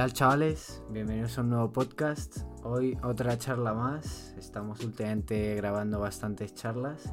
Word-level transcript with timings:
tal 0.00 0.14
chavales? 0.14 0.82
Bienvenidos 0.88 1.36
a 1.36 1.42
un 1.42 1.50
nuevo 1.50 1.72
podcast. 1.72 2.38
Hoy 2.64 2.96
otra 3.02 3.36
charla 3.36 3.74
más. 3.74 4.34
Estamos 4.38 4.82
últimamente 4.82 5.54
grabando 5.56 6.00
bastantes 6.00 6.54
charlas. 6.54 7.12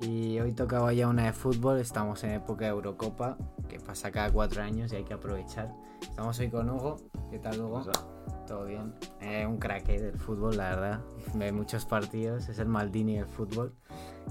Y 0.00 0.38
hoy 0.38 0.52
tocaba 0.52 0.92
ya 0.92 1.08
una 1.08 1.24
de 1.24 1.32
fútbol. 1.32 1.80
Estamos 1.80 2.22
en 2.22 2.30
época 2.30 2.66
de 2.66 2.70
Eurocopa, 2.70 3.36
que 3.68 3.80
pasa 3.80 4.12
cada 4.12 4.30
cuatro 4.30 4.62
años 4.62 4.92
y 4.92 4.96
hay 4.96 5.02
que 5.02 5.14
aprovechar. 5.14 5.74
Estamos 6.00 6.38
hoy 6.38 6.48
con 6.48 6.70
Hugo. 6.70 6.98
¿Qué 7.28 7.40
tal 7.40 7.60
Hugo? 7.60 7.82
Todo 8.46 8.66
bien. 8.66 8.94
Eh, 9.20 9.44
un 9.44 9.58
crack 9.58 9.88
eh, 9.88 10.00
del 10.00 10.16
fútbol, 10.16 10.56
la 10.56 10.68
verdad. 10.76 11.00
Ve 11.34 11.50
muchos 11.50 11.86
partidos. 11.86 12.48
Es 12.48 12.60
el 12.60 12.68
Maldini 12.68 13.16
del 13.16 13.26
fútbol. 13.26 13.74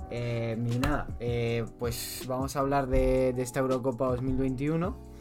Eh, 0.09 0.55
y 0.57 0.79
nada, 0.79 1.07
eh, 1.19 1.65
pues 1.77 2.23
vamos 2.25 2.55
a 2.55 2.61
hablar 2.61 2.87
de, 2.87 3.33
de 3.33 3.41
esta 3.41 3.59
Eurocopa 3.59 4.05
2021. 4.05 5.11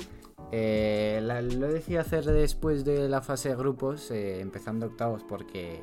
Eh, 0.53 1.21
la- 1.23 1.43
lo 1.43 1.67
he 1.69 1.73
decidido 1.73 2.01
hacer 2.01 2.25
después 2.25 2.85
de 2.85 3.09
la 3.09 3.21
fase 3.23 3.51
de 3.51 3.57
grupos, 3.57 4.11
eh, 4.11 4.41
empezando 4.41 4.87
octavos, 4.87 5.23
porque 5.29 5.81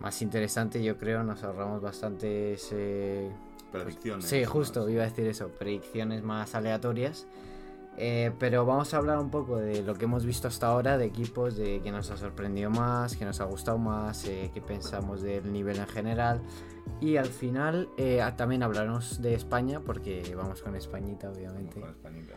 más 0.00 0.22
interesante 0.22 0.82
yo 0.82 0.96
creo, 0.98 1.22
nos 1.22 1.42
ahorramos 1.42 1.80
bastantes... 1.82 2.68
eh, 2.72 3.30
Predicciones. 3.72 4.26
sí, 4.26 4.44
justo, 4.44 4.82
más. 4.82 4.90
iba 4.90 5.02
a 5.02 5.06
decir 5.06 5.26
eso, 5.26 5.48
predicciones 5.48 6.22
más 6.22 6.54
aleatorias. 6.54 7.26
Eh, 7.96 8.32
pero 8.40 8.64
vamos 8.66 8.92
a 8.92 8.96
hablar 8.96 9.18
un 9.18 9.30
poco 9.30 9.56
de 9.56 9.82
lo 9.82 9.94
que 9.94 10.04
hemos 10.06 10.24
visto 10.26 10.48
hasta 10.48 10.66
ahora, 10.66 10.98
de 10.98 11.04
equipos, 11.06 11.56
de 11.56 11.80
qué 11.80 11.92
nos 11.92 12.10
ha 12.10 12.16
sorprendido 12.16 12.68
más, 12.70 13.16
qué 13.16 13.24
nos 13.24 13.40
ha 13.40 13.44
gustado 13.44 13.78
más, 13.78 14.24
eh, 14.26 14.50
qué 14.52 14.60
pensamos 14.60 15.22
del 15.22 15.52
nivel 15.52 15.78
en 15.78 15.86
general. 15.86 16.40
Y 17.00 17.16
al 17.16 17.26
final 17.26 17.88
eh, 17.96 18.20
también 18.36 18.62
hablaremos 18.64 19.22
de 19.22 19.34
España, 19.34 19.80
porque 19.80 20.34
vamos 20.36 20.60
con 20.62 20.74
Españita, 20.74 21.30
obviamente. 21.30 21.80
Con 21.80 21.90
Españita. 21.90 22.34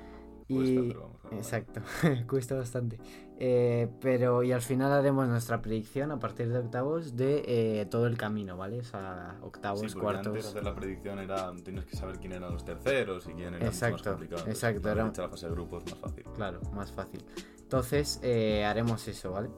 Y- 0.48 0.56
Cuesta, 0.56 0.82
pero 0.88 1.02
vamos 1.02 1.17
Exacto, 1.32 1.82
cuesta 2.28 2.56
bastante. 2.56 3.00
Eh, 3.40 3.88
pero 4.02 4.42
y 4.44 4.52
al 4.52 4.62
final 4.62 4.92
haremos 4.92 5.28
nuestra 5.28 5.62
predicción 5.62 6.12
a 6.12 6.20
partir 6.20 6.50
de 6.50 6.58
octavos 6.58 7.16
de 7.16 7.44
eh, 7.82 7.86
todo 7.86 8.08
el 8.08 8.18
camino, 8.18 8.58
¿vale? 8.58 8.80
O 8.80 8.84
sea, 8.84 9.38
octavos, 9.42 9.92
Sí, 9.92 9.98
cuartos. 10.00 10.28
antes 10.28 10.46
hacer 10.48 10.64
la 10.64 10.74
predicción 10.74 11.20
era 11.20 11.52
tienes 11.64 11.86
que 11.86 11.96
saber 11.96 12.18
quién 12.20 12.34
eran 12.34 12.52
los 12.54 12.66
terceros 12.66 13.28
y 13.28 13.34
quién 13.34 13.54
era 13.54 13.68
Exacto, 13.68 13.94
más 13.98 14.02
complicado. 14.04 14.44
exacto, 14.50 14.90
era- 14.90 15.04
la 15.16 15.30
fase 15.30 15.46
de 15.48 15.52
grupos 15.52 15.84
más 15.86 16.00
fácil. 16.00 16.24
Claro, 16.36 16.62
más 16.74 16.92
fácil. 16.92 17.24
Entonces, 17.62 18.20
eh, 18.24 18.64
haremos 18.66 19.08
eso, 19.08 19.32
¿vale? 19.32 19.50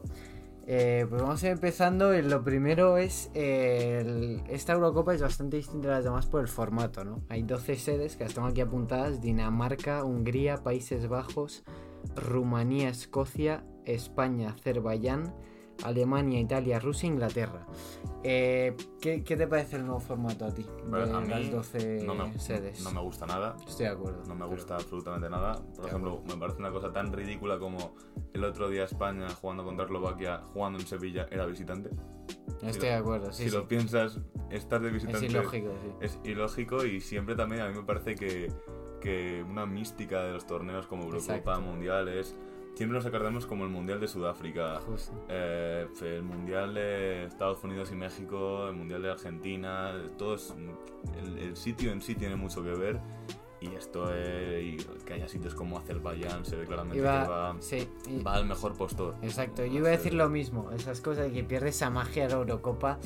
Eh, 0.71 1.07
pues 1.09 1.19
vamos 1.19 1.41
a 1.41 1.47
ir 1.47 1.53
empezando. 1.53 2.13
Lo 2.21 2.43
primero 2.43 2.97
es. 2.99 3.31
esta 3.33 4.73
Eurocopa 4.73 5.15
es 5.15 5.21
bastante 5.21 5.57
distinta 5.57 5.87
a 5.87 5.91
las 5.93 6.03
demás 6.03 6.27
por 6.27 6.41
el 6.41 6.47
formato, 6.47 7.03
¿no? 7.03 7.23
Hay 7.27 7.41
12 7.41 7.75
sedes 7.75 8.15
que 8.15 8.25
las 8.25 8.35
tengo 8.35 8.47
aquí 8.47 8.61
apuntadas: 8.61 9.19
Dinamarca, 9.19 10.03
Hungría, 10.03 10.57
Países 10.57 11.07
Bajos, 11.07 11.63
Rumanía, 12.15 12.89
Escocia, 12.89 13.63
España, 13.85 14.49
Azerbaiyán, 14.49 15.33
Alemania, 15.83 16.39
Italia, 16.39 16.79
Rusia 16.79 17.07
e 17.07 17.11
Inglaterra. 17.13 17.65
Eh, 18.23 18.75
¿qué, 19.01 19.23
qué 19.23 19.37
te 19.37 19.47
parece 19.47 19.77
el 19.77 19.85
nuevo 19.85 19.99
formato 19.99 20.45
a 20.45 20.53
ti? 20.53 20.65
De 20.85 21.03
a 21.03 21.19
mí 21.21 21.29
las 21.29 21.51
12 21.51 22.03
no 22.05 22.15
me, 22.15 22.37
sedes. 22.37 22.81
no 22.83 22.91
me 22.91 23.01
gusta 23.01 23.25
nada. 23.25 23.55
Estoy 23.67 23.85
de 23.85 23.91
acuerdo. 23.91 24.23
No 24.27 24.35
me 24.35 24.41
pero- 24.41 24.51
gusta 24.51 24.75
absolutamente 24.75 25.29
nada. 25.29 25.55
Por 25.75 25.83
De 25.85 25.87
ejemplo, 25.87 26.21
me 26.27 26.35
parece 26.35 26.59
una 26.59 26.71
cosa 26.71 26.91
tan 26.91 27.13
ridícula 27.13 27.57
como 27.59 27.95
el 28.33 28.43
otro 28.43 28.69
día 28.69 28.83
España 28.83 29.29
jugando 29.29 29.63
contra 29.63 29.85
Eslovaquia, 29.85 30.39
jugando 30.53 30.79
en 30.79 30.85
Sevilla, 30.85 31.27
era 31.31 31.45
visitante. 31.45 31.89
Estoy 32.61 32.89
de 32.89 32.95
acuerdo, 32.95 33.31
sí. 33.31 33.43
si 33.43 33.49
sí. 33.49 33.55
lo 33.55 33.67
piensas, 33.67 34.19
estar 34.51 34.81
de 34.81 34.87
Es 34.89 34.93
visitante 34.95 35.25
ilógico, 35.27 35.69
sí. 35.81 35.91
es 36.01 36.19
ilógico 36.25 36.85
y 36.85 36.99
siempre 36.99 37.35
también 37.35 37.61
a 37.61 37.69
mí 37.69 37.75
me 37.75 37.83
parece 37.83 38.15
que, 38.15 38.51
que 38.99 39.45
una 39.47 39.65
mística 39.65 40.23
de 40.23 40.33
los 40.33 40.45
torneos 40.45 40.85
como 40.87 41.03
Eurocopa, 41.03 41.35
Exacto. 41.37 41.61
Mundiales, 41.61 42.35
siempre 42.75 42.97
nos 42.97 43.05
acordamos 43.05 43.45
como 43.45 43.63
el 43.65 43.69
Mundial 43.69 43.99
de 43.99 44.07
Sudáfrica, 44.07 44.79
eh, 45.27 45.87
el 46.01 46.23
Mundial 46.23 46.73
de 46.73 47.25
Estados 47.25 47.63
Unidos 47.63 47.91
y 47.91 47.95
México, 47.95 48.67
el 48.69 48.75
Mundial 48.75 49.01
de 49.01 49.11
Argentina, 49.11 49.93
todo 50.17 50.35
es- 50.35 50.53
el, 51.23 51.37
el 51.39 51.55
sitio 51.57 51.91
en 51.91 52.01
sí 52.01 52.15
tiene 52.15 52.35
mucho 52.35 52.63
que 52.63 52.69
ver 52.71 52.99
y 53.61 53.75
esto 53.75 54.13
es, 54.15 54.63
y 54.63 54.77
que 55.05 55.13
haya 55.13 55.27
sitios 55.27 55.53
como 55.53 55.77
Azerbaiyán 55.77 56.45
se 56.45 56.55
ve 56.55 56.65
claramente 56.65 56.99
Iba- 56.99 57.23
que 57.23 57.29
va, 57.29 57.55
sí, 57.59 57.89
y- 58.07 58.23
va 58.23 58.35
al 58.35 58.45
mejor 58.45 58.73
postor. 58.77 59.15
exacto. 59.21 59.65
Yo 59.65 59.79
iba 59.79 59.89
a 59.89 59.91
decir 59.91 60.13
lo 60.13 60.29
mismo. 60.29 60.71
Esas 60.71 61.01
cosas 61.01 61.25
de 61.25 61.33
que 61.33 61.43
pierde 61.43 61.69
esa 61.69 61.89
magia 61.89 62.23
de 62.23 62.29
la 62.29 62.35
Eurocopa 62.39 62.99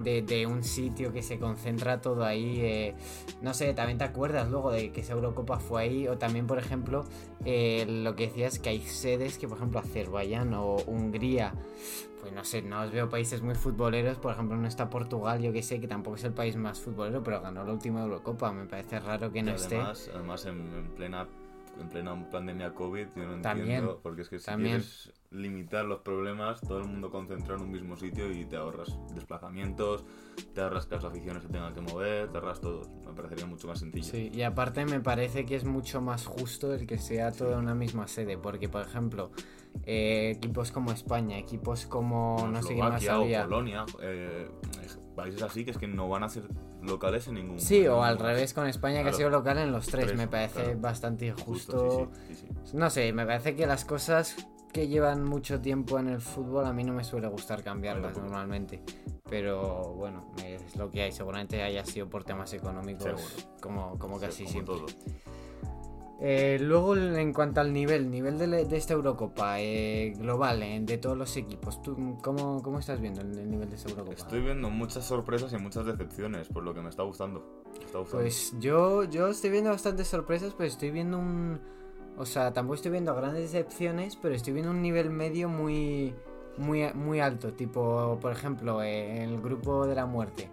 de, 0.00 0.22
de 0.22 0.46
un 0.46 0.62
sitio 0.64 1.12
que 1.12 1.22
se 1.22 1.38
concentra 1.38 2.00
todo 2.00 2.24
ahí. 2.24 2.60
eh, 2.60 2.94
no 3.42 3.54
sé, 3.54 3.74
también 3.74 3.98
te 3.98 4.04
acuerdas 4.04 4.48
luego 4.50 4.70
de 4.70 4.92
que 4.92 5.00
esa 5.02 5.12
Eurocopa 5.14 5.58
fue 5.58 5.82
ahí. 5.82 6.08
O 6.08 6.18
también, 6.18 6.46
por 6.46 6.58
ejemplo, 6.58 7.04
eh, 7.44 7.84
lo 7.88 8.14
que 8.16 8.26
decías 8.28 8.58
que 8.58 8.70
hay 8.70 8.80
sedes 8.82 9.38
que, 9.38 9.48
por 9.48 9.58
ejemplo, 9.58 9.80
Azerbaiyán 9.80 10.54
o 10.54 10.76
Hungría. 10.86 11.54
Pues 12.20 12.32
no 12.32 12.44
sé, 12.44 12.62
no 12.62 12.82
os 12.82 12.90
veo 12.92 13.08
países 13.08 13.42
muy 13.42 13.54
futboleros. 13.54 14.18
Por 14.18 14.32
ejemplo, 14.32 14.56
no 14.56 14.66
está 14.66 14.90
Portugal, 14.90 15.40
yo 15.40 15.52
que 15.52 15.62
sé, 15.62 15.80
que 15.80 15.88
tampoco 15.88 16.16
es 16.16 16.24
el 16.24 16.32
país 16.32 16.56
más 16.56 16.80
futbolero, 16.80 17.22
pero 17.22 17.40
ganó 17.40 17.64
la 17.64 17.72
última 17.72 18.02
Eurocopa. 18.02 18.52
Me 18.52 18.66
parece 18.66 18.98
raro 19.00 19.30
que 19.32 19.42
no 19.42 19.52
esté. 19.52 19.76
además, 19.76 20.10
además 20.12 20.46
en, 20.46 20.74
en 20.74 20.94
plena 20.94 21.28
en 21.80 21.88
plena 21.88 22.30
pandemia 22.30 22.74
COVID, 22.74 23.06
yo 23.14 23.24
no 23.26 23.34
También, 23.40 23.68
entiendo, 23.70 24.00
porque 24.02 24.22
es 24.22 24.28
que 24.28 24.38
si 24.38 24.46
también. 24.46 24.76
quieres 24.78 25.12
limitar 25.30 25.84
los 25.84 26.00
problemas, 26.00 26.60
todo 26.60 26.78
el 26.78 26.86
mundo 26.86 27.10
concentrado 27.10 27.56
en 27.56 27.64
un 27.66 27.70
mismo 27.70 27.96
sitio 27.96 28.30
y 28.32 28.44
te 28.46 28.56
ahorras 28.56 28.98
desplazamientos, 29.14 30.04
te 30.54 30.60
ahorras 30.62 30.86
que 30.86 30.94
las 30.94 31.04
aficiones 31.04 31.42
se 31.42 31.48
tengan 31.50 31.74
que 31.74 31.80
mover, 31.82 32.30
te 32.30 32.38
ahorras 32.38 32.60
todo. 32.60 32.82
Me 33.06 33.12
parecería 33.12 33.46
mucho 33.46 33.66
más 33.68 33.78
sencillo. 33.80 34.04
Sí, 34.10 34.30
y 34.32 34.42
aparte 34.42 34.84
me 34.86 35.00
parece 35.00 35.44
que 35.44 35.56
es 35.56 35.64
mucho 35.64 36.00
más 36.00 36.24
justo 36.26 36.72
el 36.72 36.86
que 36.86 36.98
sea 36.98 37.30
todo 37.32 37.52
en 37.52 37.58
una 37.58 37.74
misma 37.74 38.08
sede, 38.08 38.38
porque 38.38 38.68
por 38.70 38.82
ejemplo, 38.82 39.30
eh, 39.84 40.32
equipos 40.36 40.70
como 40.72 40.92
España, 40.92 41.36
equipos 41.38 41.86
como 41.86 42.36
Como 42.38 42.48
no 42.52 42.62
sé 42.62 42.74
qué 42.74 42.80
más 42.80 43.06
había. 43.08 43.44
Polonia, 43.44 43.84
eh, 44.00 44.50
países 45.14 45.42
así 45.42 45.64
que 45.64 45.72
es 45.72 45.78
que 45.78 45.88
no 45.88 46.08
van 46.08 46.22
a 46.22 46.28
ser 46.28 46.44
locales 46.80 47.26
en 47.28 47.34
ningún 47.34 47.58
Sí, 47.58 47.86
o 47.86 48.02
al 48.02 48.18
revés 48.18 48.54
con 48.54 48.66
España 48.66 49.02
que 49.02 49.10
ha 49.10 49.12
sido 49.12 49.30
local 49.30 49.58
en 49.58 49.72
los 49.72 49.86
tres, 49.88 50.06
Tres, 50.06 50.16
me 50.16 50.28
parece 50.28 50.62
claro. 50.62 50.78
bastante 50.80 51.32
Justo, 51.32 52.08
injusto. 52.08 52.10
sí, 52.28 52.34
sí, 52.34 52.46
sí. 52.64 52.76
No 52.76 52.88
sé, 52.88 53.12
me 53.12 53.26
parece 53.26 53.54
que 53.56 53.66
las 53.66 53.84
cosas 53.84 54.36
que 54.72 54.88
llevan 54.88 55.24
mucho 55.24 55.60
tiempo 55.60 55.98
en 55.98 56.08
el 56.08 56.20
fútbol 56.20 56.66
a 56.66 56.72
mí 56.72 56.84
no 56.84 56.92
me 56.92 57.04
suele 57.04 57.26
gustar 57.28 57.62
cambiarlas 57.62 58.12
tampoco. 58.12 58.26
normalmente. 58.26 58.82
Pero 59.28 59.94
bueno, 59.94 60.32
es 60.44 60.76
lo 60.76 60.90
que 60.90 61.02
hay. 61.02 61.12
Seguramente 61.12 61.62
haya 61.62 61.84
sido 61.84 62.08
por 62.08 62.24
temas 62.24 62.52
económicos, 62.54 63.04
Seguro. 63.04 63.56
como, 63.60 63.98
como 63.98 64.18
Sí, 64.18 64.24
casi 64.26 64.42
como 64.44 64.52
siempre. 64.52 64.74
todo. 64.76 64.86
Eh, 66.20 66.58
luego, 66.60 66.96
en 66.96 67.32
cuanto 67.32 67.60
al 67.60 67.72
nivel, 67.72 68.10
nivel 68.10 68.38
de, 68.38 68.64
de 68.64 68.76
esta 68.76 68.94
Eurocopa 68.94 69.60
eh, 69.60 70.14
global, 70.18 70.62
eh, 70.64 70.80
de 70.82 70.98
todos 70.98 71.16
los 71.16 71.36
equipos, 71.36 71.80
¿tú 71.80 72.18
cómo, 72.22 72.60
cómo 72.60 72.80
estás 72.80 73.00
viendo 73.00 73.20
el, 73.20 73.38
el 73.38 73.48
nivel 73.48 73.68
de 73.70 73.76
esta 73.76 73.90
Eurocopa? 73.90 74.16
Estoy 74.16 74.40
viendo 74.40 74.68
muchas 74.68 75.04
sorpresas 75.04 75.52
y 75.52 75.58
muchas 75.58 75.86
decepciones, 75.86 76.48
por 76.48 76.64
lo 76.64 76.74
que 76.74 76.80
me 76.80 76.88
está 76.88 77.04
gustando. 77.04 77.62
Me 77.78 77.84
está 77.84 77.98
gustando. 77.98 78.22
Pues 78.24 78.52
yo, 78.58 79.04
yo 79.04 79.28
estoy 79.28 79.50
viendo 79.50 79.70
bastantes 79.70 80.08
sorpresas, 80.08 80.54
pero 80.56 80.66
estoy 80.68 80.90
viendo 80.90 81.18
un... 81.18 81.60
O 82.18 82.26
sea, 82.26 82.52
tampoco 82.52 82.74
estoy 82.74 82.90
viendo 82.90 83.14
grandes 83.14 83.52
decepciones, 83.52 84.16
pero 84.16 84.34
estoy 84.34 84.52
viendo 84.52 84.70
un 84.72 84.82
nivel 84.82 85.10
medio 85.10 85.48
muy, 85.48 86.14
muy, 86.56 86.92
muy 86.94 87.20
alto. 87.20 87.52
Tipo, 87.52 88.18
por 88.20 88.32
ejemplo, 88.32 88.82
eh, 88.82 89.22
el 89.22 89.40
grupo 89.40 89.86
de 89.86 89.94
la 89.94 90.06
muerte. 90.06 90.50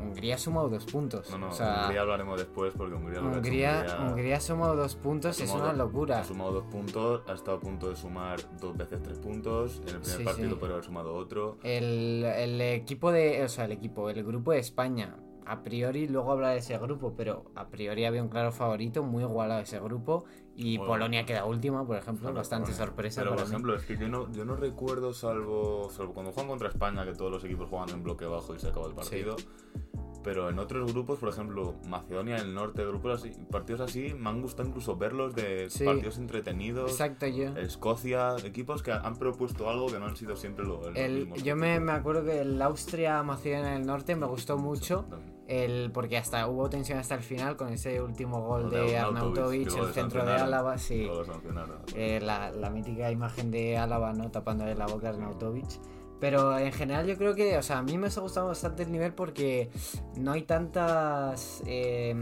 Hungría 0.00 0.36
ha 0.36 0.38
sumado 0.38 0.68
dos 0.68 0.84
puntos. 0.84 1.28
No, 1.30 1.38
no, 1.38 1.48
o 1.48 1.52
sea, 1.52 1.82
Hungría 1.82 2.02
hablaremos 2.02 2.38
después 2.38 2.72
porque 2.76 2.94
Hungría 2.94 3.20
lo 3.20 3.30
ha 3.30 3.32
Hungría, 3.32 3.78
Hungría 3.80 4.10
Hungría 4.10 4.36
ha 4.36 4.40
sumado 4.40 4.76
dos 4.76 4.94
puntos, 4.94 5.40
ha 5.40 5.44
es 5.44 5.50
una 5.50 5.72
locura. 5.72 6.20
Ha 6.20 6.24
sumado 6.24 6.52
dos 6.52 6.64
puntos, 6.64 7.22
ha 7.26 7.32
estado 7.32 7.56
a 7.56 7.60
punto 7.60 7.90
de 7.90 7.96
sumar 7.96 8.38
dos 8.60 8.76
veces 8.76 9.02
tres 9.02 9.18
puntos. 9.18 9.82
En 9.88 9.96
el 9.96 10.00
primer 10.00 10.18
Sí, 10.18 10.24
partido, 10.24 10.50
sí. 10.50 10.56
pero 10.60 10.72
haber 10.74 10.84
sumado 10.84 11.14
otro. 11.16 11.58
El, 11.64 12.22
el 12.24 12.60
equipo 12.60 13.10
de. 13.10 13.42
O 13.42 13.48
sea, 13.48 13.64
el 13.64 13.72
equipo, 13.72 14.08
el 14.08 14.22
grupo 14.22 14.52
de 14.52 14.60
España. 14.60 15.16
A 15.46 15.62
priori, 15.62 16.06
luego 16.06 16.30
habla 16.30 16.50
de 16.50 16.58
ese 16.58 16.76
grupo, 16.78 17.14
pero 17.16 17.46
a 17.56 17.68
priori 17.68 18.04
había 18.04 18.22
un 18.22 18.28
claro 18.28 18.52
favorito, 18.52 19.02
muy 19.02 19.24
igualado 19.24 19.62
ese 19.62 19.80
grupo. 19.80 20.26
Y 20.60 20.76
Bueno. 20.76 20.92
Polonia 20.92 21.24
queda 21.24 21.44
última, 21.44 21.86
por 21.86 21.96
ejemplo, 21.96 22.32
bastante 22.32 22.72
Polonia. 22.72 22.86
sorpresa 22.86 23.20
Pero, 23.20 23.30
para 23.30 23.42
por 23.42 23.48
mí. 23.48 23.54
ejemplo, 23.54 23.74
es 23.76 23.84
que 23.84 23.96
yo 23.96 24.08
no, 24.08 24.30
yo 24.32 24.44
no 24.44 24.56
recuerdo, 24.56 25.14
salvo, 25.14 25.88
salvo 25.88 26.12
cuando 26.14 26.32
juegan 26.32 26.48
contra 26.50 26.68
España, 26.68 27.04
que 27.04 27.12
todos 27.14 27.30
los 27.30 27.44
equipos 27.44 27.68
juegan 27.70 27.90
en 27.90 28.02
bloque 28.02 28.24
bajo 28.24 28.56
y 28.56 28.58
se 28.58 28.66
acaba 28.68 28.88
el 28.88 28.94
partido. 28.94 29.36
Pero 30.24 30.50
en 30.50 30.58
otros 30.58 30.92
grupos, 30.92 31.20
por 31.20 31.28
ejemplo, 31.28 31.76
Macedonia 31.86 32.34
del 32.38 32.52
Norte, 32.52 32.84
grupos 32.84 33.20
así, 33.20 33.30
partidos 33.52 33.82
así, 33.82 34.12
me 34.14 34.30
han 34.30 34.42
gustado 34.42 34.68
incluso 34.68 34.96
verlos 34.96 35.32
de 35.36 35.70
Sí. 35.70 35.84
partidos 35.84 36.18
entretenidos. 36.18 36.90
Exacto, 36.90 37.28
yo. 37.28 37.56
Escocia, 37.56 38.34
equipos 38.44 38.82
que 38.82 38.90
han 38.90 39.14
propuesto 39.16 39.70
algo 39.70 39.86
que 39.86 40.00
no 40.00 40.06
han 40.06 40.16
sido 40.16 40.34
siempre 40.34 40.66
lo, 40.66 40.88
El, 40.96 41.20
mismos. 41.20 41.42
yo 41.44 41.54
me, 41.54 41.78
me 41.78 41.92
acuerdo 41.92 42.24
que 42.24 42.40
el 42.40 42.60
Austria-Macedonia 42.60 43.70
del 43.74 43.86
Norte 43.86 44.16
me 44.16 44.26
gustó 44.26 44.58
mucho. 44.58 45.04
También. 45.08 45.37
El, 45.48 45.90
porque 45.92 46.18
hasta 46.18 46.46
hubo 46.46 46.68
tensión 46.68 46.98
hasta 46.98 47.14
el 47.14 47.22
final 47.22 47.56
con 47.56 47.70
ese 47.72 48.02
último 48.02 48.42
gol 48.42 48.64
Lo 48.64 48.68
de 48.68 48.98
Arnautovic, 48.98 49.74
el 49.74 49.94
centro 49.94 50.24
de 50.24 50.32
Álava, 50.32 50.76
sí. 50.76 51.08
Eh, 51.96 52.20
la, 52.22 52.50
la 52.50 52.68
mítica 52.68 53.10
imagen 53.10 53.50
de 53.50 53.78
Álava, 53.78 54.12
¿no? 54.12 54.30
Tapándole 54.30 54.74
la 54.74 54.86
boca 54.86 55.06
a 55.08 55.10
Arnautovic. 55.10 55.66
Pero 56.20 56.58
en 56.58 56.72
general 56.72 57.06
yo 57.06 57.16
creo 57.16 57.34
que, 57.34 57.56
o 57.56 57.62
sea, 57.62 57.78
a 57.78 57.82
mí 57.82 57.96
me 57.96 58.08
ha 58.08 58.20
gustado 58.20 58.48
bastante 58.48 58.82
el 58.82 58.92
nivel 58.92 59.14
porque 59.14 59.70
no 60.16 60.32
hay 60.32 60.42
tantas 60.42 61.62
eh, 61.64 62.14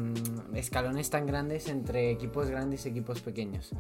escalones 0.54 1.10
tan 1.10 1.26
grandes 1.26 1.68
entre 1.68 2.10
equipos 2.10 2.48
grandes 2.48 2.86
y 2.86 2.90
equipos 2.90 3.22
pequeños. 3.22 3.72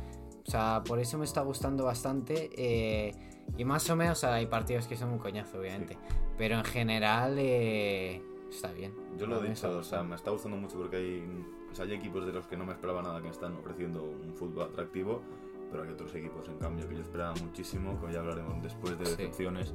O 0.46 0.50
sea, 0.50 0.82
por 0.86 0.98
eso 0.98 1.18
me 1.18 1.24
está 1.24 1.42
gustando 1.42 1.84
bastante. 1.84 2.50
eh, 2.56 3.14
y 3.56 3.64
más 3.64 3.88
o 3.90 3.96
menos, 3.96 4.18
o 4.18 4.20
sea, 4.22 4.34
hay 4.34 4.46
partidos 4.46 4.86
que 4.86 4.96
son 4.96 5.10
un 5.10 5.18
coñazo, 5.18 5.58
obviamente. 5.60 5.96
Pero 6.36 6.56
en 6.58 6.64
general, 6.64 7.36
eh, 7.38 8.22
está 8.56 8.72
bien. 8.72 8.92
Yo 9.18 9.26
lo 9.26 9.42
he 9.44 9.48
dicho, 9.48 9.70
o 9.78 9.82
sea, 9.82 10.02
me 10.02 10.16
está 10.16 10.30
gustando 10.30 10.56
mucho 10.56 10.76
porque 10.78 10.96
hay, 10.96 11.24
o 11.70 11.74
sea, 11.74 11.84
hay 11.84 11.92
equipos 11.94 12.26
de 12.26 12.32
los 12.32 12.46
que 12.46 12.56
no 12.56 12.64
me 12.66 12.72
esperaba 12.72 13.02
nada 13.02 13.22
que 13.22 13.28
están 13.28 13.54
ofreciendo 13.54 14.02
un 14.02 14.34
fútbol 14.34 14.64
atractivo, 14.64 15.22
pero 15.70 15.82
hay 15.84 15.90
otros 15.90 16.14
equipos, 16.14 16.48
en 16.48 16.58
cambio, 16.58 16.88
que 16.88 16.94
yo 16.96 17.02
esperaba 17.02 17.34
muchísimo, 17.42 18.00
que 18.04 18.12
ya 18.12 18.20
hablaremos 18.20 18.62
después 18.62 18.98
de 18.98 19.06
Sí. 19.06 19.10
decepciones, 19.16 19.74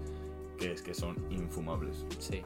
que 0.57 0.72
es 0.74 0.81
que 0.81 0.94
son 0.94 1.16
infumables. 1.30 2.06
Sí. 2.19 2.44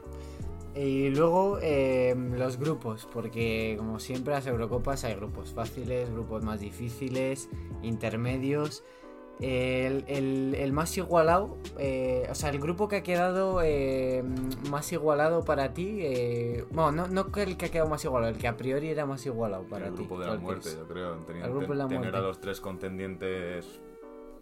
Y 0.76 1.10
luego 1.10 1.58
eh, 1.62 2.14
los 2.38 2.58
grupos, 2.58 3.08
porque 3.14 3.76
como 3.78 3.98
siempre 4.00 4.34
las 4.34 4.46
Eurocopas 4.46 5.06
hay 5.06 5.16
grupos 5.16 5.54
fáciles, 5.54 6.12
grupos 6.12 6.44
más 6.44 6.60
difíciles, 6.60 7.50
intermedios. 7.82 8.84
El, 9.42 10.06
el- 10.08 10.56
el 10.58 10.72
más 10.72 10.98
igualado, 10.98 11.58
eh, 11.78 12.26
o 12.32 12.36
sea, 12.36 12.50
el 12.52 12.60
grupo 12.60 12.88
que 12.88 12.96
ha 12.98 13.04
quedado 13.04 13.62
eh, 13.64 14.24
más 14.70 14.92
igualado 14.94 15.44
para 15.44 15.74
ti, 15.74 15.98
eh, 16.02 16.64
bueno, 16.72 16.92
no, 16.94 17.08
no 17.08 17.32
que 17.34 17.44
el 17.44 17.58
que 17.58 17.66
ha 17.66 17.70
quedado 17.70 17.90
más 17.90 18.04
igualado, 18.06 18.32
el 18.32 18.40
que 18.40 18.48
a 18.48 18.56
priori 18.56 18.88
era 18.90 19.06
más 19.06 19.26
igualado 19.26 19.64
para 19.68 19.88
el 19.88 19.94
ti. 19.94 19.98
grupo 20.00 20.20
de 20.20 20.26
la 20.26 20.32
¿cuál 20.34 20.42
muerte, 20.42 20.70
yo 20.78 20.88
creo. 20.88 21.16
Tenían- 21.26 21.46
El 21.48 21.52
grupo 21.52 21.74
de 21.74 21.78
la 21.80 21.84
tener 21.88 22.00
muerte. 22.00 22.18
a 22.18 22.22
los 22.22 22.40
tres 22.40 22.62
contendientes 22.62 23.82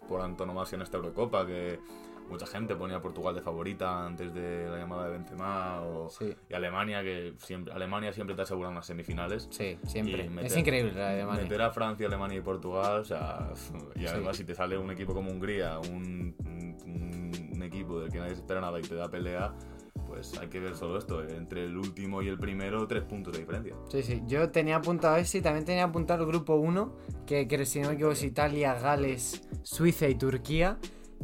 por 0.08 0.20
antonomasia 0.20 0.76
en 0.76 0.82
esta 0.82 0.96
Eurocopa, 0.98 1.44
que 1.44 1.80
mucha 2.28 2.46
gente 2.46 2.74
ponía 2.74 2.96
a 2.96 3.02
Portugal 3.02 3.34
de 3.34 3.40
favorita 3.42 4.06
antes 4.06 4.32
de 4.34 4.66
la 4.68 4.78
llamada 4.78 5.06
de 5.06 5.10
Benzema, 5.12 5.80
o, 5.82 6.08
Sí, 6.10 6.34
y 6.48 6.54
Alemania, 6.54 7.02
que 7.02 7.34
siempre, 7.38 7.72
Alemania 7.72 8.12
siempre 8.12 8.34
te 8.34 8.42
asegura 8.42 8.68
unas 8.70 8.86
semifinales. 8.86 9.46
sí, 9.50 9.78
siempre. 9.86 10.28
Meter- 10.28 10.46
es 10.46 10.56
increíble 10.56 10.92
la 10.94 11.08
de 11.10 11.14
Alemania. 11.22 11.42
Meter 11.42 11.62
a 11.62 11.70
Francia, 11.70 12.06
Alemania 12.06 12.38
y 12.38 12.40
Portugal, 12.42 13.00
o 13.00 13.04
sea, 13.04 13.50
y 13.94 14.06
además 14.06 14.36
si 14.36 14.44
te 14.44 14.54
sale 14.54 14.76
un 14.78 14.90
equipo 14.90 15.12
como 15.14 15.30
Hungría, 15.30 15.78
un, 15.78 16.34
un- 16.46 17.50
un 17.54 17.62
equipo 17.62 18.00
del 18.00 18.10
que 18.10 18.18
nadie 18.18 18.34
se 18.34 18.40
espera 18.40 18.60
nada 18.60 18.78
y 18.78 18.82
te 18.82 18.94
da 18.94 19.08
pelea, 19.10 19.54
pues 20.06 20.36
hay 20.38 20.48
que 20.48 20.60
ver 20.60 20.76
solo 20.76 20.98
esto, 20.98 21.22
eh, 21.22 21.36
entre 21.36 21.64
el 21.64 21.76
último 21.76 22.20
y 22.22 22.28
el 22.28 22.38
primero, 22.38 22.86
tres 22.86 23.04
puntos 23.04 23.32
de 23.32 23.40
diferencia. 23.40 23.74
Sí, 23.88 24.02
sí. 24.02 24.22
Yo 24.26 24.50
tenía 24.50 24.76
apuntado 24.76 25.16
ese 25.16 25.38
y 25.38 25.40
también 25.40 25.64
tenía 25.64 25.84
apuntado 25.84 26.22
el 26.24 26.28
grupo 26.28 26.56
1, 26.56 26.94
que, 27.26 27.46
que 27.48 27.64
si 27.64 27.80
no 27.80 27.88
me 27.88 27.94
equivoco 27.94 28.12
es 28.12 28.22
Italia, 28.22 28.74
Gales, 28.74 29.48
Suiza 29.62 30.08
y 30.08 30.14
Turquía. 30.16 30.78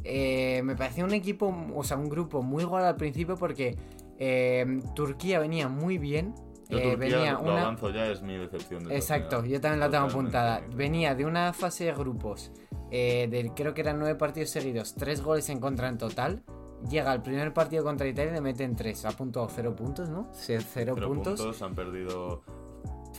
Eh, 0.04 0.62
me 0.64 0.76
parecía 0.76 1.04
un 1.04 1.14
equipo, 1.14 1.54
o 1.74 1.84
sea, 1.84 1.96
un 1.96 2.08
grupo 2.08 2.42
muy 2.42 2.62
igual 2.62 2.84
al 2.84 2.96
principio 2.96 3.36
porque 3.36 3.76
eh, 4.18 4.80
Turquía 4.94 5.38
venía 5.38 5.68
muy 5.68 5.98
bien. 5.98 6.34
Yo 6.68 6.78
eh, 6.78 6.92
Turquía, 6.92 6.96
venía 6.96 7.32
lo 7.32 7.40
una... 7.40 7.62
avanzo 7.62 7.90
ya, 7.90 8.06
es 8.06 8.22
mi 8.22 8.36
decepción. 8.36 8.84
de 8.84 8.96
esta 8.96 9.16
Exacto, 9.16 9.44
yo 9.44 9.60
también 9.60 9.80
la 9.80 9.90
tengo 9.90 10.04
apuntada. 10.04 10.62
Venía 10.74 11.14
de 11.14 11.24
una 11.24 11.52
fase 11.52 11.84
de 11.84 11.92
grupos, 11.92 12.52
eh, 12.90 13.28
de, 13.30 13.52
creo 13.54 13.74
que 13.74 13.80
eran 13.80 13.98
nueve 13.98 14.14
partidos 14.14 14.50
seguidos, 14.50 14.94
tres 14.94 15.22
goles 15.22 15.48
en 15.48 15.58
contra 15.58 15.88
en 15.88 15.98
total. 15.98 16.42
Llega 16.88 17.12
al 17.12 17.22
primer 17.22 17.52
partido 17.52 17.84
contra 17.84 18.06
Italia 18.06 18.30
y 18.30 18.34
le 18.34 18.40
meten 18.40 18.74
tres. 18.74 19.04
Ha 19.04 19.10
puntuado 19.10 19.48
cero 19.54 19.76
puntos, 19.76 20.08
¿no? 20.08 20.28
Cero, 20.32 20.64
Cero 20.72 20.94
puntos. 20.96 21.60
han 21.60 21.74
perdido 21.74 22.42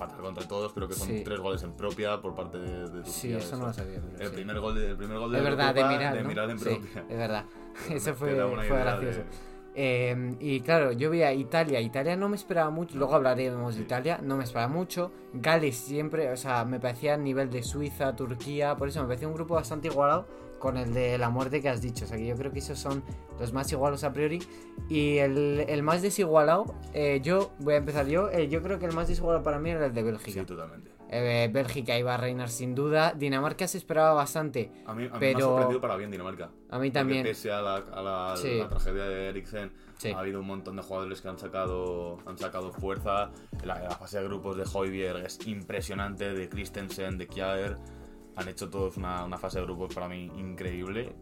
fatal 0.07 0.19
contra 0.21 0.48
todos, 0.48 0.74
creo 0.74 0.88
que 0.88 0.94
son 0.95 1.07
Sí. 1.07 1.21
tres 1.24 1.39
goles 1.39 1.62
en 1.63 1.74
propia 1.74 2.19
por 2.21 2.33
parte 2.36 2.57
de, 2.59 2.80
de 2.81 2.88
Turquía. 2.88 3.12
Sí, 3.13 3.33
eso 3.33 3.57
no 3.57 3.68
lo 3.68 3.74
sabía. 3.74 4.00
pero 4.01 4.19
El 4.24 4.27
sí. 4.30 4.33
primer 4.36 4.59
gol 4.59 4.75
de, 4.75 4.89
el 4.92 4.98
primer 4.98 5.18
gol 5.19 5.31
de 5.31 5.38
Es 5.38 5.44
verdad, 5.44 5.74
de 5.75 5.81
Eurocopa, 5.81 5.98
mirar, 5.98 6.13
de 6.15 6.21
¿no? 6.24 6.27
mirar 6.30 6.50
en 6.50 6.59
Sí, 6.59 6.65
propia. 6.65 7.06
es 7.09 7.18
verdad. 7.18 7.45
Eso 7.89 8.13
fue, 8.15 8.36
fue 8.36 8.68
gracioso. 8.80 9.19
de- 9.19 9.51
Eh, 9.74 10.36
y 10.42 10.59
claro, 10.62 10.92
yo 10.92 11.09
vi 11.09 11.21
a 11.24 11.31
Italia. 11.33 11.80
Italia 11.80 12.18
no 12.18 12.27
me 12.27 12.36
esperaba 12.36 12.69
mucho. 12.71 12.98
Luego 12.98 13.15
hablaremos 13.15 13.75
de. 13.75 13.81
Italia. 13.83 14.19
No 14.21 14.36
me 14.36 14.44
esperaba 14.44 14.68
mucho. 14.68 15.12
Gales 15.33 15.77
siempre, 15.77 16.30
o 16.30 16.36
sea, 16.36 16.65
me 16.65 16.80
parecía 16.81 17.13
a 17.13 17.18
nivel 17.18 17.50
de 17.50 17.63
Suiza, 17.63 18.13
Turquía. 18.13 18.75
Por 18.75 18.89
eso 18.89 19.00
me 19.01 19.07
parecía 19.07 19.30
un 19.30 19.33
grupo 19.33 19.54
bastante 19.56 19.88
igualado 19.88 20.25
con 20.62 20.78
el 20.78 20.94
de 20.94 21.18
la 21.18 21.30
muerte 21.30 21.62
que 21.62 21.68
has 21.68 21.81
dicho. 21.81 22.06
O 22.06 22.08
sea, 22.08 22.18
que 22.18 22.25
yo 22.25 22.36
creo 22.38 22.52
que 22.54 22.60
esos 22.60 22.80
son 22.80 23.04
los 23.40 23.52
más 23.52 23.69
igualados 23.74 24.06
a 24.06 24.13
priori. 24.13 24.40
Y 24.88 25.18
el, 25.18 25.66
el 25.68 25.84
más 25.84 26.02
desigualado, 26.02 26.75
eh, 26.94 27.19
yo 27.22 27.52
voy 27.60 27.74
a 27.74 27.78
empezar 27.78 28.08
yo. 28.08 28.30
eh, 28.30 28.48
yo 28.48 28.62
creo 28.62 28.80
que 28.80 28.86
el 28.86 28.94
más 28.94 29.10
desigualado 29.10 29.44
para 29.44 29.60
mí 29.60 29.72
era 29.72 29.88
el 29.88 29.94
de 29.94 30.04
Bélgica. 30.04 30.40
Sí, 30.40 30.46
totalmente. 30.46 30.92
Eh, 31.13 31.50
Bélgica 31.52 31.98
iba 32.00 32.13
a 32.13 32.18
reinar 32.18 32.48
sin 32.50 32.74
duda. 32.74 33.12
Dinamarca 33.13 33.68
se 33.68 33.78
esperaba 33.78 34.13
bastante. 34.13 34.72
A 34.86 34.94
mí, 34.94 35.04
a 35.04 35.08
mí 35.08 35.12
me 35.13 35.19
Pero- 35.19 35.38
ha 35.40 35.42
sorprendido 35.42 35.81
para 35.81 35.98
bien 35.98 36.10
Dinamarca. 36.10 36.46
A 36.46 36.50
mí 36.80 36.88
Porque 36.88 36.92
también. 36.92 37.24
Pese 37.24 37.52
a 37.52 37.62
la, 37.62 37.75
a 37.75 38.02
la- 38.02 38.38
Sí. 38.38 38.60
la 38.60 38.69
tragedia 38.69 39.04
de 39.04 39.28
Eriksen, 39.28 39.74
Sí. 39.98 40.12
ha 40.12 40.19
habido 40.19 40.40
un 40.40 40.48
montón 40.48 40.78
de 40.78 40.84
jugadores 40.84 41.19
que 41.22 41.28
han 41.28 41.38
sacado, 41.38 42.18
han 42.25 42.38
sacado 42.38 42.72
fuerza. 42.72 43.30
La, 43.66 43.80
la 43.81 43.92
fase 43.92 44.19
de 44.19 44.24
grupos 44.24 44.56
de 44.56 44.64
Hoybier 44.72 45.18
es 45.18 45.46
impresionante, 45.48 46.31
de 46.34 46.48
Christensen, 46.48 47.18
de 47.18 47.28
Kjaer. 47.28 47.78
Han 48.42 48.50
hecho 48.50 48.70
todos 48.70 48.98
una, 48.98 49.24
una 49.26 49.38
fase 49.38 49.60
de 49.60 49.66
grupos 49.66 49.94
para 49.94 50.08
mí 50.10 50.30
increíble. 50.36 51.16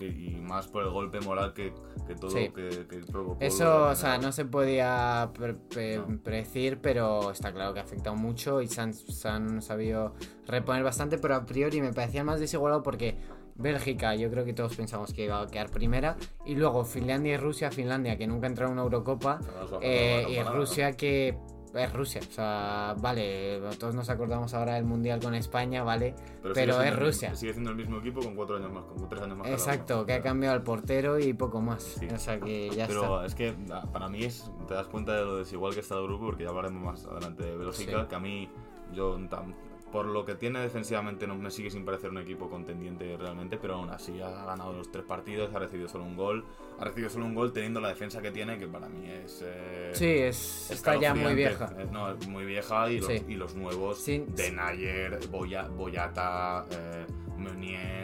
Y, 0.00 0.40
más 0.40 0.66
por 0.66 0.82
el 0.82 0.90
golpe 0.90 1.20
moral 1.20 1.52
que, 1.54 1.72
que 2.08 2.16
todo 2.16 2.30
Sí. 2.30 2.48
que, 2.52 2.86
que 2.88 2.98
provocó. 3.08 3.36
Eso, 3.40 3.84
o 3.86 3.94
sea, 3.94 4.18
no 4.18 4.32
se 4.32 4.44
podía 4.44 5.30
pre- 5.32 5.54
pre- 5.54 5.98
No. 5.98 6.18
predecir, 6.20 6.80
pero 6.80 7.30
está 7.30 7.52
claro 7.52 7.72
que 7.72 7.78
ha 7.78 7.84
afectado 7.84 8.16
mucho 8.16 8.60
y 8.60 8.66
se 8.66 8.80
han, 8.80 8.94
se 8.94 9.28
han 9.28 9.62
sabido 9.62 10.14
reponer 10.48 10.82
bastante, 10.82 11.18
pero 11.18 11.36
a 11.36 11.46
priori 11.46 11.80
me 11.80 11.92
parecía 11.92 12.24
más 12.24 12.40
desigualado 12.40 12.82
porque 12.82 13.14
Bélgica, 13.54 14.16
yo 14.16 14.28
creo 14.28 14.44
que 14.44 14.54
todos 14.54 14.74
pensamos 14.74 15.12
que 15.12 15.26
iba 15.26 15.40
a 15.40 15.46
quedar 15.46 15.70
primera, 15.70 16.16
y 16.44 16.56
luego 16.56 16.84
Finlandia 16.84 17.34
y 17.34 17.36
Rusia, 17.36 17.70
Finlandia 17.70 18.16
que 18.18 18.26
nunca 18.26 18.48
entraron 18.48 18.72
en 18.72 18.78
una 18.78 18.82
Eurocopa, 18.84 19.38
eh, 19.82 20.26
y 20.30 20.42
Rusia 20.42 20.92
que 20.96 21.36
es 21.74 21.92
Rusia, 21.92 22.20
o 22.28 22.32
sea, 22.32 22.94
vale, 23.00 23.60
todos 23.78 23.94
nos 23.94 24.08
acordamos 24.10 24.52
ahora 24.54 24.74
del 24.74 24.84
Mundial 24.84 25.20
con 25.20 25.34
España, 25.34 25.82
vale, 25.82 26.14
pero 26.42 26.54
sigue 26.74 26.86
es 26.88 26.92
el 26.92 26.96
Rusia. 27.00 27.34
Sigue 27.34 27.52
siendo 27.52 27.70
el 27.70 27.76
mismo 27.76 27.98
equipo 27.98 28.20
con 28.20 28.34
cuatro 28.34 28.56
años 28.56 28.72
más, 28.72 28.84
con 28.84 29.08
tres 29.08 29.22
años 29.22 29.38
más. 29.38 29.48
exacto, 29.48 29.96
uno. 29.98 30.06
que 30.06 30.12
ha 30.14 30.20
cambiado 30.22 30.54
al 30.54 30.62
portero 30.62 31.18
y 31.18 31.32
poco 31.32 31.60
más, 31.60 31.82
Sí. 31.82 32.06
o 32.12 32.18
sea 32.18 32.38
que 32.40 32.70
ya 32.70 32.86
Pero 32.86 33.02
está. 33.24 33.26
es 33.26 33.34
que 33.34 33.54
ah, 33.72 33.86
para 33.92 34.08
mí 34.08 34.22
es, 34.24 34.50
te 34.68 34.74
das 34.74 34.86
cuenta 34.88 35.14
de 35.14 35.24
lo 35.24 35.36
desigual 35.38 35.72
que 35.74 35.80
está 35.80 35.96
el 35.96 36.04
grupo, 36.04 36.26
porque 36.26 36.44
ya 36.44 36.50
hablaremos 36.50 36.82
más 36.82 37.06
adelante 37.06 37.44
de 37.44 37.56
Bélgica, 37.56 38.00
Sí. 38.02 38.06
que 38.08 38.14
a 38.14 38.20
mí, 38.20 38.50
yo 38.92 39.16
tam- 39.28 39.54
por 39.92 40.06
lo 40.06 40.24
que 40.24 40.34
tiene 40.34 40.58
defensivamente 40.60 41.26
no 41.26 41.36
me 41.36 41.50
sigue 41.50 41.70
sin 41.70 41.84
parecer 41.84 42.10
un 42.10 42.18
equipo 42.18 42.48
contendiente 42.48 43.14
realmente, 43.18 43.58
pero 43.58 43.74
aún 43.74 43.90
así 43.90 44.20
ha 44.22 44.30
ganado 44.30 44.72
los 44.72 44.90
tres 44.90 45.04
partidos, 45.04 45.54
ha 45.54 45.58
recibido 45.58 45.88
solo 45.88 46.04
un 46.04 46.16
gol, 46.16 46.44
ha 46.78 46.84
recibido 46.84 47.10
solo 47.10 47.26
un 47.26 47.34
gol 47.34 47.52
teniendo 47.52 47.80
la 47.80 47.88
defensa 47.88 48.22
que 48.22 48.30
tiene, 48.30 48.58
que 48.58 48.66
para 48.66 48.88
mí 48.88 49.06
es... 49.08 49.42
eh, 49.44 49.90
Sí, 49.92 50.06
es, 50.06 50.70
está 50.70 50.96
ya 50.98 51.14
muy 51.14 51.34
vieja. 51.34 51.70
No, 51.92 52.10
es 52.12 52.26
muy 52.26 52.44
vieja 52.46 52.90
y 52.90 52.98
los, 53.00 53.06
Sí. 53.08 53.22
y 53.28 53.34
los 53.34 53.54
nuevos, 53.54 53.98
Sí. 53.98 54.24
de 54.28 54.50
Nayer, 54.50 55.18
Boya, 55.28 55.68
Boyata, 55.68 56.64
eh, 56.70 57.04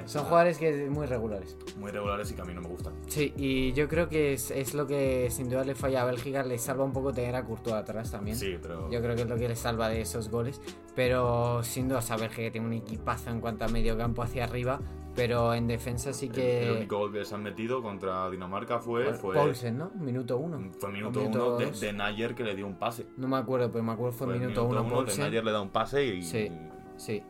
Son 0.09 0.25
jugadores 0.25 0.57
que 0.59 0.89
muy 0.89 1.07
regulares. 1.07 1.57
muy 1.77 1.91
regulares 1.91 2.31
y 2.31 2.35
que 2.35 2.41
a 2.41 2.45
mí 2.45 2.55
no 2.55 2.63
me 2.63 2.69
gustan. 2.69 2.95
Sí, 3.09 3.35
y 3.37 3.73
yo 3.75 3.89
creo 3.89 4.09
que 4.09 4.33
es, 4.33 4.51
es 4.51 4.73
lo 4.73 4.87
que 4.87 5.29
sin 5.31 5.51
duda 5.51 5.65
le 5.65 5.75
falla 5.75 6.03
a 6.03 6.05
Bélgica, 6.07 6.43
le 6.43 6.57
salva 6.59 6.85
un 6.85 6.93
poco 6.93 7.13
tener 7.13 7.37
a 7.37 7.45
Courtois 7.45 7.77
atrás 7.77 8.11
también. 8.11 8.37
Sí, 8.37 8.57
pero... 8.61 8.91
Yo 8.91 9.01
creo 9.03 9.15
que 9.15 9.23
es 9.23 9.29
lo 9.29 9.37
que 9.37 9.49
le 9.49 9.57
salva 9.57 9.89
de 9.91 10.01
esos 10.01 10.31
goles. 10.31 10.63
Pero 10.95 11.63
sin 11.63 11.89
duda, 11.89 11.99
o 11.99 12.03
sea, 12.03 12.17
Bélgica 12.17 12.51
tiene 12.51 12.67
un 12.67 12.73
equipazo 12.73 13.31
en 13.31 13.41
cuanto 13.41 13.67
a 13.67 13.69
medio 13.69 13.97
campo 13.99 14.23
hacia 14.23 14.45
arriba. 14.45 14.81
Pero 15.15 15.53
en 15.53 15.67
defensa 15.67 16.13
sí 16.13 16.27
El- 16.27 16.33
que. 16.33 16.63
El, 16.69 16.77
único 16.77 16.99
gol 16.99 17.13
que 17.13 17.25
se 17.25 17.35
han 17.35 17.43
metido 17.43 17.83
contra 17.83 18.31
Dinamarca 18.31 18.79
fue, 18.79 19.13
fue, 19.15 19.35
Paulsen, 19.35 19.77
¿no? 19.77 19.91
Minuto 19.97 20.37
uno. 20.39 20.71
fue 20.79 20.93
minuto 20.93 21.21
O 21.21 21.27
uno 21.27 21.57
de, 21.57 21.73
de 21.73 21.93
Nayer 21.93 22.37
que 22.37 22.45
le 22.45 22.55
dio 22.55 22.67
un 22.67 22.79
pase. 22.79 23.05
No 23.17 23.27
me 23.27 23.37
acuerdo, 23.37 23.71
pero 23.73 23.83
me 23.83 23.93
acuerdo 23.93 24.13
fue, 24.17 24.29
Fue 24.29 24.39
minuto, 24.39 24.65
uno, 24.65 24.85
de 24.85 24.91
Paulsen. 24.91 25.25
Nayer 25.25 25.45
le 25.45 25.51
da 25.51 25.61
un 25.61 25.71
pase 25.71 26.05
y... 26.05 26.23
Sí. 26.23 26.53
Sí. 26.97 27.23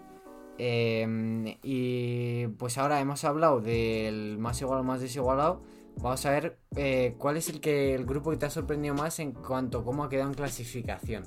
Eh, 0.59 1.57
y 1.63 2.47
pues 2.59 2.79
ahora 2.79 3.01
hemos 3.01 3.25
hablado 3.25 3.61
del 3.61 4.39
más 4.39 4.61
igual 4.61 4.81
o 4.81 4.85
más 4.85 5.01
desigualado. 5.01 5.63
Vamos 6.01 6.25
a 6.27 6.31
ver 6.31 6.59
eh, 6.77 7.15
cuál 7.19 7.37
es 7.37 7.49
el 7.49 7.61
que 7.61 7.95
el 7.95 8.05
grupo 8.05 8.31
que 8.31 8.37
te 8.37 8.47
ha 8.47 8.51
sorprendido 8.51 8.95
más 8.95 9.19
en 9.19 9.33
cuanto 9.33 9.79
a 9.79 9.85
cómo 9.85 10.05
ha 10.05 10.09
quedado 10.09 10.29
en 10.29 10.35
clasificación. 10.35 11.25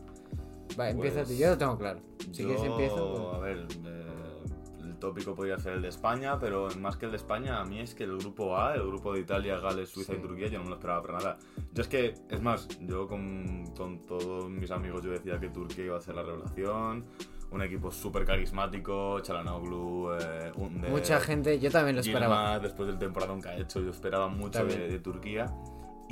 Va, 0.79 0.89
empieza 0.89 1.21
tú, 1.21 1.27
Pues, 1.27 1.37
yo 1.39 1.49
lo 1.49 1.57
tengo 1.57 1.77
claro. 1.77 1.99
Si 2.31 2.43
Yo, 2.43 2.47
quieres 2.49 2.63
empiezo. 2.63 3.33
A 3.33 3.39
ver, 3.39 3.67
eh, 3.85 4.05
el 4.81 4.97
tópico 4.97 5.35
podría 5.35 5.57
ser 5.59 5.73
el 5.73 5.81
de 5.81 5.89
España, 5.89 6.39
pero 6.39 6.69
más 6.79 6.95
que 6.95 7.05
el 7.05 7.11
de 7.11 7.17
España, 7.17 7.59
a 7.59 7.65
mí 7.65 7.79
es 7.81 7.93
que 7.93 8.05
el 8.05 8.17
grupo 8.17 8.55
A, 8.57 8.75
el 8.75 8.85
grupo 8.87 9.11
de 9.13 9.19
Italia, 9.19 9.59
Gales, 9.59 9.89
Suiza 9.89 10.13
Sí. 10.13 10.19
y 10.19 10.21
Turquía, 10.21 10.47
yo 10.47 10.59
no 10.59 10.63
me 10.63 10.69
lo 10.69 10.75
esperaba 10.75 11.01
para 11.01 11.17
nada. 11.17 11.37
Yo 11.73 11.81
es 11.81 11.89
que, 11.89 12.13
es 12.29 12.41
más, 12.41 12.69
yo 12.79 13.07
con, 13.09 13.65
con 13.75 14.05
todos 14.05 14.49
mis 14.49 14.71
amigos 14.71 15.03
yo 15.03 15.11
decía 15.11 15.37
que 15.39 15.49
Turquía 15.49 15.85
iba 15.85 15.97
a 15.97 16.01
ser 16.01 16.15
la 16.15 16.23
revelación, 16.23 17.05
un 17.51 17.61
equipo 17.61 17.91
súper 17.91 18.25
carismático, 18.25 19.19
Chalanoglu, 19.19 20.13
eh, 20.13 20.51
Mucha 20.89 21.19
gente, 21.19 21.59
yo 21.59 21.69
también 21.69 21.95
lo 21.95 22.01
esperaba. 22.01 22.59
Después 22.59 22.87
del 22.87 22.97
temporada 22.97 23.37
que 23.41 23.49
ha 23.49 23.57
hecho, 23.57 23.81
yo 23.81 23.91
esperaba 23.91 24.27
mucho 24.29 24.65
de 24.65 24.99
Turquía. 24.99 25.53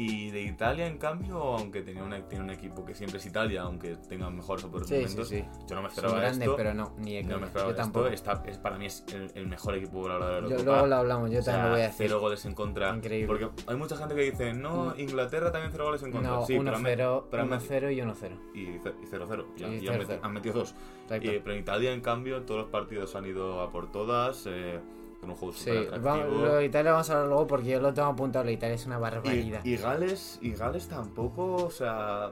Y 0.01 0.31
de 0.31 0.43
Italia, 0.43 0.87
en 0.87 0.97
cambio, 0.97 1.35
aunque 1.41 1.81
tenía 1.81 2.03
un, 2.03 2.15
tiene 2.29 2.45
un 2.45 2.49
equipo 2.51 2.85
que 2.85 2.95
siempre 2.95 3.19
es 3.19 3.25
Italia, 3.25 3.63
aunque 3.63 3.97
tenga 4.07 4.29
mejores 4.29 4.63
o 4.63 4.71
peores 4.71 4.87
Sí, 4.87 5.05
sí, 5.09 5.25
sí. 5.25 5.45
yo 5.67 5.75
no 5.75 5.81
me 5.81 5.89
Son 5.89 5.97
esperaba 6.05 6.19
grandes, 6.21 6.41
esto. 6.41 6.55
pero 6.55 6.73
no, 6.73 6.93
ni 6.99 7.15
de 7.15 7.23
no 7.23 7.37
me 7.37 7.47
esperaba 7.47 7.71
Yo 7.71 7.75
tampoco. 7.75 8.07
esto. 8.07 8.31
Está, 8.31 8.49
es, 8.49 8.57
para 8.59 8.77
mí 8.77 8.85
es 8.85 9.03
el, 9.13 9.29
el 9.35 9.47
mejor 9.47 9.75
equipo 9.75 10.01
por 10.01 10.11
ahora 10.11 10.27
de 10.27 10.31
la 10.33 10.39
Yo- 10.47 10.53
Eurocopa. 10.53 10.71
luego 10.71 10.87
lo 10.87 10.95
hablamos, 10.95 11.31
yo 11.31 11.39
O 11.39 11.41
sea, 11.41 11.53
también 11.53 11.69
lo 11.71 11.75
voy 11.75 11.81
a 11.81 11.87
decir. 11.87 12.07
Cero 12.07 12.19
goles 12.21 12.45
en 12.45 12.53
contra. 12.53 12.95
Increíble. 12.95 13.27
Porque 13.27 13.49
hay 13.67 13.75
mucha 13.75 13.97
gente 13.97 14.15
que 14.15 14.21
dice, 14.21 14.53
no, 14.53 14.93
Inglaterra 14.97 15.51
también 15.51 15.71
cero 15.73 15.83
goles 15.83 16.01
en 16.03 16.11
contra. 16.13 16.31
No, 16.31 16.45
sí, 16.45 16.57
pero 16.57 16.75
han- 16.77 16.83
1-0, 16.85 17.27
pero 17.29 17.43
han 17.43 17.49
1-0 17.49 17.91
y 17.91 17.99
1-0. 18.01 18.37
y 18.53 18.65
ce- 18.79 18.93
y 19.03 19.05
0-0. 19.05 19.45
Y, 19.57 19.63
han- 19.65 19.73
Y 19.73 19.77
y 19.79 19.87
han, 19.89 19.95
0-0. 19.95 20.07
meti- 20.07 20.19
han 20.23 20.33
metido 20.33 20.55
dos. 20.59 20.75
Y, 21.09 21.39
pero 21.39 21.51
en 21.53 21.59
Italia, 21.59 21.91
en 21.91 21.99
cambio, 22.01 22.43
todos 22.43 22.61
los 22.61 22.69
partidos 22.69 23.15
han 23.17 23.25
ido 23.25 23.59
a 23.61 23.69
por 23.69 23.91
todas. 23.91 24.45
eh, 24.47 24.79
con 25.19 25.29
un 25.31 25.35
juego 25.35 25.53
Sí, 25.53 25.69
lo 25.71 26.55
de 26.55 26.65
Italia 26.65 26.91
vamos 26.91 27.09
a 27.09 27.13
hablar 27.13 27.27
luego 27.29 27.47
porque 27.47 27.69
yo 27.69 27.79
lo 27.79 27.93
tengo 27.93 28.07
apuntado. 28.09 28.45
La 28.45 28.51
Italia 28.51 28.75
es 28.75 28.85
una 28.85 28.97
barbaridad. 28.97 29.61
Y, 29.65 29.73
y 29.73 29.77
Gales, 29.77 30.39
y 30.41 30.51
Gales 30.53 30.87
tampoco, 30.87 31.55
o 31.65 31.71
sea, 31.71 32.31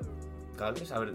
Gales, 0.57 0.91
a 0.91 0.99
ver, 0.99 1.09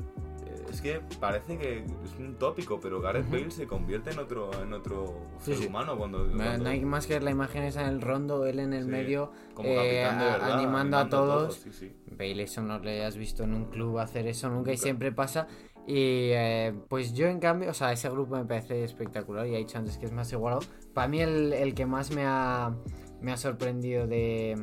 eh, 0.46 0.64
es 0.70 0.80
que 0.82 1.00
parece 1.18 1.56
que 1.58 1.78
es 1.78 2.18
un 2.18 2.36
tópico, 2.36 2.78
pero 2.80 3.00
Gareth. 3.00 3.30
Bale 3.30 3.50
se 3.50 3.66
convierte 3.66 4.10
en 4.10 4.18
otro, 4.18 4.50
en 4.62 4.72
otro 4.74 5.14
Sí, 5.38 5.52
ser 5.52 5.56
sí. 5.62 5.66
humano 5.66 5.96
cuando, 5.96 6.26
No, 6.26 6.36
cuando- 6.36 6.64
no 6.64 6.70
hay 6.70 6.80
más 6.84 7.06
que 7.06 7.14
ver 7.14 7.22
la 7.22 7.30
imagen 7.30 7.62
esa 7.62 7.82
en 7.82 7.88
el 7.88 8.00
rondo, 8.02 8.44
él 8.46 8.58
en 8.60 8.74
el 8.74 8.84
Sí, 8.84 8.90
medio, 8.90 9.32
como 9.54 9.68
eh, 9.70 9.72
de 9.74 10.04
a- 10.04 10.12
verdad, 10.18 10.52
animando 10.52 10.98
a 10.98 11.08
todos. 11.08 11.54
sí, 11.56 11.72
sí. 11.72 11.96
Bale, 12.10 12.42
eso 12.42 12.60
no 12.62 12.78
le 12.80 13.04
has 13.04 13.16
visto 13.16 13.44
en 13.44 13.54
un 13.54 13.64
club 13.66 13.98
hacer 13.98 14.26
eso 14.26 14.50
nunca 14.50 14.72
y 14.72 14.76
siempre 14.76 15.10
pasa. 15.12 15.46
Y 15.86 16.30
eh, 16.30 16.72
pues 16.88 17.12
yo 17.12 17.26
en 17.26 17.40
cambio, 17.40 17.70
o 17.70 17.74
sea, 17.74 17.90
ese 17.90 18.08
grupo 18.08 18.36
me 18.36 18.44
parece 18.44 18.84
espectacular 18.84 19.46
y 19.48 19.54
he 19.56 19.58
dicho 19.58 19.78
antes 19.78 19.98
que 19.98 20.06
es 20.06 20.12
más 20.12 20.30
igualado. 20.32 20.60
Para 20.94 21.08
mí 21.08 21.20
el, 21.20 21.74
que 21.74 21.86
más 21.86 22.10
me 22.10 22.24
ha, 22.26 22.74
me 23.20 23.32
ha 23.32 23.36
sorprendido 23.36 24.06
de, 24.06 24.56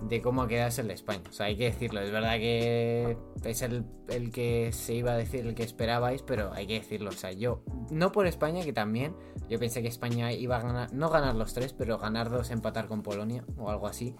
de 0.00 0.22
cómo 0.22 0.42
ha 0.42 0.48
quedado 0.48 0.68
es 0.68 0.78
el 0.78 0.88
de 0.88 0.94
España. 0.94 1.22
O 1.28 1.32
sea, 1.32 1.46
hay 1.46 1.56
que 1.56 1.64
decirlo, 1.64 2.00
es 2.00 2.10
verdad 2.10 2.36
que 2.38 3.16
es 3.44 3.62
el, 3.62 3.84
el 4.08 4.30
que 4.30 4.70
se 4.72 4.94
iba 4.94 5.12
a 5.12 5.16
decir, 5.16 5.46
el 5.46 5.54
que 5.54 5.62
esperabais, 5.62 6.22
pero 6.22 6.52
hay 6.52 6.66
que 6.66 6.74
decirlo. 6.74 7.10
O 7.10 7.14
sea, 7.14 7.32
yo, 7.32 7.62
no 7.90 8.12
por 8.12 8.26
España, 8.26 8.64
que 8.64 8.72
también, 8.72 9.16
yo 9.48 9.58
pensé 9.58 9.82
que 9.82 9.88
España 9.88 10.32
iba 10.32 10.56
a 10.56 10.60
ganar, 10.60 10.92
no 10.92 11.10
ganar 11.10 11.34
los 11.34 11.54
tres, 11.54 11.72
pero 11.72 11.98
ganar 11.98 12.30
dos, 12.30 12.50
empatar 12.50 12.86
con 12.86 13.02
Polonia 13.02 13.44
o 13.56 13.70
algo 13.70 13.86
así. 13.86 14.14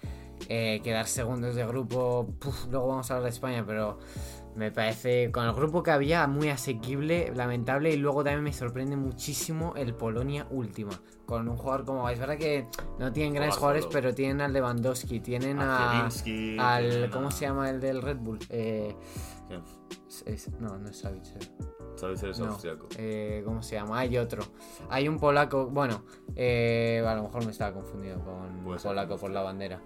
Eh, 0.49 0.81
quedar 0.83 1.07
segundos 1.07 1.55
de 1.55 1.65
grupo, 1.67 2.27
luego 2.71 2.89
vamos 2.89 3.11
a 3.11 3.15
hablar 3.15 3.31
de 3.31 3.35
España, 3.35 3.65
pero 3.67 3.99
me 4.55 4.71
parece 4.71 5.31
con 5.33 5.45
el 5.47 5.53
grupo 5.55 5.83
que 5.83 5.91
había 5.91 6.27
muy 6.27 6.49
asequible, 6.51 7.33
lamentable 7.35 7.91
y 7.91 7.97
luego 7.97 8.23
también 8.23 8.45
me 8.45 8.53
sorprende 8.53 8.97
muchísimo 8.97 9.75
el 9.77 9.95
Polonia 9.95 10.47
última, 10.51 10.93
con 11.27 11.49
un 11.49 11.57
jugador 11.57 11.85
como 11.87 12.09
es 12.09 12.19
verdad 12.19 12.37
que 12.37 12.67
no 12.99 13.13
tienen 13.13 13.35
grandes 13.35 13.57
jugadores, 13.57 13.87
pero 13.87 14.15
tienen 14.15 14.41
al 14.41 14.53
Lewandowski, 14.53 15.21
tienen 15.21 15.59
a, 15.61 16.07
al 16.59 17.11
¿cómo 17.11 17.31
se 17.31 17.47
llama 17.47 17.71
el 17.71 17.81
del 17.81 18.03
Red 18.03 18.19
Bull? 18.19 18.39
Eh, 18.51 18.95
es- 20.09 20.23
es- 20.27 20.51
no, 20.61 20.77
no 20.79 20.89
es 20.89 20.99
Savic. 20.99 21.25
eh. 21.27 21.39
Sabes 21.97 22.23
eres 22.23 22.39
No, 22.39 22.47
austriaco. 22.47 22.89
eh, 22.97 23.43
¿Cómo 23.45 23.63
se 23.63 23.77
llama? 23.77 23.99
Hay 24.01 24.17
otro. 24.17 24.43
Hay 24.89 25.09
un 25.09 25.19
polaco. 25.19 25.67
Bueno, 25.69 26.05
eh, 26.35 27.05
a 27.07 27.15
lo 27.15 27.25
mejor 27.25 27.45
me 27.45 27.53
estaba 27.53 27.73
confundido 27.75 28.19
con 28.25 28.65
polaco 28.83 29.17
por 29.19 29.31
la 29.31 29.43
bandera. 29.43 29.81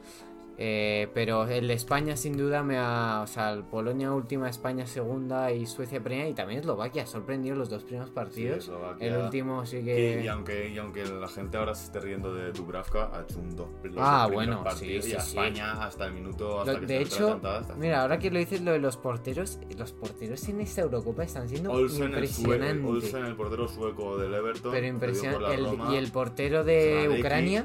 Eh, 0.59 1.09
pero 1.13 1.47
el 1.47 1.69
de 1.69 1.75
España 1.75 2.17
sin 2.17 2.35
duda 2.37 2.63
me 2.63 2.79
ha... 2.79 3.21
O 3.23 3.27
sea, 3.27 3.53
el 3.53 3.63
Polonia 3.65 4.13
última, 4.13 4.49
España 4.49 4.87
segunda 4.87 5.53
y 5.53 5.67
Suecia 5.67 6.03
primera 6.03 6.29
y 6.31 6.33
también 6.35 6.61
Eslovaquia. 6.61 7.07
Sorprendido 7.07 7.55
los 7.57 7.69
dos 7.69 7.85
primeros 7.85 8.09
partidos. 8.11 8.65
Sí, 8.65 8.71
Eslovaquia. 8.71 9.07
el 9.07 9.17
último 9.23 9.67
sí 9.67 9.79
Y, 9.79 9.85
que... 9.85 10.23
y 10.25 10.29
aunque, 10.29 10.71
y 10.71 10.79
aunque 10.79 11.05
la 11.05 11.29
gente 11.29 11.59
ahora 11.59 11.75
se 11.75 11.85
esté 11.85 12.01
riendo 12.01 12.35
de 12.35 12.53
Dubravka, 12.53 13.11
ha 13.13 13.23
hecho 13.23 13.39
un 13.39 13.55
dos 13.55 13.69
los 13.85 13.97
Ah, 13.99 14.23
dos 14.25 14.33
bueno, 14.33 14.65
partidos 14.65 15.05
sí, 15.05 15.11
y 15.13 15.15
a 15.15 15.21
sí, 15.21 15.31
sí. 15.33 15.37
España 15.39 15.73
hasta 15.85 16.07
el 16.07 16.15
minuto, 16.15 16.61
hasta 16.61 16.73
Lo- 16.73 16.81
que 16.81 16.87
de 16.87 17.03
hecho, 17.03 17.41
mira, 17.79 18.01
ahora 18.03 18.19
que 18.19 18.31
lo 18.31 18.39
dices 18.39 18.63
lo 18.63 18.73
de 18.73 18.79
los 18.79 18.97
porteros, 18.97 19.59
los 19.77 19.93
porteros 19.93 20.49
en 20.49 20.61
esta 20.63 20.81
Eurocopa 20.81 21.25
están 21.25 21.49
siendo 21.49 21.71
Olsen, 21.73 22.15
el, 22.15 22.29
sue- 22.29 22.45
impresionantes. 22.55 22.85
Olsen, 22.87 23.25
el 23.27 23.37
portero 23.37 23.69
sueco 23.69 24.17
del 24.17 24.33
Everton. 24.33 24.73
pero 24.73 24.87
impresionante. 24.87 25.55
El- 25.55 25.93
y 25.93 25.97
el 25.97 26.11
portero 26.11 26.65
de 26.65 27.21
Radecki, 27.23 27.57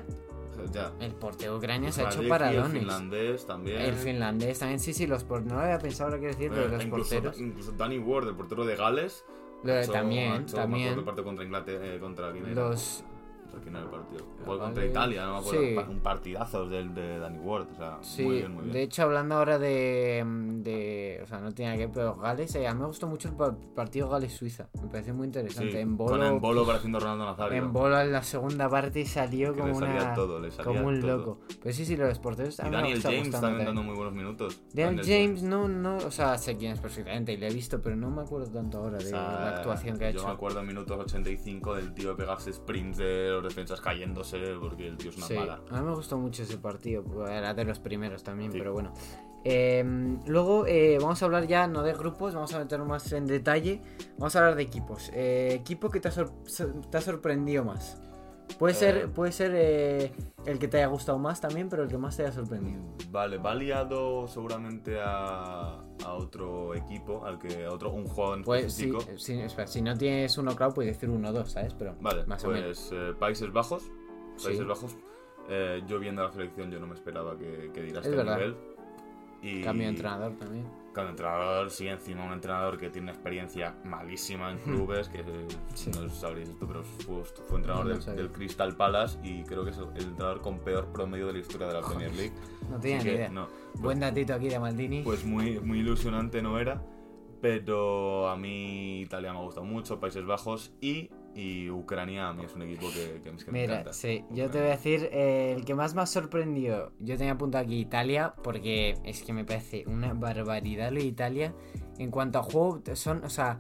Ucrania, 0.66 0.92
Ya. 1.00 1.06
el 1.06 1.14
portero 1.14 1.52
de 1.54 1.58
Ucrania 1.58 1.92
se 1.92 2.02
ha 2.04 2.10
hecho 2.10 2.28
paradones. 2.28 2.74
El 2.74 2.80
finlandés 2.80 3.46
también. 3.48 3.82
El 3.82 3.94
finlandés 3.96 4.60
también, 4.60 4.80
sí, 4.80 4.94
sí, 4.94 5.08
los 5.08 5.24
por... 5.24 5.44
no 5.44 5.56
lo 5.56 5.62
había 5.62 5.80
pensado 5.80 6.10
ahora 6.10 6.20
que 6.22 6.28
decir, 6.28 6.50
pero 6.50 6.66
Eh, 6.66 6.70
los 6.70 6.84
incluso, 6.86 7.10
porteros. 7.16 7.40
incluso 7.40 7.72
Danny 7.74 8.00
Ward, 8.00 8.28
el 8.28 8.36
portero 8.36 8.66
de 8.66 8.76
Gales. 8.76 9.26
Lo- 9.64 9.78
hecho- 9.80 9.92
también, 9.92 10.42
hecho, 10.44 10.56
también. 10.56 10.96
contra 11.04 11.44
Inglaterra, 11.46 11.86
eh, 11.86 12.00
contra. 12.00 12.32
Los. 12.32 13.04
Contra 13.52 13.62
quién 13.62 13.76
era 13.76 13.84
el 13.86 13.92
partido. 13.92 14.26
Ah, 14.30 14.42
Igual 14.44 14.60
contra. 14.60 14.86
Italia, 14.86 15.26
no 15.26 15.34
me 15.34 15.40
acuerdo. 15.40 15.62
Sí. 15.62 15.76
Un 15.92 16.00
partidazo 16.00 16.68
del 16.70 16.94
de 16.96 17.20
Danny 17.20 17.40
Ward. 17.40 17.68
O 17.72 17.76
sea, 17.76 17.98
Sí, 18.02 18.24
muy 18.24 18.36
bien, 18.38 18.52
muy 18.54 18.62
bien. 18.64 18.74
de 18.74 18.82
hecho, 18.84 19.04
hablando 19.04 19.36
ahora 19.36 19.60
de, 19.60 20.24
de. 20.64 21.20
O 21.24 21.28
sea, 21.28 21.40
no 21.40 21.52
tiene 21.52 21.74
que 21.78 21.86
ver, 21.86 21.92
pero 21.94 22.16
Gales, 22.16 22.56
eh, 22.56 22.68
a 22.68 22.74
mí 22.74 22.80
me 22.82 22.88
gustó 22.88 23.08
mucho 23.08 23.28
el 23.30 23.36
pa- 23.36 23.56
partido 23.76 24.10
Gales-Suiza. 24.10 24.70
Me 24.82 24.88
pareció 24.90 25.14
muy 25.14 25.28
interesante. 25.28 25.72
Sí, 25.72 25.78
en 25.78 25.98
con 25.98 26.08
bolo. 26.08 26.26
en 26.26 26.40
bolo 26.40 26.66
pareciendo 26.66 27.00
Ronaldo 27.00 27.26
Nazario. 27.26 27.58
En 27.58 27.74
bolo 27.74 28.00
en 28.00 28.12
la 28.12 28.24
segunda 28.24 28.70
parte 28.70 29.06
salió 29.06 29.54
Que 29.54 29.60
como 29.62 29.80
salía 29.80 30.02
una. 30.04 30.14
todo, 30.14 30.52
salía 30.52 30.64
como 30.64 30.88
un 30.88 31.00
todo. 31.02 31.18
loco. 31.18 31.40
Pero 31.62 31.76
sí, 31.76 31.86
sí, 31.86 31.96
los 31.98 32.20
porteros 32.20 32.58
Y 32.60 32.64
me 32.64 32.70
Daniel 32.72 32.98
está 32.98 33.10
James 33.10 33.32
también 33.32 33.42
también. 33.42 33.66
dando 33.68 33.84
muy 33.84 33.96
buenos 33.96 34.14
minutos. 34.14 34.62
Daniel 34.74 35.06
James, 35.06 35.44
no, 35.44 35.68
no, 35.68 35.98
o 35.98 36.12
sea, 36.12 36.38
sé 36.38 36.58
quién 36.58 36.72
es 36.74 36.80
perfectamente 36.80 37.34
y 37.34 37.38
le 37.38 37.48
he 37.48 37.54
visto, 37.54 37.82
pero 37.82 37.96
no 37.96 38.10
me 38.10 38.22
acuerdo 38.22 38.48
tanto 38.52 38.78
ahora 38.80 38.98
de 38.98 39.06
O 39.06 39.10
sea, 39.10 39.20
la 39.22 39.50
actuación 39.58 39.98
que 39.98 40.06
ha 40.06 40.12
yo 40.12 40.20
hecho. 40.20 40.28
me 40.28 40.34
acuerdo 40.34 40.60
en 40.62 40.68
minutos 40.68 40.98
85 41.00 41.76
del 41.76 41.94
tío 41.94 42.10
de 42.10 42.16
pegarse 42.16 42.52
sprints 42.54 42.98
de 42.98 43.32
los 43.42 43.54
defensas 43.56 43.82
cayéndose 43.82 44.38
porque 44.60 44.88
el 44.88 44.98
tío 44.98 45.10
es 45.10 45.18
una 45.18 45.26
Sí, 45.28 45.34
mala. 45.36 45.62
a 45.70 45.80
mí 45.82 45.88
me 45.88 45.96
gustó 45.96 46.18
mucho 46.18 46.44
ese 46.44 46.58
partido, 46.58 47.04
pues, 47.04 47.30
era 47.30 47.54
de 47.54 47.64
los 47.66 47.80
primeros 47.80 48.24
también, 48.24 48.52
Sí. 48.52 48.58
pero 48.60 48.74
bueno. 48.74 48.94
Eh, 49.44 49.84
luego 50.28 50.68
eh, 50.68 51.00
vamos 51.02 51.20
a 51.22 51.26
hablar 51.26 51.48
ya 51.48 51.66
no 51.68 51.82
de 51.82 51.94
grupos, 51.94 52.36
vamos 52.36 52.54
a 52.54 52.60
meternos 52.60 52.88
más 52.88 53.12
en 53.12 53.26
detalle. 53.26 53.82
Vamos 54.20 54.36
a 54.36 54.40
hablar 54.40 54.56
de 54.56 54.62
equipos. 54.64 55.10
Eh, 55.14 55.50
equipo 55.56 55.90
que 55.90 55.98
ha, 55.98 56.02
te 56.92 56.98
ha 56.98 57.02
sorprendido 57.02 57.64
más. 57.66 58.00
Puede 58.60 58.74
Eh. 58.74 58.78
ser, 58.78 59.10
puede 59.12 59.32
ser 59.32 59.52
eh, 59.56 60.12
el 60.46 60.60
que 60.60 60.68
te 60.68 60.78
haya 60.78 60.88
gustado 60.88 61.18
más 61.18 61.42
también, 61.42 61.68
pero 61.70 61.84
el 61.84 61.90
que 61.90 61.98
más 61.98 62.16
te 62.18 62.24
haya 62.24 62.32
sorprendido. 62.32 62.82
Vale, 63.10 63.38
va 63.38 63.56
liado 63.56 64.28
seguramente 64.28 65.00
a, 65.02 65.80
a 66.06 66.14
otro 66.14 66.76
equipo, 66.76 67.26
al 67.26 67.40
que 67.40 67.66
a 67.66 67.72
otro 67.72 67.92
un 67.92 68.06
jugador 68.06 68.38
en 68.40 68.44
Pues 68.44 68.74
sí, 68.74 68.90
específico. 68.90 69.18
si, 69.20 69.40
espera, 69.40 69.68
si 69.68 69.82
no 69.82 69.98
tienes 69.98 70.38
uno 70.38 70.56
claro, 70.56 70.74
puedes 70.74 70.94
decir 70.96 71.10
uno 71.10 71.30
o 71.30 71.32
dos, 71.34 71.52
¿sabes? 71.52 71.74
Pero 71.74 71.96
Vale, 72.02 72.26
más 72.26 72.44
o 72.46 72.50
menos. 72.50 72.88
pues 72.90 72.92
eh, 72.94 73.14
Países 73.18 73.52
Bajos. 73.52 73.84
Países 74.44 74.60
Sí. 74.60 74.64
Bajos. 74.64 74.96
eh, 75.50 75.82
yo 75.88 76.00
viendo 76.00 76.24
la 76.24 76.32
selección 76.32 76.70
yo 76.72 76.80
no 76.80 76.88
me 76.88 76.94
esperaba 76.94 77.36
que, 77.38 77.72
que 77.74 77.82
diera 77.82 78.02
Es 78.02 78.08
este 78.08 78.24
nivel. 78.24 78.56
Y 79.42 79.64
Cambio 79.64 79.86
de 79.88 79.90
entrenador 79.92 80.34
también. 80.38 80.68
De 80.94 81.02
entrenador, 81.10 81.72
sí, 81.72 81.88
encima 81.88 82.26
un 82.26 82.34
entrenador 82.34 82.78
que 82.78 82.90
tiene 82.90 83.06
una 83.06 83.14
experiencia 83.14 83.76
malísima 83.86 84.52
en 84.52 84.58
clubes, 84.60 85.08
que 85.10 85.24
Sí. 85.74 85.90
no 85.90 86.10
sabréis 86.10 86.50
esto, 86.50 86.68
pero 86.68 86.84
fue, 86.84 87.24
fue 87.24 87.58
entrenador 87.60 87.88
No 88.06 88.14
del, 88.14 88.32
Crystal 88.32 88.76
Palace 88.76 89.18
y 89.24 89.44
creo 89.44 89.64
que 89.64 89.70
es 89.72 89.78
el, 89.78 89.86
el 89.96 90.04
entrenador 90.04 90.42
con 90.42 90.60
peor 90.60 90.88
promedio 90.92 91.28
de 91.28 91.34
la 91.34 91.40
historia 91.40 91.68
de 91.68 91.74
la 91.74 91.82
Premier 91.82 92.14
League. 92.14 92.34
No 92.70 92.76
Así 92.76 92.82
tenía 92.82 92.98
ni 92.98 93.04
que, 93.06 93.16
idea. 93.16 93.30
no, 93.30 93.48
Buen 93.76 94.00
datito 94.02 94.34
aquí 94.34 94.50
de 94.50 94.60
Maldini. 94.60 95.02
pues 95.04 95.24
muy, 95.26 95.60
muy 95.62 95.80
ilusionante 95.80 96.42
no 96.42 96.60
era, 96.60 96.84
pero 97.42 98.28
a 98.30 98.36
mí 98.38 99.02
Italia 99.02 99.32
me 99.34 99.40
ha 99.40 99.42
gustado 99.44 99.66
mucho, 99.66 100.00
Países 100.00 100.26
Bajos 100.26 100.72
y, 100.82 101.10
y 101.36 101.70
Ucrania 101.70 102.30
a 102.30 102.34
mí 102.34 102.44
es 102.44 102.54
un 102.56 102.64
equipo 102.64 102.88
que, 102.92 103.22
que, 103.22 103.32
que 103.44 103.52
me 103.52 103.62
Mira, 103.62 103.74
encanta. 103.74 103.94
sí, 103.94 104.26
yo 104.32 104.50
te 104.50 104.60
voy 104.60 104.68
a 104.68 104.72
decir, 104.72 105.10
eh, 105.12 105.54
el 105.56 105.66
que 105.66 105.76
más 105.76 105.96
me 105.96 106.02
ha 106.02 106.06
sorprendido, 106.06 106.92
yo 107.00 107.18
tenía 107.18 107.34
apuntado 107.34 107.64
aquí 107.64 107.80
Italia, 107.80 108.34
porque 108.44 108.98
es 109.04 109.24
que 109.24 109.34
me 109.34 109.46
parece 109.46 109.84
una 109.88 110.14
barbaridad 110.14 110.92
lo 110.92 111.00
de 111.00 111.06
Italia. 111.06 111.54
En 111.98 112.12
cuanto 112.12 112.40
a 112.40 112.44
juego, 112.44 112.82
son, 112.96 113.24
o 113.24 113.30
sea, 113.30 113.60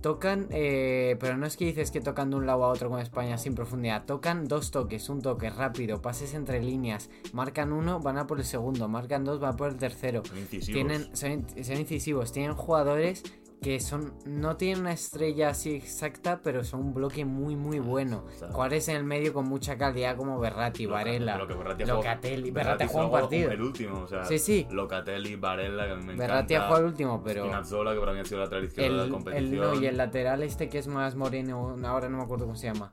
tocan, 0.00 0.46
eh, 0.50 1.16
pero 1.20 1.36
no 1.36 1.46
es 1.46 1.56
que 1.56 1.66
dices 1.66 1.90
que 1.90 2.00
tocan 2.00 2.30
de 2.30 2.36
un 2.36 2.46
lado 2.46 2.64
a 2.64 2.68
otro 2.68 2.88
con 2.88 3.00
España 3.00 3.38
sin 3.38 3.54
profundidad, 3.54 4.04
tocan 4.04 4.46
dos 4.46 4.70
toques, 4.70 5.08
un 5.08 5.20
toque 5.20 5.50
rápido, 5.50 6.00
pases 6.00 6.34
entre 6.34 6.62
líneas, 6.62 7.10
marcan 7.32 7.72
uno, 7.72 8.00
van 8.00 8.18
a 8.18 8.26
por 8.26 8.38
el 8.38 8.44
segundo, 8.44 8.88
marcan 8.88 9.24
dos, 9.24 9.40
van 9.40 9.54
a 9.54 9.56
por 9.56 9.68
el 9.68 9.76
tercero. 9.76 10.22
Son 10.24 10.38
incisivos. 10.38 10.74
Tienen, 10.74 11.16
son, 11.16 11.46
son 11.64 11.76
incisivos, 11.78 12.32
tienen 12.32 12.54
jugadores 12.54 13.22
que 13.62 13.80
son 13.80 14.14
no 14.26 14.56
tienen 14.56 14.80
una 14.82 14.92
estrella 14.92 15.48
así 15.48 15.74
exacta, 15.74 16.40
pero 16.42 16.62
son 16.62 16.80
un 16.80 16.94
bloque 16.94 17.24
muy 17.24 17.56
muy 17.56 17.78
bueno. 17.80 18.24
o 18.26 18.30
sea, 18.30 18.48
Jugadores 18.48 18.88
en 18.88 18.96
el 18.96 19.04
medio 19.04 19.32
con 19.32 19.48
mucha 19.48 19.76
calidad 19.78 20.16
como 20.16 20.38
Berratti, 20.38 20.84
Loca- 20.84 20.94
Varela, 20.96 21.36
lo 21.38 21.48
que 21.48 21.54
Berratti 21.54 21.84
Locatelli. 21.84 22.50
Berratti 22.50 22.52
Berratti 22.52 22.86
jugado 22.86 23.06
un 23.06 23.10
jugó 23.10 23.20
partido. 23.22 23.50
El 23.50 23.62
último, 23.62 24.00
o 24.00 24.06
sea, 24.06 24.24
Sí, 24.24 24.38
sí. 24.38 24.66
Locatelli, 24.70 25.36
Varela, 25.36 25.88
que 25.88 25.94
me 26.04 26.14
Berratti 26.14 26.54
ha 26.54 26.56
encanta. 26.58 26.66
jugado 26.66 26.78
el 26.84 26.86
último, 26.92 27.22
pero 27.24 27.44
Spinazzola, 27.44 27.94
que 27.94 28.00
para 28.00 28.12
mí 28.12 28.20
ha 28.20 28.24
sido 28.24 28.38
la 28.38 28.44
lateral 28.44 28.64
izquierda 28.64 28.90
de 28.92 28.96
la 28.98 29.04
el, 29.04 29.10
competición. 29.10 29.60
no, 29.74 29.80
y 29.80 29.86
el 29.86 29.96
lateral 29.96 30.42
este 30.42 30.68
que 30.68 30.78
es 30.78 30.86
más 30.86 31.16
moreno, 31.16 31.76
ahora 31.84 32.08
no 32.08 32.18
me 32.18 32.22
acuerdo 32.24 32.44
cómo 32.44 32.56
se 32.56 32.66
llama. 32.72 32.92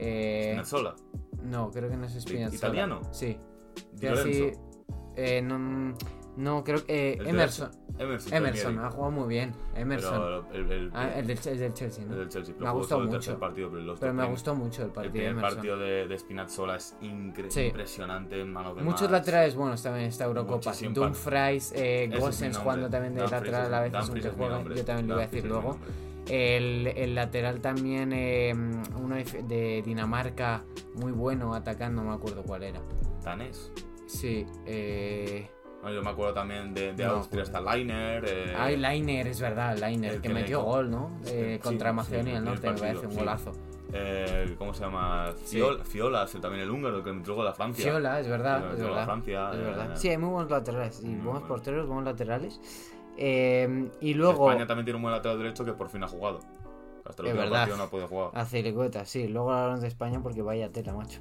Eh, 0.00 0.46
Spinazzola. 0.52 0.96
no, 1.42 1.70
creo 1.70 1.90
que 1.90 1.96
no 1.96 2.06
es 2.06 2.14
Spinazzola. 2.14 2.56
¿Italiano? 2.56 3.00
Sí. 3.12 3.36
Di 3.92 4.06
así, 4.08 4.40
Lorenzo. 4.40 4.60
eh, 5.16 5.42
no, 5.42 5.94
No, 6.38 6.62
creo 6.62 6.84
que. 6.86 7.14
El 7.14 7.26
Emerson. 7.26 7.70
Emerson. 7.98 8.32
Emerson, 8.32 8.78
ha 8.78 8.90
jugado 8.92 9.10
muy 9.10 9.26
bien. 9.28 9.52
Emerson. 9.74 10.12
Pero 10.12 10.52
el, 10.52 10.70
el, 10.72 10.90
Ah, 10.94 11.10
el, 11.16 11.26
del, 11.26 11.38
el 11.44 11.58
del 11.58 11.74
Chelsea, 11.74 12.04
el 12.04 12.10
¿no? 12.10 12.16
del 12.16 12.28
Chelsea. 12.28 12.54
Me 12.56 12.68
ha 12.68 12.70
gustado 12.70 13.02
el 13.02 13.08
mucho. 13.08 13.38
partido, 13.40 13.70
pero 13.98 14.14
me 14.14 14.24
gustó 14.26 14.54
mucho 14.54 14.82
el 14.82 14.88
El 14.88 14.92
partido 14.94 15.12
de 15.12 15.18
primer 15.18 15.30
Emerson. 15.32 15.54
partido 15.56 15.78
de, 15.78 16.06
de 16.06 16.18
Spinazzola 16.18 16.76
es 16.76 16.96
Sí. 17.48 17.60
impresionante, 17.62 18.44
mano 18.44 18.72
de 18.76 18.82
Muchos 18.82 19.02
más. 19.02 19.10
laterales 19.10 19.56
buenos 19.56 19.82
también 19.82 20.04
en 20.04 20.10
esta 20.10 20.24
Eurocopa. 20.26 20.72
Dumfries, 20.94 21.72
eh, 21.74 22.06
nombre. 22.52 22.62
jugando 22.62 22.88
también 22.90 23.14
de 23.16 23.20
lateral 23.22 23.74
a 23.74 23.80
veces, 23.80 23.92
Dumfries 23.98 24.08
aunque 24.08 24.28
es 24.28 24.32
mi 24.34 24.38
juega. 24.38 24.56
Yo 24.76 24.84
también 24.84 25.08
lo 25.08 25.14
iba 25.14 25.22
a 25.22 25.26
decir 25.26 25.44
luego. 25.50 25.78
El, 26.28 26.86
el 26.86 27.14
lateral 27.16 27.60
también, 27.60 28.12
eh, 28.12 28.52
uno 28.96 29.16
de- 29.16 29.42
de 29.48 29.82
Dinamarca, 29.84 30.62
muy 30.94 31.10
bueno 31.10 31.52
atacando, 31.54 32.02
no 32.04 32.10
me 32.10 32.14
acuerdo 32.14 32.44
cuál 32.44 32.62
era. 32.62 32.80
Danés. 33.24 33.72
Sí, 34.06 34.46
eh. 34.66 35.50
Yo 35.84 36.02
me 36.02 36.10
acuerdo 36.10 36.34
también 36.34 36.74
de, 36.74 36.92
de 36.92 37.04
No, 37.04 37.12
Austria, 37.12 37.44
pues- 37.44 37.48
está 37.54 37.60
Leiner. 37.74 38.24
Eh, 38.26 38.54
Ay, 38.58 38.76
Lainer, 38.76 39.26
es 39.28 39.40
verdad, 39.40 39.76
Lainer, 39.78 40.14
el 40.14 40.20
que 40.20 40.28
metió 40.28 40.62
gol, 40.62 40.90
¿no? 40.90 41.18
Eh, 41.26 41.54
sí, 41.56 41.62
contra 41.62 41.90
sí, 41.90 41.96
Macedonia 41.96 42.38
el 42.38 42.44
del 42.44 42.44
Norte, 42.44 42.70
me 42.72 42.78
parece 42.78 43.06
un 43.06 43.14
golazo. 43.16 43.52
eh, 43.92 44.54
¿Cómo 44.58 44.74
se 44.74 44.80
llama? 44.84 45.32
Sí. 45.44 45.56
Fiol- 45.58 45.82
Fiolas, 45.84 46.34
el- 46.34 46.40
también 46.42 46.64
el 46.64 46.70
húngaro, 46.70 47.02
que 47.02 47.12
metió 47.12 47.34
gol 47.36 47.46
a 47.48 47.54
Francia. 47.54 47.90
Fiola, 47.90 48.20
es 48.20 48.28
verdad, 48.28 48.72
es 48.74 48.80
verdad. 48.80 49.04
Francia. 49.06 49.50
Es 49.52 49.56
eh, 49.56 49.62
verdad. 49.62 49.90
Sí, 49.96 50.08
hay 50.08 50.18
muy 50.18 50.28
buenos 50.30 50.50
laterales, 50.50 51.00
y 51.02 51.06
muy 51.06 51.14
buenos 51.16 51.32
bueno. 51.32 51.48
porteros, 51.48 51.86
buenos 51.86 52.04
laterales. 52.04 52.60
Eh, 53.16 53.90
y 54.00 54.14
luego. 54.14 54.50
España 54.50 54.66
también 54.66 54.84
tiene 54.84 54.96
un 54.96 55.02
buen 55.02 55.14
lateral 55.14 55.38
derecho 55.38 55.64
que 55.64 55.72
por 55.72 55.88
fin 55.88 56.02
ha 56.04 56.08
jugado. 56.08 56.40
Hasta 57.04 57.22
el 57.22 57.34
verdad. 57.34 57.50
partido 57.60 57.76
no 57.78 57.84
ha 57.84 57.90
podido 57.90 58.08
jugar. 58.08 58.30
A 58.34 58.44
Ciricueta, 58.44 59.04
sí. 59.06 59.28
Luego 59.28 59.52
hablamos 59.52 59.80
de 59.80 59.88
España 59.88 60.20
porque 60.22 60.42
vaya 60.42 60.70
tela, 60.70 60.92
macho. 60.92 61.20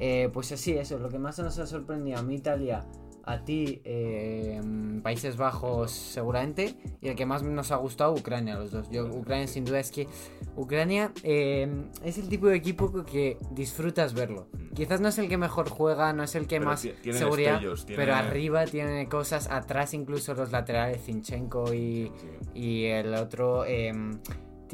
Eh, 0.00 0.28
pues 0.32 0.50
así, 0.50 0.72
eso. 0.76 0.98
Lo 0.98 1.08
que 1.08 1.18
más 1.20 1.38
nos 1.38 1.56
ha 1.60 1.66
sorprendido 1.68 2.18
a 2.18 2.22
mí, 2.22 2.34
Italia, 2.34 2.84
a 3.30 3.44
ti, 3.44 3.80
eh, 3.84 4.60
Países 5.02 5.36
Bajos, 5.36 5.90
seguramente. 5.90 6.74
Y 7.00 7.08
el 7.08 7.14
que 7.16 7.26
más 7.26 7.42
nos 7.42 7.70
ha 7.72 7.76
gustado, 7.76 8.12
Ucrania, 8.12 8.56
los 8.58 8.70
dos. 8.70 8.90
Yo, 8.90 9.06
Ucrania, 9.06 9.46
sin 9.46 9.64
duda, 9.64 9.80
es 9.80 9.90
que 9.90 10.08
Ucrania 10.56 11.12
eh, 11.22 11.68
es 12.04 12.18
el 12.18 12.28
tipo 12.28 12.46
de 12.46 12.56
equipo 12.56 13.04
que 13.04 13.36
disfrutas 13.52 14.14
verlo. 14.14 14.48
Mm. 14.52 14.74
Quizás 14.74 15.00
no 15.00 15.08
es 15.08 15.18
el 15.18 15.28
que 15.28 15.36
mejor 15.36 15.68
juega, 15.68 16.12
no 16.12 16.22
es 16.22 16.34
el 16.34 16.46
que 16.46 16.56
Pero 16.58 16.66
más 16.70 16.80
seguridad, 17.12 17.60
tiene- 17.60 17.96
pero 17.96 18.14
arriba 18.14 18.64
tiene 18.64 19.08
cosas, 19.08 19.48
atrás 19.50 19.94
incluso 19.94 20.34
los 20.34 20.50
laterales, 20.52 21.02
Zinchenko 21.04 21.74
y, 21.74 22.10
Sí. 22.16 22.36
y 22.54 22.84
el 22.86 23.14
otro, 23.14 23.64
eh, 23.66 23.92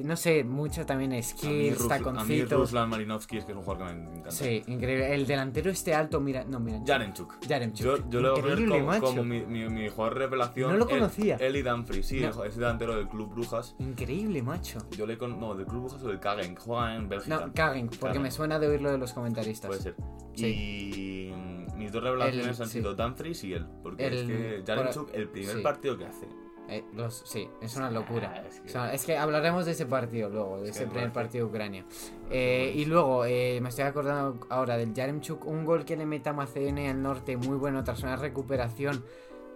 no 0.02 0.16
sé, 0.16 0.42
mucho 0.42 0.84
también 0.86 1.12
A 1.12 1.22
skills, 1.22 1.78
Rus- 1.78 1.90
a 1.92 1.98
mí 1.98 2.04
taconcitos. 2.04 2.58
Ruslan 2.58 2.88
Marinovsky 2.88 3.36
es 3.38 3.44
que 3.44 3.52
es 3.52 3.58
un 3.58 3.62
jugador 3.64 3.86
que 3.88 3.94
me 3.94 4.02
encanta. 4.10 4.30
Sí, 4.30 4.62
increíble. 4.66 5.14
El 5.14 5.26
delantero 5.26 5.70
este 5.70 5.94
alto, 5.94 6.20
mira, 6.20 6.44
no, 6.44 6.58
mira. 6.58 6.80
Jarenchuk. 6.86 7.38
Yaremchuk. 7.46 7.84
Yo, 7.86 8.10
yo 8.10 8.20
lo 8.20 8.34
a 8.34 8.38
Increíble, 8.38 8.98
como, 9.00 9.22
mi, 9.24 9.42
mi, 9.46 9.68
mi 9.68 9.88
jugador 9.88 10.18
revelación. 10.18 10.72
No 10.72 10.78
lo 10.78 10.88
conocía. 10.88 11.36
Él 11.36 11.56
y 11.56 11.62
Dumfries, 11.62 12.06
sí, 12.06 12.20
No. 12.20 12.42
es 12.44 12.56
delantero 12.56 12.96
del 12.96 13.08
Club 13.08 13.30
Brujas. 13.34 13.76
Increíble, 13.78 14.42
macho. 14.42 14.78
Yo 14.96 15.06
le 15.06 15.16
con... 15.18 15.38
No, 15.38 15.54
del 15.54 15.66
Club 15.66 15.82
Brujas 15.82 16.02
o 16.02 16.08
del 16.08 16.18
Kagen, 16.18 16.56
juega 16.56 16.96
en 16.96 17.08
Bélgica. 17.08 17.46
No, 17.46 17.52
Kagen, 17.52 17.86
porque 17.88 18.06
Kagen. 18.06 18.22
me 18.22 18.30
suena 18.30 18.58
de 18.58 18.66
oírlo 18.68 18.90
de 18.90 18.98
los 18.98 19.12
comentaristas. 19.12 19.68
Puede 19.68 19.82
ser. 19.82 19.94
Sí. 20.34 20.46
Y 20.46 21.32
mm, 21.32 21.76
mis 21.78 21.92
dos 21.92 22.02
revelaciones 22.02 22.56
El- 22.56 22.62
han 22.62 22.68
sí. 22.68 22.78
sido 22.78 22.94
Dumfries 22.94 23.44
y 23.44 23.52
él. 23.52 23.66
Porque 23.82 24.06
El- 24.06 24.14
es 24.14 24.22
que 24.24 24.62
Jarenchuk, 24.66 25.10
el 25.14 25.28
primer 25.28 25.56
sí. 25.56 25.62
partido 25.62 25.96
que 25.98 26.06
hace. 26.06 26.26
Eh, 26.68 26.83
los, 26.94 27.23
sí, 27.26 27.47
es 27.61 27.76
una 27.76 27.90
locura. 27.90 28.33
Ah, 28.37 28.42
es 28.49 28.61
que- 28.61 28.68
O 28.68 28.73
sea, 28.73 28.94
es 28.94 29.04
que 29.04 29.16
hablaremos 29.18 29.66
de 29.66 29.73
ese 29.73 29.85
partido 29.87 30.30
luego, 30.30 30.61
de 30.62 30.71
Es 30.71 30.76
ese 30.76 30.87
me 30.87 30.92
primer 30.92 31.12
partido 31.12 31.44
de 31.44 31.50
Ucrania. 31.50 31.85
Eh, 32.30 32.73
y 32.75 32.87
luego, 32.87 33.25
eh, 33.26 33.59
me 33.61 33.68
estoy 33.68 33.85
acordando 33.85 34.47
ahora 34.49 34.76
del 34.78 34.94
Yaremchuk, 34.94 35.44
un 35.44 35.64
gol 35.64 35.85
que 35.85 35.97
le 35.97 36.06
mete 36.06 36.30
a 36.30 36.33
Macedonia 36.33 36.88
del 36.88 37.02
Norte, 37.02 37.37
muy 37.37 37.56
bueno, 37.59 37.85
tras 37.85 38.02
una 38.02 38.16
recuperación 38.16 39.04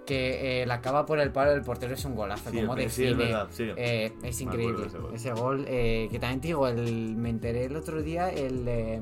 que 0.04 0.62
eh, 0.62 0.66
la 0.66 0.74
acaba 0.74 1.04
por 1.04 1.18
el 1.18 1.32
palo 1.32 1.50
del 1.50 1.60
portero, 1.62 1.92
es 1.94 2.04
un 2.04 2.14
golazo, 2.14 2.50
Sí, 2.50 2.60
como 2.60 2.74
el- 2.76 2.90
sí, 2.90 3.04
es 3.04 3.10
define. 3.10 3.24
verdad, 3.24 3.48
sí. 3.50 3.70
Eh, 3.76 4.12
es 4.22 4.40
increíble 4.40 4.80
de 4.82 4.86
ese 4.88 4.98
gol. 4.98 5.14
ese 5.14 5.32
gol. 5.32 5.64
eh, 5.68 6.08
que 6.10 6.18
también 6.18 6.40
te 6.40 6.46
digo, 6.48 6.66
el, 6.68 7.16
me 7.16 7.28
enteré 7.30 7.64
el 7.66 7.76
otro 7.76 8.02
día, 8.02 8.30
el, 8.30 8.66
eh, 8.68 9.00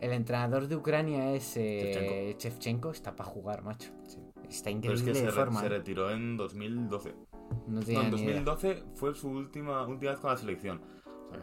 el 0.00 0.12
entrenador 0.12 0.66
de 0.68 0.76
Ucrania 0.76 1.32
es 1.34 1.56
eh, 1.56 2.34
Shevchenko, 2.38 2.90
está 2.90 3.14
para 3.16 3.28
jugar, 3.30 3.62
macho. 3.62 3.90
Sí. 4.06 4.18
Está 4.48 4.64
Pero 4.70 4.76
increíble 4.78 4.94
es 4.94 5.02
que 5.02 5.12
de 5.12 5.18
se, 5.20 5.26
re- 5.26 5.32
forma. 5.32 5.60
se 5.60 5.66
eh. 5.66 5.68
retiró 5.68 6.10
en 6.10 6.36
2012. 6.36 7.14
No 7.66 7.80
No, 7.80 7.80
en 7.80 7.84
ni 7.86 8.22
idea. 8.22 8.40
2012 8.42 8.84
fue 8.94 9.14
su 9.14 9.28
última, 9.28 9.86
última 9.86 10.12
vez 10.12 10.20
con 10.20 10.30
la 10.30 10.36
selección. 10.36 10.80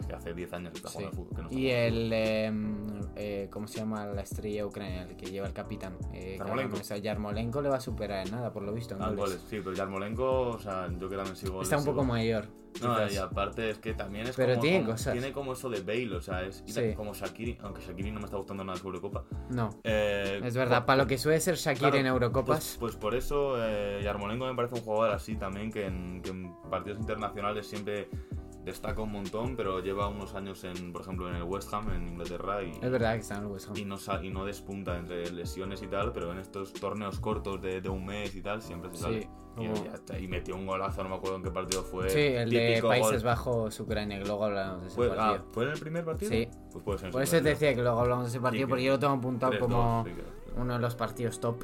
Que 0.08 0.13
hace 0.15 0.34
10 0.34 0.53
años 0.53 0.72
que 0.72 0.77
está 0.77 0.89
Sí. 0.89 0.96
jugando 0.98 1.10
al 1.10 1.25
fútbol. 1.27 1.36
que 1.50 1.56
no 1.56 1.60
Y 1.62 1.70
el, 1.70 2.12
eh, 2.13 2.51
eh, 3.15 3.48
¿cómo 3.51 3.67
se 3.67 3.79
llama 3.79 4.06
la 4.06 4.22
estrella 4.22 4.65
ucraniana? 4.65 5.10
El 5.10 5.15
que 5.17 5.25
lleva 5.27 5.48
el 5.48 5.53
capitán. 5.53 5.98
Eh, 6.13 6.36
Yarmolenko. 6.38 6.78
Yarmolenko 6.78 7.62
le 7.62 7.69
va 7.69 7.78
a 7.78 7.82
superar 7.82 8.26
en 8.26 8.32
nada, 8.34 8.52
por 8.52 8.63
lo 8.63 8.73
visto. 8.73 8.95
en. 8.95 9.02
Ah, 9.02 9.12
goles. 9.12 9.41
Sí, 9.50 9.58
pero 9.63 9.73
Yarmolenko, 9.73 10.50
o 10.50 10.60
sea, 10.60 10.88
yo 10.97 11.10
que 11.10 11.15
también 11.15 11.36
sigo. 11.36 11.62
Está 11.62 11.78
un 11.78 11.84
sigo- 11.84 11.93
poco 11.93 12.06
mayor. 12.06 12.45
No, 12.82 12.93
quizás. 12.93 13.13
y 13.13 13.17
aparte 13.17 13.71
es 13.71 13.80
que 13.80 13.93
también 13.95 14.28
es 14.28 14.36
Pero 14.36 14.50
como, 14.54 14.62
tiene 14.62 14.80
como- 14.82 14.91
cosas. 14.91 15.13
tiene 15.13 15.32
como 15.32 15.54
eso 15.54 15.67
de 15.69 15.82
Bale, 15.82 16.15
o 16.15 16.21
sea, 16.21 16.43
es 16.43 16.62
Sí. 16.67 16.93
como 16.95 17.13
Shakiri, 17.15 17.58
aunque 17.63 17.82
Shakiri 17.82 18.12
no 18.12 18.19
me 18.19 18.26
está 18.26 18.38
gustando 18.38 18.63
nada 18.63 18.78
su 18.78 18.86
Eurocopa. 18.86 19.23
No, 19.50 19.69
Eh, 19.84 20.41
es 20.43 20.56
verdad. 20.56 20.86
Para 20.86 21.02
lo 21.02 21.08
que 21.08 21.17
suele 21.17 21.39
ser 21.39 21.56
Shakir 21.56 21.80
claro, 21.80 21.97
en 21.97 22.06
Eurocopas. 22.06 22.78
Pues, 22.78 22.78
pues 22.78 22.95
por 22.95 23.15
eso 23.15 23.56
eh, 23.58 24.00
Yarmolenko 24.04 24.45
me 24.45 24.54
parece 24.54 24.76
un 24.76 24.82
jugador 24.82 25.10
así 25.15 25.36
también 25.38 25.71
que 25.71 25.88
en, 25.88 26.21
que 26.21 26.30
en 26.30 26.54
partidos 26.69 27.00
internacionales 27.00 27.65
siempre 27.65 28.10
destaca 28.67 29.01
un 29.01 29.12
montón, 29.12 29.56
pero 29.56 29.80
lleva 29.80 30.08
unos 30.08 30.36
años 30.36 30.63
en, 30.63 30.91
por 30.91 31.01
ejemplo, 31.01 31.30
en 31.30 31.36
el 31.36 31.43
West 31.43 31.73
Ham 31.73 31.89
en 31.93 32.08
Inglaterra 32.10 32.62
y, 32.62 32.71
es 32.71 32.91
verdad 32.91 33.13
que 33.13 33.21
está 33.21 33.38
en 33.38 33.43
el 33.43 33.47
West 33.47 33.69
Ham. 33.69 33.77
y 33.77 33.86
no, 33.86 33.97
y 34.21 34.30
no 34.30 34.45
despunta 34.45 34.97
entre 34.97 35.32
lesiones 35.32 35.82
y 35.82 35.88
tal, 35.88 36.12
pero 36.12 36.32
en 36.32 36.39
estos 36.39 36.73
torneos 36.73 37.19
cortos 37.19 37.62
de, 37.62 37.82
de 37.82 37.89
un 37.89 38.06
mes 38.06 38.36
y 38.36 38.41
tal 38.41 38.62
siempre 38.62 38.91
se 38.91 38.97
sale. 38.97 39.21
Sí, 39.21 39.27
Y, 39.63 39.67
como- 39.67 39.86
ya 39.86 39.93
está, 39.93 40.19
y 40.19 40.27
metió 40.27 40.56
un 40.56 40.65
golazo, 40.67 41.01
no 41.03 41.10
me 41.10 41.15
acuerdo 41.15 41.38
en 41.38 41.43
qué 41.43 41.51
partido 41.51 41.84
fue. 41.84 42.10
Sí, 42.10 42.19
el 42.19 42.49
de 42.49 42.80
Países 42.82 43.23
gol. 43.23 43.32
Bajos, 43.32 43.80
Ucrania, 43.80 44.19
que 44.19 44.25
luego 44.25 44.45
hablamos 44.45 44.82
de 44.82 44.88
ese 44.89 45.01
ah, 45.03 45.15
partido. 45.15 45.45
¿Fue 45.51 45.63
en 45.63 45.71
el 45.71 45.80
primer 45.80 46.06
partido? 46.06 46.32
Sí. 46.32 46.47
Pues 46.71 46.84
puede 46.84 46.99
ser 46.99 47.12
Por 47.12 47.23
eso 47.23 47.38
te 47.38 47.49
decía 47.49 47.73
que 47.73 47.82
luego 47.82 47.99
hablamos 47.99 48.25
de 48.25 48.30
ese 48.30 48.39
partido, 48.39 48.67
que- 48.67 48.69
porque 48.69 48.84
yo 48.84 48.91
lo 48.91 48.99
tengo 48.99 49.13
apuntado 49.13 49.53
3-2, 49.53 49.60
como 49.60 50.03
sí, 50.06 50.12
que- 50.12 50.62
uno 50.62 50.73
de 50.73 50.80
los 50.80 50.95
partidos 50.95 51.39
top. 51.39 51.63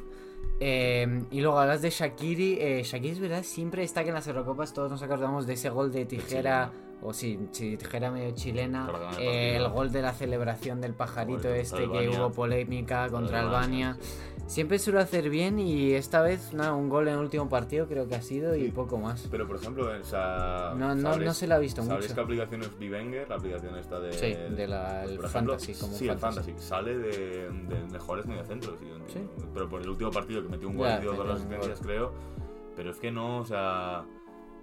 Eh, 0.60 1.24
y 1.30 1.40
luego 1.40 1.58
hablas 1.58 1.82
de 1.82 1.90
Shakiri. 1.90 2.58
Eh, 2.60 2.82
Shakiri 2.84 3.10
es 3.10 3.20
verdad, 3.20 3.42
siempre 3.42 3.82
destaca 3.82 4.08
en 4.08 4.14
las 4.14 4.26
Eurocopas. 4.28 4.72
Todos 4.72 4.90
nos 4.90 5.02
acordamos 5.02 5.46
de 5.46 5.54
ese 5.54 5.68
gol 5.68 5.92
de 5.92 6.06
tijera, 6.06 6.70
o 7.06 7.12
sí, 7.12 7.38
sí, 7.52 7.76
tijera 7.76 8.10
medio 8.10 8.30
chilena. 8.34 8.90
Eh, 9.20 9.56
el 9.56 9.68
gol 9.68 9.92
de 9.92 10.00
la 10.02 10.12
celebración 10.14 10.80
del 10.80 10.94
pajarito 10.94 11.48
este 11.54 11.88
que 11.88 12.08
hubo 12.08 12.32
polémica 12.32 13.08
contra 13.10 13.40
Albania. 13.40 13.96
Siempre 14.46 14.78
suele 14.78 15.00
hacer 15.00 15.30
bien 15.30 15.58
y 15.58 15.92
esta 15.92 16.20
vez 16.20 16.52
nada, 16.52 16.74
un 16.74 16.88
gol 16.90 17.08
en 17.08 17.14
el 17.14 17.20
último 17.20 17.48
partido 17.48 17.86
creo 17.86 18.06
que 18.08 18.14
ha 18.14 18.20
sido 18.22 18.54
y 18.56 18.66
Sí. 18.66 18.70
poco 18.72 18.98
más. 18.98 19.26
Pero 19.30 19.46
por 19.46 19.56
ejemplo, 19.56 19.88
o 19.98 20.04
sea, 20.04 20.74
No, 20.76 20.94
no, 20.94 21.10
sabréis- 21.12 21.24
no 21.26 21.34
se 21.34 21.46
la 21.46 21.54
ha 21.54 21.58
visto 21.58 21.82
¿Sabéis 21.82 22.04
mucho. 22.06 22.14
qué 22.14 22.20
aplicación 22.20 22.62
es 22.62 22.78
Vivenger? 22.78 23.28
La 23.28 23.36
aplicación 23.36 23.76
esta 23.78 24.00
de. 24.00 24.12
Sí, 24.12 24.34
de 24.54 24.66
la- 24.68 25.00
pues, 25.02 25.10
el 25.12 25.16
por 25.16 25.24
ejemplo, 25.26 25.52
fantasy, 25.54 25.80
como 25.80 25.92
sí, 25.94 26.08
el 26.08 26.18
fantasy. 26.18 26.50
fantasy. 26.52 26.66
Sale 26.68 26.98
de, 26.98 27.48
de 27.50 27.84
mejores 27.92 28.26
mediocentros. 28.26 28.78
y. 28.82 29.12
Sí. 29.12 29.20
Pero 29.54 29.68
por 29.68 29.80
el 29.80 29.88
último 29.88 30.10
partido 30.10 30.42
que 30.42 30.48
metió 30.50 30.68
un 30.68 30.76
gol 30.76 30.88
Ya, 30.88 30.98
y 30.98 31.00
dio 31.02 31.12
dos 31.14 31.30
asistencias, 31.30 31.80
creo. 31.80 32.12
Pero 32.76 32.90
es 32.90 32.98
que 32.98 33.10
no, 33.10 33.38
o 33.38 33.44
sea. 33.46 34.04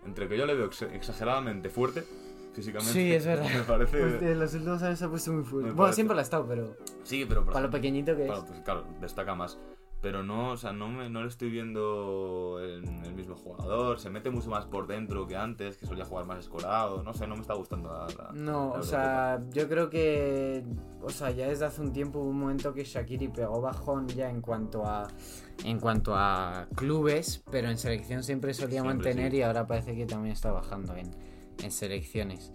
Entre 0.05 0.27
que 0.27 0.35
yo 0.37 0.45
le 0.47 0.55
veo 0.55 0.65
ex- 0.65 0.81
exageradamente 0.81 1.69
fuerte, 1.69 2.03
físicamente. 2.53 2.93
Sí, 2.93 3.13
es 3.13 3.25
verdad. 3.27 3.49
Me 3.53 3.61
parece. 3.63 3.97
Pues, 3.99 4.21
eh, 4.21 4.35
los 4.35 4.53
últimos 4.53 4.81
años 4.83 4.99
se 4.99 5.05
ha 5.05 5.09
puesto 5.09 5.31
muy 5.33 5.43
fuerte. 5.43 5.69
Bueno, 5.69 5.77
parece- 5.77 5.95
siempre 5.95 6.15
lo 6.15 6.19
ha 6.19 6.23
estado, 6.23 6.45
pero 6.47 6.75
Sí, 7.03 7.25
pero 7.27 7.43
por 7.43 7.53
para 7.53 7.65
lo 7.65 7.71
pequeñito 7.71 8.15
que 8.15 8.23
es. 8.23 8.27
Claro, 8.27 8.45
pues, 8.45 8.59
claro, 8.61 8.83
destaca 8.99 9.35
más. 9.35 9.57
Pero 10.01 10.23
no, 10.23 10.53
o 10.53 10.57
sea, 10.57 10.73
no, 10.73 10.89
me, 10.89 11.11
no 11.11 11.21
le 11.21 11.27
estoy 11.27 11.51
viendo 11.51 12.57
el, 12.59 12.83
el 13.05 13.13
mismo 13.13 13.35
jugador. 13.35 13.99
Se 13.99 14.09
mete 14.09 14.31
mucho 14.31 14.49
más 14.49 14.65
por 14.65 14.87
dentro 14.87 15.27
que 15.27 15.35
antes, 15.37 15.77
que 15.77 15.85
solía 15.85 16.05
jugar 16.05 16.25
más 16.25 16.39
escorado. 16.39 17.03
No 17.03 17.13
sé, 17.13 17.27
no 17.27 17.35
me 17.35 17.41
está 17.41 17.53
gustando 17.53 17.93
la. 17.93 18.07
la- 18.07 18.31
No, 18.33 18.71
la 18.73 18.79
o 18.79 18.81
sea, 18.83 19.43
yo 19.51 19.69
creo 19.69 19.91
que. 19.91 20.63
O 21.03 21.09
sea, 21.11 21.29
ya 21.29 21.47
desde 21.47 21.65
hace 21.65 21.81
un 21.81 21.93
tiempo 21.93 22.17
hubo 22.17 22.29
un 22.31 22.39
momento 22.39 22.73
que 22.73 22.83
Shakiri 22.83 23.27
pegó 23.27 23.61
bajón 23.61 24.07
ya 24.07 24.27
en 24.31 24.41
cuanto 24.41 24.83
a. 24.87 25.07
En 25.63 25.79
cuanto 25.79 26.15
a 26.15 26.65
clubes, 26.75 27.43
pero 27.51 27.69
en 27.69 27.77
selección 27.77 28.23
siempre 28.23 28.55
solía 28.55 28.81
Siempre, 28.81 28.93
mantener 28.95 29.31
sí. 29.31 29.37
y 29.37 29.41
ahora 29.43 29.67
parece 29.67 29.95
que 29.95 30.07
también 30.07 30.33
está 30.33 30.51
bajando 30.51 30.95
en, 30.95 31.11
en 31.63 31.71
selecciones. 31.71 32.51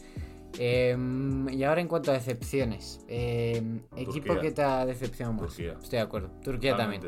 Em, 0.59 1.49
y 1.51 1.65
ahora 1.65 1.81
en 1.83 1.89
cuanto 1.89 2.11
a 2.11 2.15
decepciones, 2.15 3.05
em, 3.09 3.81
equipo 3.97 4.39
que 4.41 4.53
te 4.53 4.63
ha 4.63 4.87
decepcionado 4.87 5.35
más. 5.43 5.47
Turquía. 5.49 5.73
Estoy 5.75 5.91
de 5.99 6.01
acuerdo. 6.01 6.31
Turquía 6.43 6.77
también. 6.77 7.03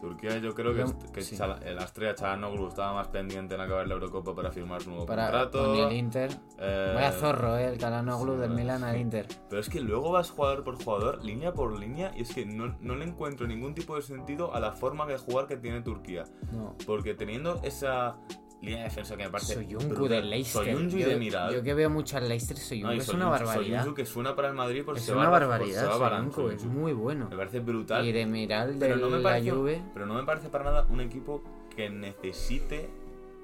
Turquía 0.00 0.36
yo 0.38 0.52
creo 0.52 0.74
que, 0.74 0.84
que 1.12 1.22
sí. 1.22 1.36
Chala- 1.36 1.60
la 1.60 1.84
estrella 1.84 2.16
Chalanoglu 2.16 2.66
estaba 2.66 2.92
más 2.92 3.06
pendiente 3.06 3.54
en 3.54 3.60
acabar 3.60 3.86
la 3.86 3.94
Eurocopa 3.94 4.34
para 4.34 4.50
firmar 4.50 4.82
su 4.82 4.90
nuevo 4.90 5.06
Para 5.06 5.30
contrato. 5.30 5.64
con 5.64 5.76
el 5.76 5.92
Inter. 5.92 6.32
Eh, 6.58 6.92
Vaya 6.96 7.12
zorro, 7.12 7.56
eh, 7.56 7.68
el 7.68 7.78
Calanoglu 7.78 8.34
sí, 8.34 8.40
del 8.40 8.50
Milan 8.50 8.82
al. 8.82 8.96
Inter. 9.00 9.28
Pero 9.48 9.60
es 9.60 9.68
que 9.68 9.78
luego 9.78 10.10
vas 10.10 10.30
jugador 10.32 10.64
por 10.64 10.82
jugador, 10.82 11.24
línea 11.24 11.52
por 11.54 11.78
línea, 11.78 12.12
y 12.16 12.22
es 12.22 12.34
que 12.34 12.44
no, 12.44 12.76
no 12.80 12.96
le 12.96 13.04
encuentro 13.04 13.46
ningún 13.46 13.74
tipo 13.74 13.94
de 13.94 14.02
sentido 14.02 14.52
a 14.52 14.58
la 14.58 14.72
forma 14.72 15.06
de 15.06 15.18
jugar 15.18 15.46
que 15.46 15.56
tiene 15.56 15.82
Turquía. 15.82 16.24
No. 16.50 16.74
Porque 16.84 17.14
teniendo 17.14 17.60
esa 17.62 18.16
línea 18.62 18.78
de 18.78 18.84
defensa 18.84 19.16
que 19.16 19.24
me 19.24 19.30
parece. 19.30 19.54
Soyuncu 19.54 19.88
brutal, 19.94 20.08
del 20.08 20.30
Leicester. 20.30 20.64
Soyuncu 20.64 20.96
y 20.96 21.00
yo, 21.00 21.08
de 21.08 21.16
Miral. 21.16 21.54
yo 21.54 21.62
que 21.62 21.74
veo 21.74 21.90
mucho 21.90 22.16
al 22.16 22.28
Leicester, 22.28 22.56
Soyuncu 22.56 22.86
No, 22.88 22.94
y 22.94 22.98
es 22.98 23.08
una 23.08 23.28
barbaridad. 23.28 23.80
Soyuncu 23.80 23.94
que 23.96 24.06
suena 24.06 24.34
para 24.36 24.48
el 24.48 24.54
Madrid 24.54 24.82
porque 24.84 25.00
Es 25.00 25.06
se 25.06 25.12
una 25.12 25.24
va, 25.24 25.30
barbaridad, 25.30 25.92
se 25.92 25.98
va 25.98 26.10
Soyuncu, 26.10 26.48
es 26.48 26.64
muy 26.64 26.92
bueno. 26.92 27.28
Me 27.28 27.36
parece 27.36 27.60
brutal. 27.60 28.06
Y 28.06 28.12
de 28.12 28.24
Miral 28.26 28.78
de 28.78 28.96
no 28.96 29.08
la 29.18 29.40
Juve. 29.40 29.82
pero 29.92 30.06
no 30.06 30.14
me 30.14 30.24
parece 30.24 30.48
para 30.48 30.64
nada 30.64 30.86
un 30.88 31.00
equipo 31.00 31.42
que 31.74 31.90
necesite 31.90 32.88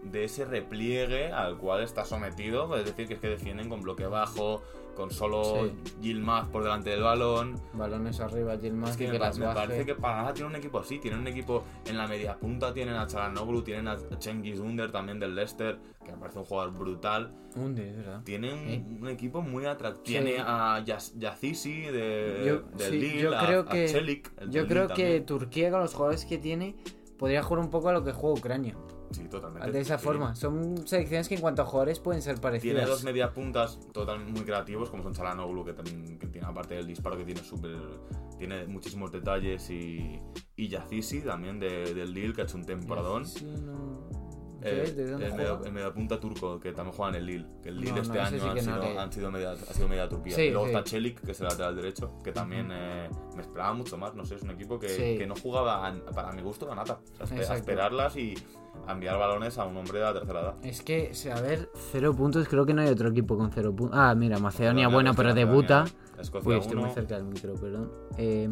de 0.02 0.24
ese 0.24 0.44
repliegue 0.44 1.32
al 1.32 1.58
cual 1.58 1.82
está 1.82 2.04
sometido. 2.04 2.74
Es 2.76 2.84
decir, 2.84 3.08
que 3.08 3.14
es 3.14 3.20
que 3.20 3.28
defienden 3.28 3.68
con 3.68 3.82
bloque 3.82 4.06
bajo, 4.06 4.62
con 4.98 5.10
solo 5.12 5.42
Sí. 5.44 5.72
Yilmaz 6.02 6.48
por 6.48 6.64
delante 6.64 6.90
del 6.90 7.02
balón. 7.02 7.54
Balones 7.72 8.18
arriba, 8.20 8.58
Gilmaz, 8.58 8.90
Es 8.90 8.96
que 8.96 9.06
que, 9.06 9.12
me, 9.12 9.18
pa- 9.20 9.26
las 9.26 9.38
me 9.38 9.46
baje. 9.46 9.58
parece 9.60 9.86
que 9.86 9.94
Panamá 9.94 10.34
tiene 10.34 10.50
un 10.50 10.56
equipo 10.56 10.80
así, 10.80 10.98
tiene 10.98 11.16
un 11.16 11.26
equipo 11.28 11.62
en 11.86 11.96
la 11.96 12.06
media 12.08 12.36
punta, 12.36 12.74
tienen 12.74 12.96
a 12.96 13.06
Chalanoglu, 13.06 13.62
tienen 13.62 13.86
a 13.86 13.96
Cengiz 14.18 14.58
Under 14.58 14.90
también 14.90 15.20
del 15.20 15.34
Leicester, 15.36 15.78
que 16.04 16.10
me 16.12 16.18
parece 16.18 16.40
un 16.40 16.44
jugador 16.44 16.72
brutal. 16.76 17.32
Hunde, 17.54 17.90
es 17.90 17.96
verdad. 17.96 18.22
Tienen 18.24 18.98
un 19.00 19.08
equipo 19.08 19.40
muy 19.40 19.64
atractivo. 19.66 20.18
Sí. 20.18 20.24
Tiene 20.24 20.42
a 20.44 20.82
Yazici 20.84 21.82
de, 21.82 22.42
Yo- 22.44 22.76
del 22.76 22.90
sí, 22.90 22.98
Lille, 23.00 23.20
yo 23.22 23.30
creo 23.38 23.60
a 23.60 23.68
que- 23.68 23.88
Celik, 23.88 24.32
el 24.38 24.50
Yo 24.50 24.66
creo 24.66 24.88
que. 24.88 25.20
Turquía, 25.20 25.70
con 25.70 25.80
los 25.80 25.94
jugadores 25.94 26.24
que 26.24 26.38
tiene, 26.38 26.74
podría 27.18 27.42
jugar 27.42 27.64
un 27.64 27.70
poco 27.70 27.88
a 27.88 27.92
lo 27.92 28.02
que 28.04 28.12
juega 28.12 28.38
Ucrania. 28.38 28.74
Sí, 29.10 29.28
totalmente. 29.28 29.70
De 29.72 29.80
esa 29.80 29.98
forma. 29.98 30.34
Son 30.34 30.86
selecciones 30.86 31.28
que 31.28 31.34
en 31.36 31.40
cuanto 31.40 31.62
a 31.62 31.64
jugadores 31.64 31.98
pueden 32.00 32.20
ser 32.22 32.34
Tiene 32.34 32.42
parecidas. 32.42 32.88
dos 32.88 33.04
media 33.04 33.32
puntas 33.32 33.78
total 33.92 34.20
muy 34.26 34.42
creativos, 34.42 34.90
como 34.90 35.02
son 35.02 35.14
Chalanoglu, 35.14 35.64
que 35.64 35.72
también 35.72 36.18
que 36.18 36.26
tiene, 36.26 36.46
aparte 36.46 36.74
del 36.74 36.86
disparo, 36.86 37.16
que 37.16 37.24
tiene 37.24 37.42
súper. 37.42 37.76
Tiene 38.38 38.66
muchísimos 38.66 39.10
detalles, 39.10 39.68
y, 39.70 40.20
y 40.56 40.68
también 41.24 41.58
de- 41.58 41.92
del 41.94 42.12
Lille, 42.14 42.32
que 42.34 42.42
ha 42.42 42.44
hecho 42.44 42.56
un 42.56 42.64
temporadón. 42.64 43.24
No... 43.64 44.08
Eh. 44.60 44.92
¿De 44.96 45.08
dónde 45.08 45.26
el, 45.26 45.34
medio, 45.34 45.64
el 45.64 45.72
mediapunta 45.72 46.18
turco, 46.18 46.58
que 46.58 46.72
también 46.72 46.96
juega 46.96 47.10
en 47.10 47.14
el 47.16 47.26
Lille. 47.26 47.46
Que 47.62 47.68
el 47.68 47.76
Lille 47.80 47.92
No, 47.92 48.02
este 48.02 48.18
año 48.20 48.38
sí 48.40 48.44
han, 48.48 48.54
no 48.56 48.60
sido, 48.82 49.00
han 49.00 49.12
sido 49.12 49.30
media, 49.30 49.52
ha 49.52 49.56
sido 49.72 49.88
media 49.88 50.08
Turquía. 50.08 50.34
Sí, 50.34 50.42
y 50.42 50.50
luego 50.50 50.66
sí. 50.66 50.72
está 50.74 50.90
Celik, 50.90 51.20
que 51.20 51.30
es 51.30 51.40
el 51.40 51.46
lateral 51.46 51.76
derecho, 51.76 52.18
que 52.24 52.32
también 52.32 52.68
eh, 52.72 53.08
me 53.36 53.42
esperaba 53.42 53.72
mucho 53.72 53.96
más. 53.96 54.14
No 54.16 54.24
sé, 54.24 54.34
es 54.34 54.42
un 54.42 54.50
equipo 54.50 54.78
que, 54.80 55.24
no 55.28 55.36
jugaba, 55.36 55.86
a- 55.86 56.04
para 56.12 56.32
mi 56.32 56.42
gusto, 56.42 56.70
a 56.72 56.74
nada. 56.74 56.98
O 57.20 57.26
sea, 57.26 57.36
espe- 57.38 57.50
a 57.50 57.56
esperarlas 57.56 58.16
y 58.16 58.34
a 58.86 58.92
enviar 58.92 59.18
balones 59.18 59.58
a 59.58 59.64
un 59.64 59.76
hombre 59.76 59.98
de 59.98 60.04
la 60.04 60.12
tercera 60.12 60.40
edad. 60.40 60.54
Es 60.62 60.82
que, 60.82 61.12
a 61.34 61.40
ver, 61.40 61.70
cero 61.92 62.14
puntos, 62.14 62.46
creo 62.48 62.64
que 62.66 62.74
no 62.74 62.82
hay 62.82 62.88
otro 62.88 63.08
equipo 63.10 63.36
con 63.36 63.50
cero 63.50 63.74
puntos. 63.74 63.98
Ah, 63.98 64.14
mira, 64.14 64.38
Macedonia, 64.38 64.88
Macedonia, 64.88 64.88
bueno, 64.88 65.14
pero 65.14 65.28
Macedonia, 65.30 65.52
debuta. 65.52 65.84
Escocia 66.20 66.48
Uy, 66.50 66.56
estoy 66.58 66.76
muy 66.76 66.90
cerca 66.90 67.14
del 67.16 67.24
micro, 67.24 67.54
perdón. 67.54 67.92
Eh, 68.16 68.48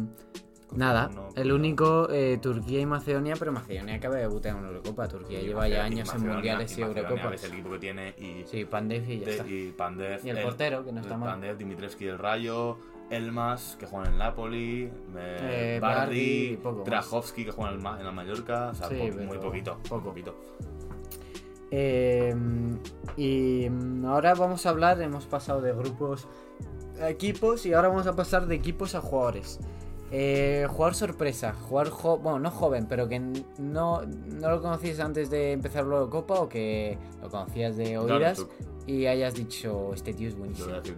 nada, 0.75 1.09
uno, 1.11 1.29
el 1.35 1.51
único, 1.51 2.09
eh, 2.11 2.37
Turquía 2.41 2.79
y 2.79 2.85
Macedonia, 2.85 3.35
pero 3.37 3.51
Macedonia 3.51 3.95
acaba 3.95 4.15
de 4.15 4.21
debutar 4.21 4.51
en 4.53 4.59
una 4.59 4.67
Eurocopa. 4.69 5.07
Turquía 5.07 5.41
Y 5.41 5.47
lleva 5.47 5.67
ya 5.67 5.77
Macedonia- 5.83 5.97
y 5.97 5.99
años 5.99 6.15
en 6.15 6.27
mundiales 6.27 6.77
y, 6.77 6.81
Eurocopas. 6.81 7.31
ves 7.31 7.43
el 7.45 7.51
equipo 7.53 7.69
que 7.71 7.79
tiene 7.79 8.15
y, 8.17 8.43
Sí, 8.45 8.65
Pandev 8.65 9.09
y 9.09 9.19
ya 9.19 9.25
de- 9.25 9.31
está. 9.31 9.47
y 9.47 9.71
Pandev. 9.77 10.25
Y 10.25 10.29
el 10.29 10.41
portero, 10.41 10.85
que 10.85 10.91
no 10.91 11.01
está 11.01 11.17
mal. 11.17 11.29
Pandev, 11.31 11.57
Dimitrescu 11.57 12.03
el 12.05 12.17
Rayo, 12.19 12.77
Elmas, 13.09 13.77
que 13.79 13.85
juega 13.85 14.07
en 14.07 14.13
el 14.13 14.19
Napoli, 14.19 14.83
eh, 15.15 15.75
Eh, 15.75 15.79
Bardi. 15.81 16.59
Drahovski, 16.85 17.45
que 17.45 17.51
juega 17.51 17.71
en 17.71 17.77
el, 17.77 17.81
Ma- 17.83 17.97
en 17.99 18.05
la 18.05 18.11
Mallorca. 18.11 18.69
O 18.71 18.75
sea, 18.75 18.87
Sí, 18.89 18.95
po- 18.95 19.15
pero 19.15 19.27
muy 19.27 19.37
poquito. 19.37 19.75
muy 19.75 19.89
poco. 19.89 20.03
poquito. 20.03 20.35
Eh, 21.71 22.33
y 23.17 23.67
mm, 23.69 24.05
ahora 24.05 24.33
vamos 24.33 24.65
a 24.65 24.69
hablar, 24.69 25.01
hemos 25.01 25.25
pasado 25.25 25.61
de 25.61 25.73
grupos 25.73 26.27
a 27.01 27.09
equipos 27.09 27.65
y 27.65 27.73
ahora 27.73 27.89
vamos 27.89 28.07
a 28.07 28.15
pasar 28.15 28.47
de 28.47 28.55
equipos 28.55 28.95
a 28.95 29.01
jugadores. 29.01 29.59
Eh, 30.09 30.65
jugador 30.69 30.95
sorpresa, 30.95 31.53
jugador 31.53 31.91
jo- 31.91 32.17
bueno, 32.19 32.39
no 32.39 32.51
joven, 32.51 32.85
pero 32.87 33.09
que 33.09 33.19
no, 33.19 34.01
no 34.05 34.49
lo 34.49 34.61
conocías 34.61 35.01
antes 35.01 35.29
de 35.29 35.51
empezar 35.51 35.85
la 35.85 35.95
Eurocopa 35.97 36.35
o 36.35 36.47
que 36.47 36.97
lo 37.21 37.29
conocías 37.29 37.75
de 37.75 37.97
oídas 37.97 38.45
y 38.85 39.05
hayas 39.05 39.33
dicho, 39.35 39.93
este 39.93 40.13
tío 40.13 40.29
es 40.29 40.35
Yo 40.35 40.39
voy 40.39 40.47
buenísimo. 40.47 40.73
a 40.75 40.79
decir 40.79 40.95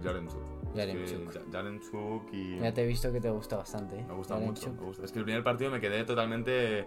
Yaremchuk. 0.74 1.08
Yaremchuk. 1.08 1.28
Es 1.30 1.36
que 1.36 1.44
Ya- 1.44 1.52
Yaremchuk 1.52 2.32
y... 2.32 2.58
Ya 2.60 2.72
te 2.74 2.82
he 2.82 2.86
visto 2.86 3.12
que 3.12 3.20
te 3.20 3.30
gusta 3.30 3.56
bastante. 3.56 3.98
¿eh? 3.98 4.04
Me 4.06 4.14
gusta 4.14 4.34
mucho. 4.36 4.62
Yaremchuk. 4.62 4.80
me 4.80 4.86
gusta. 4.86 5.04
Es 5.04 5.12
que 5.12 5.18
el 5.18 5.24
primer 5.24 5.42
partido 5.44 5.70
me 5.70 5.80
quedé 5.80 6.04
totalmente... 6.04 6.86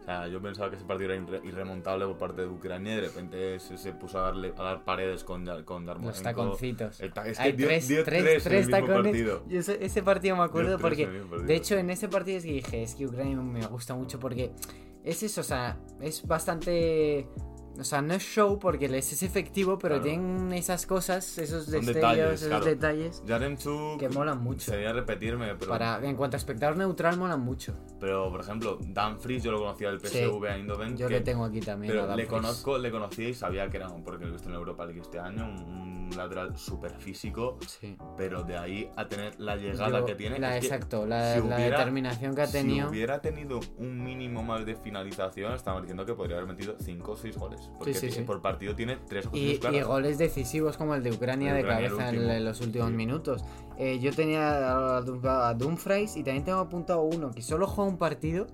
O 0.00 0.04
sea, 0.04 0.28
yo 0.28 0.38
pensaba 0.42 0.68
que 0.68 0.76
ese 0.76 0.84
partido 0.84 1.12
era 1.14 1.22
irre- 1.22 1.40
irremontable 1.46 2.04
por 2.04 2.18
parte 2.18 2.42
de 2.42 2.48
Ucrania 2.48 2.92
y 2.92 2.96
de 2.96 3.00
repente 3.08 3.58
se, 3.58 3.78
se 3.78 3.92
puso 3.94 4.18
a, 4.18 4.22
darle, 4.24 4.52
a 4.58 4.62
dar 4.62 4.84
paredes 4.84 5.24
con, 5.24 5.46
con 5.64 5.86
Yarmolenko. 5.86 6.06
Los 6.08 6.22
taconcitos. 6.22 6.98
Ta- 7.14 7.26
es 7.26 7.38
que 7.38 7.42
Hay 7.42 7.52
dio- 7.52 7.66
tres, 7.68 7.88
dio 7.88 8.04
tres, 8.04 8.22
tres 8.22 8.44
tres 8.44 8.68
tacones. 8.70 8.96
partido. 9.02 9.44
Yo 9.48 9.60
ese, 9.60 9.82
ese 9.82 10.02
partido 10.02 10.36
me 10.36 10.42
acuerdo 10.42 10.78
porque, 10.78 11.06
de 11.06 11.54
hecho, 11.56 11.78
en 11.78 11.88
ese 11.88 12.08
partido 12.08 12.36
es 12.36 12.44
que 12.44 12.52
dije, 12.52 12.82
es 12.82 12.94
que 12.94 13.06
Ucrania 13.06 13.34
me 13.38 13.66
gusta 13.66 13.94
mucho 13.94 14.20
porque 14.20 14.52
es 15.04 15.22
eso, 15.22 15.40
o 15.40 15.44
sea, 15.44 15.78
es 16.02 16.26
bastante... 16.26 17.26
O 17.78 17.82
sea, 17.84 18.00
no 18.02 18.14
es 18.14 18.22
show 18.22 18.58
porque 18.58 18.86
es, 18.86 19.12
es 19.12 19.22
efectivo, 19.24 19.78
pero 19.78 19.96
Claro. 19.96 20.04
tienen 20.04 20.52
esas 20.52 20.86
cosas, 20.86 21.38
esos 21.38 21.64
Son 21.64 21.72
destellos, 21.72 21.94
detalles, 21.94 22.32
esos 22.34 22.48
claro. 22.48 22.64
detalles, 22.64 23.22
Yaremchuk... 23.26 23.98
que 23.98 24.08
molan 24.10 24.42
mucho. 24.42 24.70
Sería 24.70 24.92
repetirme, 24.92 25.54
pero... 25.56 25.70
Para, 25.72 26.00
en 26.04 26.14
cuanto 26.16 26.36
a 26.36 26.38
espectador 26.38 26.76
neutral, 26.76 27.16
molan 27.16 27.40
mucho. 27.40 27.74
Pero, 27.98 28.30
por 28.30 28.40
ejemplo, 28.40 28.78
Dumfries 28.80 29.42
yo 29.42 29.50
lo 29.52 29.58
conocía 29.58 29.90
del 29.90 30.00
Sí. 30.00 30.18
PSV 30.18 30.44
a 30.46 30.56
Eindhoven. 30.56 30.96
Yo 30.96 31.08
que- 31.08 31.14
le 31.14 31.20
tengo 31.22 31.44
aquí 31.44 31.60
también. 31.60 31.98
a 31.98 32.14
le 32.14 32.26
conozco, 32.26 32.78
le 32.78 32.90
conocía 32.90 33.28
y 33.28 33.34
sabía 33.34 33.68
que 33.68 33.78
era, 33.78 33.88
un- 33.88 34.04
porque 34.04 34.24
lo 34.24 34.30
he 34.30 34.32
visto 34.34 34.48
en 34.48 34.54
Europa 34.54 34.84
League 34.86 35.00
este 35.00 35.18
año, 35.18 35.44
un, 35.44 35.94
lateral 36.16 36.56
súper 36.56 36.92
físico, 36.92 37.58
Sí. 37.66 37.96
pero 38.16 38.44
de 38.44 38.56
ahí 38.56 38.88
a 38.94 39.08
tener 39.08 39.40
la 39.40 39.56
llegada 39.56 40.00
Yo- 40.00 40.04
que 40.06 40.14
tiene. 40.14 40.38
la- 40.38 40.56
es 40.56 40.60
que 40.60 40.66
exacto, 40.74 41.06
la, 41.06 41.34
si 41.34 41.40
la 41.40 41.56
hubiera- 41.56 41.78
determinación 41.78 42.34
que 42.36 42.42
ha 42.42 42.46
tenido. 42.46 42.86
Si 42.88 42.94
hubiera 42.94 43.20
tenido 43.20 43.58
un 43.78 44.04
mínimo 44.04 44.42
más 44.44 44.64
de 44.64 44.76
finalización, 44.76 45.54
estamos 45.54 45.82
diciendo 45.82 46.04
que 46.06 46.14
podría 46.14 46.36
haber 46.36 46.48
metido 46.48 46.76
5 46.78 47.12
o 47.12 47.16
6 47.16 47.36
goles. 47.36 47.63
Porque 47.78 47.94
sí, 47.94 48.10
sí. 48.10 48.22
por 48.22 48.40
partido 48.42 48.74
tiene 48.74 48.96
3 49.08 49.24
Y, 49.24 49.28
ocasiones 49.28 49.54
y 49.56 49.58
claras. 49.58 49.86
goles 49.86 50.18
decisivos 50.18 50.76
como 50.76 50.94
el 50.94 51.02
de 51.02 51.12
Ucrania 51.12 51.52
de 51.52 51.58
de 51.58 51.64
Ucrania, 51.64 51.88
cabeza 51.90 52.08
en, 52.36 52.44
los 52.44 52.60
últimos 52.60 52.90
minutos. 52.92 53.44
Eh, 53.78 53.98
yo 54.00 54.12
tenía 54.12 54.96
a, 54.96 55.02
Dum- 55.02 55.24
a 55.26 55.52
Dumfries 55.54 56.16
y 56.16 56.22
también 56.22 56.44
tengo 56.44 56.58
apuntado 56.58 57.02
uno 57.02 57.30
que 57.30 57.42
solo 57.42 57.66
juega 57.66 57.90
un 57.90 57.98
partido, 57.98 58.46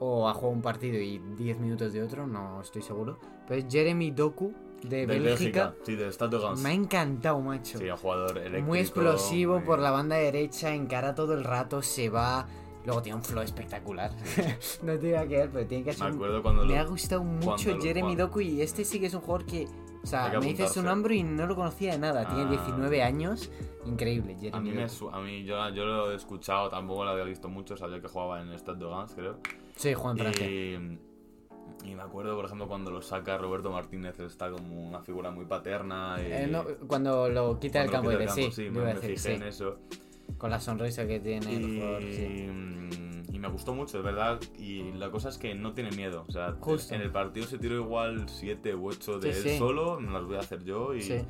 o 0.00 0.28
ha 0.28 0.34
jugado 0.34 0.52
un 0.54 0.62
partido 0.62 0.98
y 0.98 1.18
10 1.36 1.58
minutos 1.60 1.92
de 1.92 2.02
otro, 2.02 2.26
no 2.26 2.60
estoy 2.60 2.82
seguro. 2.82 3.18
Pero 3.48 3.60
es 3.60 3.66
Jeremy 3.72 4.10
Doku 4.10 4.52
de 4.82 5.06
Del 5.06 5.22
Bélgica. 5.22 5.74
Sí, 5.84 5.94
de 5.96 6.10
Stade 6.12 6.38
de. 6.38 6.62
Me 6.62 6.70
ha 6.70 6.72
encantado, 6.72 7.40
macho. 7.40 7.78
Sí, 7.78 7.88
un 7.88 7.96
jugador 7.96 8.36
eléctrico. 8.38 8.66
muy 8.66 8.78
explosivo 8.80 9.56
muy- 9.58 9.64
por 9.64 9.78
la 9.78 9.90
banda 9.90 10.16
derecha, 10.16 10.74
encara 10.74 11.14
todo 11.14 11.32
el 11.34 11.44
rato, 11.44 11.80
se 11.82 12.08
va. 12.10 12.46
Luego 12.84 13.00
tiene 13.02 13.16
un 13.16 13.24
flow 13.24 13.42
espectacular. 13.42 14.10
no 14.82 14.98
te 14.98 15.08
iba 15.08 15.20
a 15.20 15.26
quedar, 15.26 15.48
pero 15.50 15.66
tiene 15.66 15.84
que 15.84 15.90
Me 15.90 15.96
ser 15.96 16.06
un- 16.08 16.14
acuerdo 16.14 16.42
cuando 16.42 16.64
me 16.66 16.74
lo- 16.74 16.80
ha 16.80 16.84
gustado 16.84 17.24
mucho 17.24 17.64
cuando 17.70 17.82
Jeremy 17.84 18.14
Doku 18.16 18.40
y 18.40 18.60
este 18.60 18.84
sí 18.84 19.00
que 19.00 19.06
es 19.06 19.14
un 19.14 19.20
jugador 19.20 19.46
que. 19.46 19.66
O 20.02 20.06
sea, 20.06 20.30
que 20.30 20.38
me 20.38 20.46
dices 20.48 20.70
su 20.70 20.82
nombre 20.82 21.16
y 21.16 21.22
no 21.22 21.46
lo 21.46 21.56
conocía 21.56 21.92
de 21.92 21.98
nada. 21.98 22.26
Tiene 22.28 22.42
Ah. 22.42 22.50
19 22.50 23.02
años. 23.02 23.50
Increíble, 23.86 24.34
Jeremy 24.38 24.56
A 24.56 24.60
mí, 24.60 24.70
me, 24.72 24.88
su- 24.90 25.08
a 25.08 25.18
mí 25.20 25.44
yo, 25.44 25.66
yo 25.70 25.86
lo 25.86 26.12
he 26.12 26.16
escuchado, 26.16 26.68
tampoco 26.68 27.04
lo 27.04 27.10
había 27.12 27.24
visto 27.24 27.48
mucho, 27.48 27.74
sabía 27.76 28.00
que 28.02 28.08
jugaba 28.08 28.42
en 28.42 28.52
Stade 28.58 28.78
de 28.78 28.84
Reims, 28.86 29.14
creo. 29.14 29.38
Sí, 29.76 29.94
juega 29.94 30.10
en 30.10 30.18
Francia. 30.18 30.46
Y, 30.46 30.98
y 31.84 31.94
me 31.94 32.02
acuerdo, 32.02 32.36
por 32.36 32.44
ejemplo, 32.44 32.68
cuando 32.68 32.90
lo 32.90 33.00
saca 33.00 33.38
Roberto 33.38 33.70
Martínez, 33.70 34.18
está 34.20 34.50
como 34.50 34.86
una 34.88 35.00
figura 35.00 35.30
muy 35.30 35.46
paterna. 35.46 36.16
Y, 36.18 36.32
Eh, 36.32 36.48
no, 36.50 36.64
cuando 36.86 37.28
lo 37.30 37.58
quita 37.58 37.80
del 37.80 37.90
campo, 37.90 38.10
dice, 38.10 38.40
del 38.42 38.52
sí, 38.52 38.70
me, 38.70 38.80
me 38.82 38.94
fijé 38.96 39.16
sí. 39.16 39.32
en 39.32 39.42
eso. 39.44 39.78
Con 40.38 40.50
la 40.50 40.60
sonrisa 40.60 41.06
que 41.06 41.20
tiene 41.20 41.54
el 41.56 41.62
Y, 41.70 41.80
jugador, 41.80 42.02
sí. 42.02 43.32
y 43.32 43.38
me 43.38 43.48
gustó 43.48 43.74
mucho, 43.74 43.98
es 43.98 44.04
verdad. 44.04 44.40
Y 44.58 44.92
la 44.92 45.10
cosa 45.10 45.28
es 45.28 45.38
que 45.38 45.54
no 45.54 45.72
tiene 45.72 45.90
miedo. 45.92 46.24
O 46.28 46.32
sea, 46.32 46.54
Justo. 46.60 46.94
en 46.94 47.00
el 47.02 47.10
partido 47.12 47.46
se 47.46 47.58
tiró 47.58 47.76
igual 47.76 48.28
7 48.28 48.74
u 48.74 48.88
8 48.88 49.18
de 49.20 49.32
Sí, 49.32 49.38
él 49.48 49.52
sí. 49.54 49.58
solo, 49.58 50.00
me 50.00 50.10
las 50.12 50.24
voy 50.24 50.36
a 50.36 50.40
hacer 50.40 50.62
yo. 50.64 50.94
Y, 50.94 51.24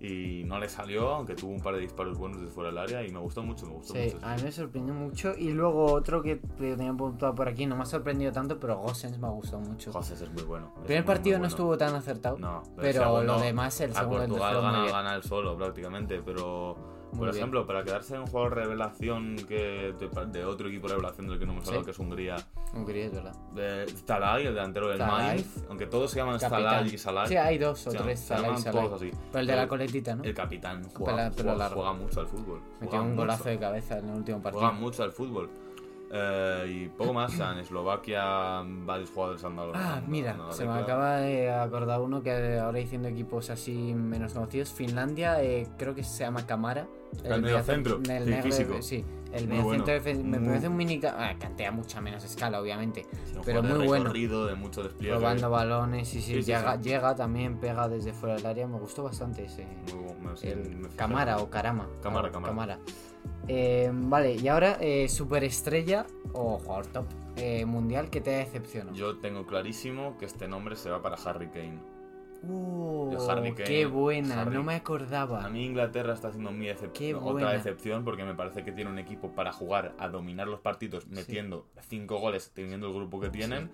y 0.00 0.44
no 0.44 0.58
le 0.60 0.68
salió, 0.68 1.08
aunque 1.10 1.34
tuvo 1.34 1.50
un 1.52 1.60
par 1.60 1.74
de 1.74 1.80
disparos 1.80 2.16
buenos 2.18 2.40
desde 2.40 2.52
fuera 2.52 2.70
del 2.70 2.78
área. 2.78 3.04
Y 3.06 3.10
me 3.10 3.18
gustó 3.18 3.42
mucho, 3.42 3.66
me 3.66 3.72
gustó 3.72 3.94
sí, 3.94 4.12
mucho. 4.14 4.26
a 4.26 4.36
mí 4.36 4.42
me 4.44 4.52
sorprendió 4.52 4.94
mucho. 4.94 5.34
Y 5.36 5.50
luego 5.50 5.86
otro 5.92 6.22
que 6.22 6.36
te 6.36 6.76
tenía 6.76 6.90
apuntado 6.92 7.34
por 7.34 7.48
aquí, 7.48 7.66
no 7.66 7.76
me 7.76 7.82
ha 7.82 7.86
sorprendido 7.86 8.32
tanto, 8.32 8.58
pero 8.60 8.78
Gossens 8.78 9.18
me 9.18 9.26
ha 9.26 9.30
gustado 9.30 9.60
mucho. 9.62 9.92
José 9.92 10.14
es 10.14 10.30
muy 10.32 10.42
bueno. 10.44 10.72
El 10.78 10.82
primer 10.84 11.02
muy, 11.02 11.06
partido 11.06 11.38
muy 11.38 11.48
no 11.48 11.54
bueno. 11.56 11.74
estuvo 11.74 11.78
tan 11.78 11.94
acertado. 11.94 12.38
No, 12.38 12.62
el 12.62 12.70
pero 12.80 13.02
segundo- 13.02 13.22
lo 13.34 13.40
demás, 13.40 13.80
el 13.80 13.90
a 13.90 13.94
segundo 13.94 14.22
el 14.22 14.28
Portugal 14.28 14.54
muy 14.54 14.62
gana, 14.62 14.86
gana 14.90 15.14
el 15.16 15.22
solo 15.22 15.56
prácticamente, 15.56 16.22
pero 16.24 16.76
Muy 17.10 17.18
por 17.18 17.26
bien. 17.28 17.36
ejemplo, 17.36 17.66
para 17.66 17.82
quedarse 17.84 18.14
en 18.14 18.20
un 18.20 18.26
jugador 18.28 18.54
revelación 18.54 19.36
que 19.48 19.94
de, 19.98 20.26
de 20.26 20.44
otro 20.44 20.68
equipo 20.68 20.88
revelación 20.88 21.28
del 21.28 21.38
que 21.38 21.46
no 21.46 21.52
hemos 21.52 21.64
Sí. 21.64 21.70
hablado, 21.70 21.84
que 21.84 21.90
es 21.90 21.98
Hungría, 21.98 22.36
Hungría, 22.74 23.06
es 23.06 23.12
verdad. 23.12 23.34
de 23.54 23.86
Talay, 24.06 24.46
el 24.46 24.54
delantero 24.54 24.88
del. 24.88 24.98
Mainz, 25.00 25.64
aunque 25.68 25.86
todos 25.86 26.10
se 26.10 26.18
llaman. 26.20 26.38
Talay 26.38 26.94
y 26.94 26.98
Salay, 26.98 27.26
Sí, 27.28 27.36
hay 27.36 27.58
dos 27.58 27.86
o 27.86 27.90
tres, 27.90 28.20
se 28.20 28.26
Salah 28.28 28.40
y 28.40 28.44
llaman 28.46 28.62
Salah. 28.62 28.80
todos 28.82 29.02
así. 29.02 29.10
Pero 29.32 29.40
el 29.40 29.46
de 29.46 29.56
la 29.56 29.68
coletita, 29.68 30.14
¿no? 30.14 30.24
El 30.24 30.34
capitán 30.34 30.82
juega, 30.94 31.30
Pela- 31.30 31.54
juega- 31.54 31.68
juega 31.70 31.92
mucho 31.94 32.20
al 32.20 32.26
fútbol. 32.28 32.62
Metió 32.80 33.02
un 33.02 33.16
golazo 33.16 33.38
mucho, 33.40 33.50
de 33.50 33.58
cabeza 33.58 33.98
en 33.98 34.08
el 34.08 34.14
último 34.16 34.40
partido. 34.42 34.60
Juega 34.60 34.74
mucho 34.78 35.02
al 35.02 35.12
fútbol. 35.12 35.50
Eh, 36.12 36.66
y 36.68 36.88
poco 36.88 37.12
más, 37.12 37.32
en 37.38 37.58
Eslovaquia 37.58 38.62
varios 38.64 39.10
jugadores 39.10 39.44
han 39.44 39.54
dado 39.54 39.72
Ah, 39.76 40.02
mira, 40.08 40.36
se 40.50 40.66
me 40.66 40.72
acaba 40.72 41.18
de 41.18 41.52
acordar 41.52 42.00
uno 42.00 42.20
que 42.20 42.58
ahora 42.58 42.78
diciendo 42.78 43.06
equipos 43.08 43.48
así 43.50 43.94
menos 43.94 44.32
conocidos. 44.34 44.72
Finlandia, 44.72 45.40
eh, 45.42 45.68
creo 45.78 45.94
que 45.94 46.02
se 46.02 46.24
llama 46.24 46.44
Camara. 46.46 46.88
El 47.24 47.42
mediocentro, 47.42 48.00
el 48.08 48.24
sí, 48.34 48.42
físico. 48.42 48.82
Sí, 48.82 49.04
el 49.32 49.46
bueno. 49.46 49.84
defen- 49.84 50.22
me 50.24 50.38
Muy- 50.38 50.48
parece 50.48 50.68
un 50.68 50.76
mini. 50.76 51.00
Ah, 51.04 51.32
cantea 51.38 51.70
mucha 51.72 52.00
menos 52.00 52.24
escala, 52.24 52.60
obviamente. 52.60 53.02
Sí, 53.24 53.38
pero 53.44 53.62
muy 53.62 53.86
bueno. 53.86 54.12
de 54.12 54.54
mucho 54.54 54.82
despliegue. 54.82 55.16
Probando 55.16 55.50
balones, 55.50 56.12
y 56.14 56.20
sí, 56.22 56.34
Sí, 56.34 56.42
llega, 56.42 57.14
también, 57.16 57.58
pega 57.58 57.88
desde 57.88 58.12
fuera 58.12 58.34
del 58.36 58.46
área. 58.46 58.66
Me 58.66 58.78
gustó 58.78 59.02
bastante 59.04 59.44
ese. 59.44 59.66
Muy 59.92 60.04
bueno, 60.04 60.34
el. 60.42 60.88
Camara 60.96 61.38
o 61.38 61.50
Carama. 61.50 61.88
Camara, 62.02 62.28
Ah, 62.28 62.32
Camara. 62.32 62.78
Eh, 63.48 63.90
vale, 63.92 64.34
y 64.36 64.48
ahora, 64.48 64.76
eh, 64.80 65.08
superestrella 65.08 66.06
o 66.32 66.58
jugador 66.58 66.86
top 66.86 67.06
eh, 67.36 67.64
mundial 67.64 68.10
que 68.10 68.20
te 68.20 68.30
decepcionó. 68.30 68.92
Yo 68.92 69.18
tengo 69.18 69.46
clarísimo 69.46 70.16
que 70.18 70.26
este 70.26 70.46
nombre 70.46 70.76
se 70.76 70.90
va 70.90 71.02
para 71.02 71.16
Harry 71.16 71.48
Kane. 71.48 71.78
Uh, 72.42 73.16
Harry 73.28 73.52
Kane, 73.52 73.64
qué 73.64 73.86
buena, 73.86 74.42
Harry. 74.42 74.54
no 74.54 74.62
me 74.62 74.74
acordaba. 74.74 75.44
A 75.44 75.50
mí 75.50 75.64
Inglaterra 75.64 76.14
está 76.14 76.28
haciendo 76.28 76.52
mi 76.52 76.66
decepción, 76.66 77.20
buena. 77.22 77.48
otra 77.48 77.52
decepción 77.52 78.04
porque 78.04 78.24
me 78.24 78.34
parece 78.34 78.64
que 78.64 78.72
tiene 78.72 78.90
un 78.90 78.98
equipo 78.98 79.32
para 79.32 79.52
jugar 79.52 79.94
a 79.98 80.08
dominar 80.08 80.48
los 80.48 80.60
partidos 80.60 81.06
metiendo 81.08 81.66
cinco 81.88 82.18
goles, 82.18 82.50
teniendo 82.54 82.86
el 82.88 82.94
grupo 82.94 83.20
que 83.20 83.30
tienen, 83.30 83.70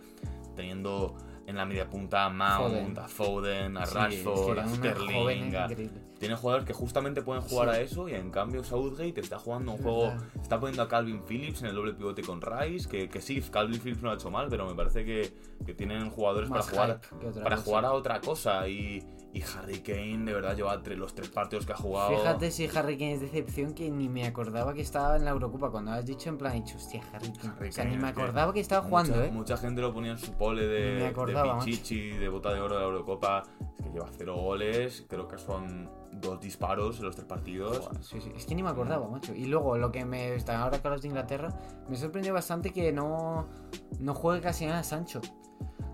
teniendo 0.57 1.15
en 1.47 1.57
la 1.57 1.65
media 1.65 1.89
punta 1.89 2.25
a 2.25 2.29
Mount, 2.31 2.99
a 2.99 3.09
Foden, 3.09 3.77
a 3.77 3.87
Sí, 3.87 3.95
Rashford, 3.95 4.59
a 4.59 4.69
Sterling. 4.69 5.55
a-. 5.55 5.69
Tiene 6.19 6.35
jugadores 6.35 6.67
que 6.67 6.73
justamente 6.73 7.21
pueden 7.23 7.43
jugar 7.43 7.69
Sí. 7.75 7.77
a 7.77 7.81
eso 7.83 8.09
y 8.09 8.15
en 8.15 8.31
cambio 8.31 8.65
Southgate 8.65 9.21
está 9.21 9.39
jugando 9.39 9.73
un 9.73 9.79
juego, 9.83 10.15
está 10.41 10.59
poniendo 10.59 10.83
a 10.83 10.89
Calvin 10.89 11.23
Phillips 11.23 11.61
en 11.61 11.69
el 11.69 11.75
doble 11.75 11.93
pivote 11.93 12.23
con 12.23 12.41
Rice, 12.41 12.89
que, 12.89 13.09
que 13.09 13.21
sí, 13.21 13.41
Calvin 13.43 13.79
Phillips 13.81 14.03
no 14.03 14.09
lo 14.09 14.13
ha 14.13 14.15
hecho 14.17 14.31
mal, 14.31 14.47
pero 14.49 14.67
me 14.67 14.75
parece 14.75 15.05
que, 15.05 15.33
que 15.67 15.75
tienen 15.75 16.09
jugadores 16.11 16.49
Más 16.49 16.67
para 16.71 16.99
jugar, 16.99 17.01
para 17.43 17.57
cosa. 17.57 17.65
jugar 17.67 17.85
a 17.85 17.93
otra 17.93 18.21
cosa 18.21 18.67
y, 18.67 19.05
y 19.37 19.43
Harry 19.43 19.81
Kane 19.81 20.25
de 20.25 20.33
verdad 20.33 20.57
lleva 20.57 20.73
entre 20.73 20.97
los 20.97 21.15
tres 21.15 21.29
partidos 21.29 21.67
que 21.67 21.73
ha 21.73 21.77
jugado. 21.77 22.17
Fíjate 22.17 22.51
si 22.51 22.67
Harry 22.75 22.97
Kane 22.97 23.13
es 23.15 23.21
decepción 23.21 23.75
que 23.75 23.91
ni 23.91 24.09
me 24.09 24.27
acordaba 24.27 24.73
que 24.73 24.81
estaba 24.81 25.17
en 25.17 25.25
la 25.27 25.33
Eurocopa. 25.33 25.71
Cuando 25.71 25.93
has 25.93 26.07
dicho 26.07 26.31
en 26.31 26.39
plan, 26.39 26.53
he 26.53 26.63
dicho, 26.63 26.77
hostia, 26.79 27.03
Harry 27.13 27.31
Kane. 27.33 27.53
Harry 27.57 27.69
o 27.69 27.73
sea, 27.73 27.85
Kane, 27.85 27.97
ni 27.97 28.03
me 28.03 28.09
acordaba 28.09 28.53
que 28.55 28.61
estaba 28.61 28.87
jugando, 28.89 29.13
mucha, 29.13 29.27
¿eh? 29.27 29.31
Mucha 29.31 29.57
gente 29.59 29.83
lo 29.83 29.93
ponía 29.93 30.13
en 30.13 30.19
su 30.19 30.33
pole 30.33 30.67
de, 30.67 31.07
acordaba, 31.07 31.59
de. 31.59 31.65
Pichichi, 31.67 32.11
de 32.13 32.29
bota 32.31 32.55
de 32.55 32.61
oro 32.61 32.77
de 32.77 32.81
la 32.81 32.87
Eurocopa. 32.87 33.43
Es 33.79 33.85
que 33.85 33.91
lleva 33.91 34.09
cero 34.17 34.37
goles, 34.37 35.05
creo 35.07 35.29
que 35.29 35.37
son 35.37 35.91
dos 36.13 36.41
disparos 36.41 36.99
en 36.99 37.05
los 37.05 37.15
tres 37.15 37.27
partidos. 37.29 37.91
Buah, 37.91 38.03
sí, 38.03 38.21
sí. 38.23 38.33
Es 38.35 38.47
que 38.47 38.55
ni 38.55 38.63
me 38.63 38.71
acordaba, 38.71 39.07
macho. 39.07 39.35
Y 39.35 39.45
luego, 39.45 39.77
lo 39.77 39.93
que 39.93 40.07
me. 40.07 40.35
está- 40.35 40.63
Ahora 40.63 40.81
que 40.81 40.89
hablas 40.89 41.03
de 41.03 41.09
Inglaterra, 41.09 41.51
me 41.91 41.97
sorprendió 41.97 42.33
bastante 42.33 42.73
que 42.73 42.91
no. 42.91 43.47
No 44.01 44.15
juegue 44.15 44.41
casi 44.41 44.65
nada 44.65 44.83
Sancho. 44.83 45.21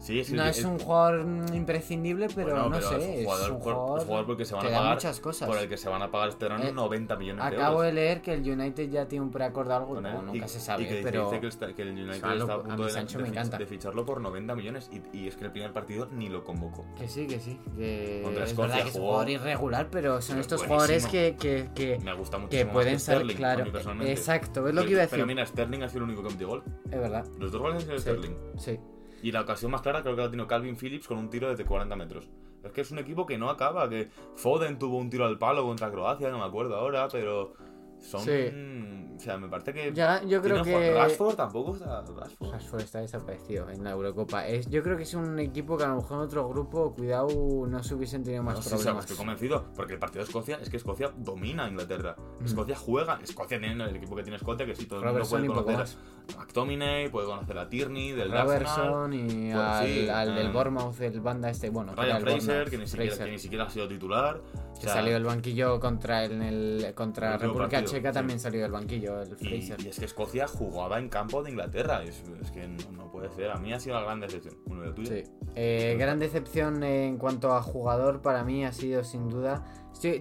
Sí, 0.03 0.19
es, 0.19 0.33
No 0.33 0.45
es 0.45 0.65
un 0.65 0.79
jugador 0.81 1.25
mm, 1.25 1.55
imprescindible, 1.55 2.27
pero 2.35 2.49
Bueno, 2.51 2.69
no 2.71 2.77
pero 2.77 2.89
sé. 2.89 2.97
es 2.97 3.19
un 3.21 3.25
jugador, 3.25 3.45
es 3.47 3.51
un 3.53 3.61
por- 3.63 3.73
jugador, 3.75 3.99
un 4.01 4.07
jugador 4.07 4.27
porque 4.27 4.45
se 4.45 4.55
van 4.55 4.67
a 4.67 4.71
pagar 4.71 4.95
muchas 4.95 5.21
cosas. 5.21 5.49
por 5.49 5.59
el 5.59 5.69
que 5.69 5.77
se 5.77 5.89
van 5.89 6.03
a 6.03 6.11
pagar 6.11 6.29
este 6.31 6.45
verano 6.47 6.65
Eh, 6.65 6.73
90 6.73 7.17
millones 7.17 7.45
de 7.45 7.57
Acabo 7.57 7.75
euros. 7.77 7.87
de 7.87 7.93
leer 7.93 8.21
que 8.21 8.35
el 8.35 8.41
United 8.51 8.91
ya 8.91 9.07
tiene 9.07 9.25
un 9.25 9.31
preacuerdo 9.31 9.77
algo, 9.77 10.01
no, 10.01 10.23
nunca 10.23 10.45
y- 10.45 10.49
se 10.49 10.59
sabe, 10.59 10.83
y 10.83 10.87
que 10.89 11.01
pero. 11.05 11.31
dice 11.31 11.41
que, 11.41 11.75
que 11.75 11.83
el 11.83 11.91
United 11.91 12.11
Es 12.17 12.23
una 12.23 12.33
está 12.35 12.53
a 12.53 12.57
a 12.57 12.59
punto 12.63 12.77
mí 12.79 12.85
de, 12.85 12.91
Sancho 12.91 13.19
de 13.19 13.25
me 13.31 13.31
de 13.59 13.67
ficharlo 13.67 14.05
por 14.05 14.21
90 14.21 14.55
millones 14.57 14.91
y, 14.93 15.17
y 15.17 15.29
es 15.29 15.37
que 15.37 15.45
el 15.45 15.53
primer 15.53 15.73
partido 15.73 16.07
ni 16.11 16.29
lo 16.29 16.43
convocó. 16.43 16.85
Que 16.99 17.07
sí, 17.07 17.29
que 17.29 17.39
sí. 17.39 17.61
Que 17.77 18.23
Contra 18.25 18.43
es 18.45 18.51
Escocia 18.51 18.69
verdad 18.75 18.83
que 18.85 18.91
es 18.91 18.97
un 18.97 19.03
jugador 19.03 19.31
irregular, 19.31 19.89
pero 19.89 20.21
son 20.21 20.35
Pero 20.35 20.41
estos 20.41 20.67
buenísimo. 20.67 20.75
jugadores 20.75 21.07
que, 21.07 21.37
que, 21.39 21.69
que, 21.75 21.99
Me 22.05 22.13
gusta 22.15 22.39
mucho 22.39 22.51
que 22.51 22.67
pueden 22.67 22.99
ser 22.99 23.25
claro. 23.37 23.65
Exacto, 24.05 24.67
es 24.67 24.75
lo 24.75 24.83
que 24.85 24.91
iba 24.91 24.99
a 24.99 25.03
decir. 25.03 25.17
Pero 25.17 25.27
mira, 25.27 25.47
Sterling 25.47 25.83
ha 25.83 25.89
sido 25.89 25.99
el 26.05 26.11
único 26.11 26.25
que 26.25 26.31
metió 26.31 26.49
gol. 26.49 26.65
Es 26.91 26.99
verdad, 26.99 27.25
Los 27.39 27.53
dos 27.53 27.61
goles 27.61 27.77
han 27.77 27.83
sido. 27.83 27.99
Sterling. 28.01 28.35
sí. 28.59 28.81
Y 29.23 29.33
la 29.33 29.43
ocasión 29.43 29.71
más 29.71 29.83
clara 29.83 30.03
creo 30.03 30.17
que 30.17 30.23
la 30.23 30.31
tenido 30.31 30.49
Calvin 30.49 30.77
Phillips 30.77 31.07
con 31.07 31.19
un 31.19 31.31
tiro 31.31 31.49
desde 31.49 31.65
40 31.65 31.95
metros. 31.97 32.29
Es 32.63 32.73
que 32.73 32.81
es 32.81 32.91
un 32.91 32.99
equipo 32.99 33.25
que 33.27 33.39
no 33.39 33.51
acaba, 33.51 33.89
que 33.89 34.11
Foden 34.37 34.79
tuvo 34.79 34.99
un 34.99 35.11
tiro 35.11 35.25
al 35.25 35.39
palo 35.39 35.65
contra 35.65 35.91
Croacia, 35.91 36.31
no 36.31 36.39
me 36.39 36.45
acuerdo 36.45 36.77
ahora, 36.77 37.09
pero 37.09 37.55
son... 38.03 38.21
Sí. 38.21 39.13
O 39.17 39.21
sea, 39.25 39.39
me 39.39 39.49
parece 39.49 39.73
que... 39.73 39.93
Ya, 39.93 40.23
yo 40.25 40.43
creo 40.43 40.65
que. 40.65 40.95
Rashford 40.95 41.37
tampoco 41.37 41.77
está... 41.77 42.03
Rashford. 42.03 42.51
Rashford 42.51 42.81
está 42.81 43.01
desaparecido 43.01 43.71
en 43.71 43.85
la 43.85 43.91
Eurocopa. 43.93 44.49
Es, 44.49 44.69
yo 44.69 44.83
creo 44.83 44.97
que 44.97 45.05
es 45.05 45.15
un 45.15 45.39
equipo 45.39 45.77
que 45.77 45.85
a 45.85 45.89
lo 45.89 45.97
mejor 45.97 46.19
en 46.19 46.25
otro 46.25 46.49
grupo, 46.49 46.93
cuidado, 46.93 47.29
no 47.69 47.83
se 47.85 47.95
hubiesen 47.95 48.25
tenido 48.25 48.43
más 48.43 48.57
No, 48.57 48.63
sí, 48.63 48.71
sí, 48.71 48.75
problemas. 48.75 49.05
estoy 49.05 49.17
convencido, 49.17 49.65
porque 49.77 49.93
el 49.95 49.99
partido 50.01 50.25
de 50.25 50.29
Escocia 50.29 50.59
es 50.61 50.69
que 50.69 50.77
Escocia 50.77 51.13
domina 51.17 51.67
a 51.67 51.69
Inglaterra. 51.69 52.17
Mm. 52.41 52.45
Escocia 52.45 52.77
juega, 52.77 53.21
Escocia 53.23 53.61
tiene 53.61 53.85
el 53.85 53.97
equipo 53.97 54.17
que 54.17 54.23
tiene 54.23 54.37
Escocia, 54.37 54.67
que 54.67 54.75
sí, 54.75 54.87
todo 54.87 55.01
el 55.01 55.07
mundo 55.07 55.29
puede 55.29 55.47
conocer 55.47 55.99
a 56.35 56.39
McTominay, 56.39 57.09
puede 57.09 57.27
conocer 57.27 57.59
a 57.59 57.69
Tierney, 57.69 58.13
del. 58.13 58.33
Robertson 58.33 59.13
y 59.13 59.53
Pues 59.53 59.55
al, 59.55 59.87
sí, 59.87 60.09
al 60.09 60.35
del 60.35 60.47
eh, 60.47 60.53
Bournemouth, 60.53 61.01
el 61.01 61.21
banda 61.21 61.51
este, 61.51 61.71
bueno, 61.71 61.95
Ryan 61.95 62.21
Fraser, 62.21 62.41
Bournemouth, 62.41 62.71
que 62.71 62.79
ni, 62.79 62.87
siquiera, 62.87 63.11
Fraser, 63.11 63.27
que 63.27 63.33
ni 63.33 63.39
siquiera 63.39 63.65
ha 63.65 63.71
sido 63.71 63.89
titular. 63.89 64.41
Que 64.83 64.89
sea, 64.89 64.95
salió 64.97 65.15
del 65.15 65.25
banquillo 65.25 65.81
contra 65.81 66.25
el, 66.25 66.43
el- 66.43 66.95
contra 66.95 67.35
El 67.35 67.41
República 67.41 67.71
partido, 67.79 67.93
Checa 67.93 68.11
sí. 68.11 68.15
también 68.15 68.41
salió 68.41 68.63
del 68.63 68.73
banquillo 68.73 69.23
el 69.23 69.37
Fraser. 69.37 69.81
y 69.81 69.89
es 69.89 69.99
que 69.99 70.05
Escocia 70.05 70.47
jugaba 70.47 70.99
en 70.99 71.09
campo 71.09 71.43
de 71.43 71.51
Inglaterra. 71.51 72.03
Es, 72.03 72.23
es 72.43 72.51
que 72.51 72.67
no, 72.69 72.93
no 72.93 73.11
puede 73.11 73.31
ser. 73.31 73.51
A 73.51 73.57
mí 73.57 73.73
ha 73.73 73.81
sido 73.81 73.97
la 73.97 74.03
gran 74.03 74.21
decepción. 74.21 74.57
Uno 74.67 74.83
de 74.83 74.93
tuyo. 74.93 75.09
Sí. 75.11 75.23
Eh, 75.55 75.97
gran 75.99 76.19
decepción 76.19 76.83
en 76.83 77.17
cuanto 77.19 77.53
a 77.55 77.63
jugador 77.63 78.21
para 78.23 78.45
mí 78.45 78.65
ha 78.65 78.73
sido 78.73 79.05
sin 79.05 79.29
duda. 79.29 79.65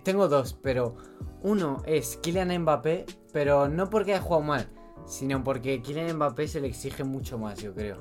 Tengo 0.03 0.27
dos, 0.27 0.53
pero 0.61 0.95
uno 1.41 1.81
es 1.85 2.17
Kylian 2.17 2.55
Mbappé, 2.61 3.05
pero 3.33 3.67
no 3.67 3.89
porque 3.89 4.13
haya 4.13 4.21
jugado 4.21 4.43
mal, 4.43 4.67
sino 5.07 5.43
porque 5.43 5.81
Kylian 5.81 6.15
Mbappé 6.17 6.47
se 6.47 6.61
le 6.61 6.67
exige 6.67 7.03
mucho 7.03 7.37
más, 7.39 7.59
yo 7.61 7.73
creo. 7.73 7.97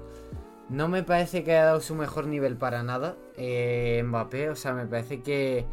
No 0.69 0.89
me 0.89 1.03
parece 1.03 1.43
que 1.43 1.53
haya 1.53 1.65
dado 1.67 1.81
su 1.81 1.95
mejor 1.95 2.27
nivel 2.27 2.57
para 2.57 2.83
nada. 2.83 3.17
eh, 3.37 4.03
Mbappé, 4.05 4.51
o 4.51 4.55
sea, 4.57 4.73
me 4.75 4.87
parece 4.87 5.21
que. 5.23 5.65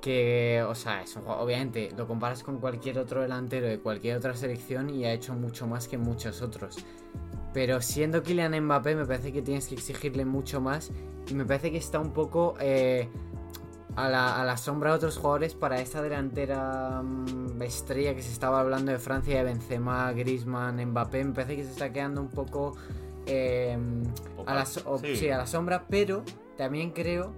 Que, 0.00 0.64
o 0.66 0.74
sea, 0.74 1.02
es 1.02 1.14
un 1.16 1.22
jugador- 1.22 1.44
obviamente 1.44 1.90
lo 1.96 2.06
comparas 2.06 2.42
con 2.42 2.58
cualquier 2.58 2.98
otro 2.98 3.20
delantero 3.22 3.66
de 3.66 3.78
cualquier 3.80 4.16
otra 4.16 4.34
selección 4.34 4.88
y 4.90 5.04
ha 5.04 5.12
hecho 5.12 5.34
mucho 5.34 5.66
más 5.66 5.88
que 5.88 5.98
muchos 5.98 6.40
otros. 6.42 6.78
Pero 7.52 7.80
siendo 7.82 8.22
Kylian 8.22 8.58
Mbappé, 8.64 8.94
me 8.96 9.04
parece 9.04 9.32
que 9.32 9.42
tienes 9.42 9.66
que 9.66 9.74
exigirle 9.74 10.24
mucho 10.24 10.60
más. 10.60 10.90
Y 11.28 11.34
me 11.34 11.44
parece 11.44 11.70
que 11.70 11.78
está 11.78 11.98
un 11.98 12.12
poco 12.12 12.54
eh, 12.60 13.08
a, 13.96 14.08
la, 14.08 14.40
a 14.40 14.44
la 14.44 14.56
sombra 14.56 14.90
de 14.90 14.96
otros 14.96 15.18
jugadores 15.18 15.54
para 15.54 15.80
esta 15.80 16.00
delantera 16.00 17.02
mm, 17.02 17.60
estrella 17.62 18.14
que 18.14 18.22
se 18.22 18.32
estaba 18.32 18.60
hablando 18.60 18.92
de 18.92 18.98
Francia, 18.98 19.36
de 19.36 19.44
Benzema, 19.44 20.12
Griezmann, 20.12 20.82
Mbappé. 20.92 21.24
Me 21.24 21.32
parece 21.34 21.56
que 21.56 21.64
se 21.64 21.70
está 21.72 21.92
quedando 21.92 22.20
un 22.22 22.30
poco 22.30 22.74
eh, 23.26 23.76
a, 24.46 24.54
la, 24.54 24.64
so- 24.64 24.82
o- 24.90 24.98
Sí. 24.98 25.16
sí, 25.16 25.28
a 25.28 25.36
la 25.38 25.46
sombra. 25.46 25.86
Pero 25.90 26.22
también 26.56 26.90
creo 26.92 27.32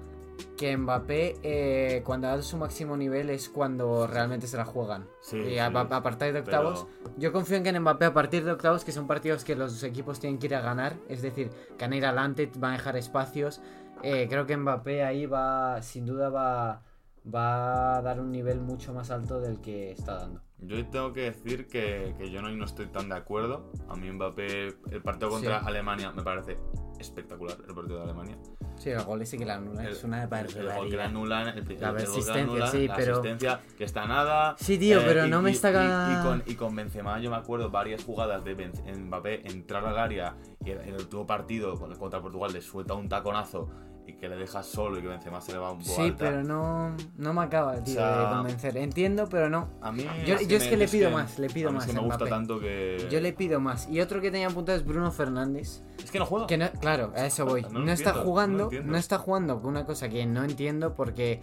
que 0.57 0.77
Mbappé, 0.77 1.37
eh, 1.43 2.03
cuando 2.05 2.27
ha 2.27 2.31
dado 2.31 2.43
su 2.43 2.57
máximo 2.57 2.97
nivel, 2.97 3.31
es 3.31 3.49
cuando 3.49 4.07
realmente 4.07 4.47
se 4.47 4.57
la 4.57 4.65
juegan. 4.65 5.07
Sí, 5.21 5.39
y 5.39 5.45
sí. 5.51 5.59
a, 5.59 5.67
a 5.67 6.03
partir 6.03 6.33
de 6.33 6.41
octavos. 6.41 6.87
Pero- 7.03 7.17
Yo 7.19 7.33
confío 7.33 7.57
en 7.57 7.63
que 7.63 7.69
en 7.71 7.81
Mbappé 7.81 8.07
a 8.07 8.15
partir 8.15 8.45
de 8.45 8.53
octavos, 8.53 8.85
que 8.85 8.93
son 8.93 9.07
partidos 9.07 9.45
que 9.45 9.55
los 9.57 9.83
equipos 9.83 10.21
tienen 10.21 10.39
que 10.39 10.47
ir 10.47 10.55
a 10.55 10.61
ganar, 10.61 10.97
es 11.09 11.23
decir, 11.23 11.51
que 11.79 11.85
van 11.85 11.93
a 11.93 11.97
ir 11.97 12.07
adelante, 12.07 12.51
van 12.59 12.73
a 12.75 12.77
dejar 12.77 12.97
espacios. 12.97 13.61
eh, 14.03 14.27
creo 14.29 14.47
que 14.47 14.57
Mbappé 14.57 15.05
ahí 15.05 15.27
va, 15.27 15.81
sin 15.83 16.07
duda 16.07 16.29
va, 16.29 16.83
va 17.33 17.97
a 17.99 18.03
dar 18.03 18.21
un 18.21 18.33
nivel 18.33 18.61
mucho 18.61 18.93
más 18.93 19.11
alto 19.13 19.41
del 19.41 19.61
que 19.61 19.93
está 19.93 20.15
dando. 20.17 20.41
Yo 20.65 20.85
tengo 20.89 21.13
que 21.13 21.23
decir 21.23 21.67
que, 21.67 22.15
que 22.19 22.31
yo 22.31 22.41
no, 22.43 22.49
no 22.51 22.65
estoy 22.65 22.87
tan 22.87 23.09
de 23.09 23.17
acuerdo. 23.17 23.71
A 23.89 23.97
mí 23.97 24.11
Mbappé, 24.11 24.69
el 24.91 25.03
partido 25.03 25.31
contra 25.31 25.61
Sí. 25.61 25.67
Alemania 25.69 26.13
me 26.13 26.23
parece 26.23 26.57
espectacular, 27.01 27.57
el 27.69 27.75
partido 27.75 27.99
de 27.99 28.03
Alemania. 28.05 28.39
Sí, 28.79 28.91
el 28.91 29.03
gol 29.05 29.23
ese 29.23 29.39
que 29.39 29.45
la 29.45 29.55
anula 29.55 29.89
es 29.89 30.03
una 30.03 30.25
el, 30.25 30.25
el 30.25 30.29
gol 30.29 30.47
que 30.49 30.59
la 30.63 30.69
barbaridad. 30.75 31.05
anulan, 31.07 31.49
el, 31.49 31.59
el- 31.71 31.81
La 31.81 31.89
anulan, 31.91 32.71
sí, 32.71 32.89
la 32.89 32.97
pero- 32.97 33.13
asistencia 33.13 33.61
que 33.79 33.85
está 33.85 34.07
nada. 34.07 34.57
Sí, 34.59 34.77
tío, 34.79 35.01
Eh, 35.01 35.05
pero 35.07 35.27
y- 35.27 35.31
no 35.31 35.41
me 35.41 35.51
está... 35.53 35.71
y, 35.71 36.19
y 36.19 36.23
con, 36.25 36.43
y 36.47 36.55
con 36.57 36.75
Benzema 36.75 37.21
yo 37.21 37.31
me 37.31 37.37
acuerdo 37.37 37.71
varias 37.71 38.03
jugadas 38.03 38.45
de 38.45 38.57
Benz- 38.57 38.83
Mbappé 38.99 39.47
entrar 39.49 39.85
al 39.87 39.99
área 39.99 40.35
y 40.65 40.71
en 40.73 40.81
el 40.81 40.95
último 40.95 41.27
partido 41.27 41.79
con- 41.79 41.95
contra 41.97 42.21
Portugal 42.21 42.53
le 42.53 42.61
suelta 42.61 42.95
un 42.95 43.09
taconazo 43.09 43.69
y 44.07 44.15
que 44.15 44.29
le 44.29 44.37
deja 44.37 44.63
solo 44.63 44.99
y 44.99 45.03
que 45.03 45.09
Benzema 45.09 45.41
se 45.41 45.53
le 45.53 45.59
va 45.59 45.71
un 45.73 45.79
poco 45.79 45.91
Sí, 45.95 46.03
alta. 46.03 46.17
pero 46.19 46.43
no, 46.43 46.95
no 47.17 47.33
me 47.35 47.43
acaba, 47.43 47.77
tío, 47.83 47.95
sea, 47.95 48.19
de 48.29 48.35
convencer. 48.37 48.77
Entiendo, 48.77 49.29
pero 49.29 49.49
no. 49.49 49.69
A 49.81 49.93
mí 49.93 50.05
Yo- 50.27 50.41
yo 50.41 50.57
es 50.57 50.65
que 50.65 50.77
le 50.77 50.89
pido 50.89 51.11
más, 51.11 51.39
le 51.39 51.49
pido 51.49 51.69
a 51.69 51.73
mí 51.73 51.77
más 51.79 51.87
Es 51.87 51.93
que 51.93 51.99
a 51.99 52.01
me 52.03 52.07
gusta 52.09 52.27
tanto 52.27 52.59
que. 52.59 53.07
Yo 53.11 53.21
le 53.21 53.33
pido 53.33 53.61
más. 53.61 53.89
Y 53.89 54.01
otro 54.01 54.21
que 54.21 54.31
tenía 54.31 54.49
apuntado 54.49 54.77
es 54.79 54.85
Bruno 54.85 55.11
Fernández. 55.13 55.83
Es 56.03 56.11
que 56.11 56.19
no 56.19 56.27
juega. 56.27 56.47
Que 56.47 56.59
no, 56.59 56.71
claro, 56.81 57.13
a 57.15 57.27
eso 57.27 57.45
voy. 57.47 57.63
No 57.63 57.91
está 57.93 58.11
entiendo, 58.11 58.23
jugando, 58.25 58.71
no, 58.85 58.97
está 58.97 59.19
jugando 59.19 59.61
con 59.61 59.71
una 59.71 59.85
cosa 59.87 60.09
que 60.09 60.27
no 60.27 60.43
entiendo 60.45 60.95
porque 60.95 61.41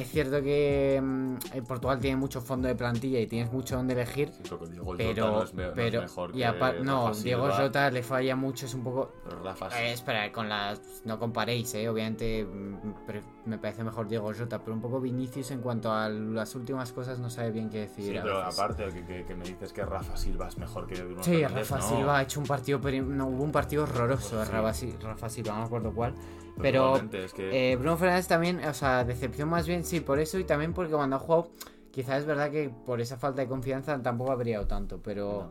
es 0.00 0.08
cierto 0.10 0.42
que 0.42 1.00
mm, 1.02 1.36
en 1.54 1.64
Portugal 1.64 1.98
tiene 2.00 2.16
mucho 2.16 2.40
fondo 2.40 2.68
de 2.68 2.74
plantilla 2.74 3.20
y 3.20 3.26
tienes 3.26 3.52
mucho 3.52 3.76
donde 3.76 3.94
elegir. 3.94 4.30
Sí, 4.32 4.42
pero 4.44 4.66
Diego 4.66 4.94
Pero, 4.96 5.26
no 5.32 5.42
es, 5.42 5.54
me- 5.54 5.62
no 5.64 5.68
es 5.70 5.74
pero, 5.74 6.00
mejor 6.02 6.30
y 6.30 6.38
que 6.38 6.46
apar- 6.46 6.80
no, 6.80 7.08
Rafa 7.08 7.22
Diego 7.22 7.50
Jota 7.50 7.90
le 7.90 8.02
falla 8.02 8.36
mucho, 8.36 8.66
es 8.66 8.74
un 8.74 8.84
poco. 8.84 9.12
Rafa. 9.44 9.68
Eh, 9.82 9.92
espera, 9.92 10.30
con 10.32 10.48
las. 10.48 10.80
No 11.04 11.18
comparéis, 11.18 11.74
eh, 11.74 11.88
obviamente 11.88 12.44
mm, 12.44 13.06
me 13.48 13.58
parece 13.58 13.82
mejor 13.82 14.06
Diego 14.08 14.30
Jota, 14.38 14.60
pero 14.60 14.74
un 14.74 14.80
poco 14.80 15.00
Vinicius 15.00 15.50
en 15.50 15.60
cuanto 15.60 15.92
a 15.92 16.08
las 16.08 16.54
últimas 16.54 16.92
cosas 16.92 17.18
no 17.18 17.30
sabe 17.30 17.50
bien 17.50 17.68
qué 17.70 17.80
decir. 17.80 18.14
Sí, 18.14 18.18
pero 18.22 18.38
aparte 18.42 18.86
que, 18.92 19.04
que- 19.04 19.24
que 19.24 19.34
me 19.34 19.44
dices 19.44 19.72
que 19.72 19.84
Rafa 19.84 20.16
Silva 20.16 20.48
es 20.48 20.58
mejor 20.58 20.86
que 20.86 21.02
Bruno 21.02 21.22
Sí, 21.24 21.42
Rafa 21.44 21.76
no. 21.78 21.82
Silva 21.82 22.18
ha 22.18 22.22
hecho 22.22 22.38
un 22.40 22.46
partido, 22.46 22.78
no, 23.02 23.26
hubo 23.26 23.42
un 23.42 23.52
partido 23.52 23.82
horroroso 23.84 24.38
de 24.38 24.46
Sí. 24.46 24.52
Rafa, 24.52 24.74
Si- 24.74 24.92
Rafa 25.00 25.28
Silva, 25.28 25.52
no 25.54 25.58
me 25.60 25.64
acuerdo 25.66 25.92
cuál. 25.92 26.14
Pero 26.60 27.00
Pero 27.10 27.24
es 27.24 27.32
que 27.32 27.72
eh, 27.72 27.76
Bruno 27.76 27.96
Fernández 27.96 28.26
también, 28.26 28.64
o 28.64 28.74
sea, 28.74 29.04
decepción 29.04 29.48
más 29.48 29.66
bien, 29.66 29.84
sí, 29.84 30.00
por 30.00 30.18
eso 30.18 30.38
y 30.38 30.44
también 30.44 30.72
porque 30.74 30.92
cuando 30.92 31.16
ha 31.16 31.18
jugado, 31.20 31.50
quizás 31.92 32.18
es 32.18 32.26
verdad 32.26 32.50
que 32.50 32.68
por 32.84 33.00
esa 33.00 33.16
falta 33.16 33.42
de 33.42 33.48
confianza 33.48 34.00
tampoco 34.02 34.32
ha 34.32 34.34
brillado 34.34 34.66
tanto, 34.66 35.00
pero 35.02 35.50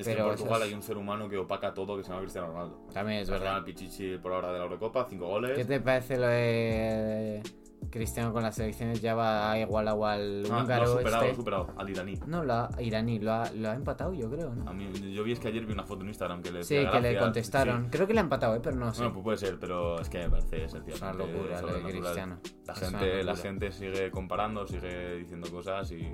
es 0.00 0.06
que 0.06 0.12
pero 0.14 0.24
en 0.30 0.36
Portugal 0.36 0.62
es- 0.62 0.68
hay 0.68 0.74
un 0.74 0.82
ser 0.82 0.96
humano 0.96 1.28
que 1.28 1.36
opaca 1.38 1.74
todo 1.74 1.96
que 1.96 2.02
se 2.02 2.08
llama 2.10 2.20
Cristiano 2.22 2.48
Ronaldo. 2.48 2.78
también 2.92 3.20
es 3.20 3.30
verdad. 3.30 3.58
el 3.58 3.64
Pichichi 3.64 4.18
por 4.18 4.32
ahora 4.32 4.52
de 4.52 4.58
la 4.58 4.64
Eurocopa, 4.64 5.06
cinco 5.08 5.26
goles. 5.26 5.56
¿Qué 5.56 5.64
te 5.64 5.80
parece 5.80 6.16
lo 6.18 6.26
de, 6.28 7.42
Cristiano 7.90 8.32
con 8.32 8.42
las 8.42 8.54
selecciones 8.56 9.00
ya 9.00 9.14
va 9.14 9.58
igual 9.58 9.88
a 9.88 9.92
al 10.12 10.44
Ah, 10.50 10.60
húngaro 10.62 10.84
lo 10.84 10.92
ha 10.92 10.96
superado, 10.98 11.22
este. 11.24 11.36
superado, 11.36 11.74
al 11.76 11.88
iraní. 11.90 12.14
No, 12.26 12.44
lo 12.44 12.52
ha, 12.52 12.68
iraní, 12.80 13.18
lo 13.18 13.32
ha, 13.32 13.50
lo 13.52 13.70
ha 13.70 13.74
empatado 13.74 14.12
yo 14.12 14.30
creo, 14.30 14.54
¿no? 14.54 14.68
A 14.68 14.74
mí, 14.74 14.90
yo 15.14 15.24
vi 15.24 15.32
es 15.32 15.40
que 15.40 15.48
ayer 15.48 15.64
vi 15.64 15.72
una 15.72 15.84
foto 15.84 16.02
en 16.02 16.08
Instagram 16.08 16.42
que 16.42 16.50
le 16.52 16.64
Sí, 16.64 16.74
que 16.74 16.82
le 16.82 16.90
gracias, 16.90 17.22
contestaron. 17.22 17.84
sí. 17.84 17.90
Creo 17.90 18.06
que 18.06 18.12
le 18.14 18.20
ha 18.20 18.22
empatado, 18.22 18.56
¿eh? 18.56 18.60
pero 18.62 18.76
no 18.76 18.92
sé. 18.92 18.98
Bueno, 19.02 19.14
pues 19.14 19.24
puede 19.24 19.36
ser, 19.38 19.58
pero 19.58 20.00
es 20.00 20.08
que 20.08 20.18
me 20.18 20.30
parece 20.30 20.64
es 20.64 20.74
una 21.00 21.12
locura 21.12 21.62
lo 21.62 21.68
de. 21.72 21.82
Cristiano. 21.82 22.38
La 22.66 22.74
gente, 22.74 23.22
la 23.24 23.36
gente 23.36 23.72
sigue 23.72 24.10
comparando, 24.10 24.66
sigue 24.66 25.16
diciendo 25.16 25.50
cosas 25.50 25.90
y... 25.92 26.06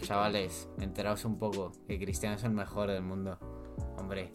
Chavales, 0.00 0.68
enteraos 0.80 1.24
un 1.24 1.38
poco 1.38 1.72
que 1.86 1.98
Cristiano 1.98 2.36
es 2.36 2.44
el 2.44 2.50
mejor 2.52 2.90
del 2.90 3.02
mundo. 3.02 3.38
Hombre, 4.06 4.32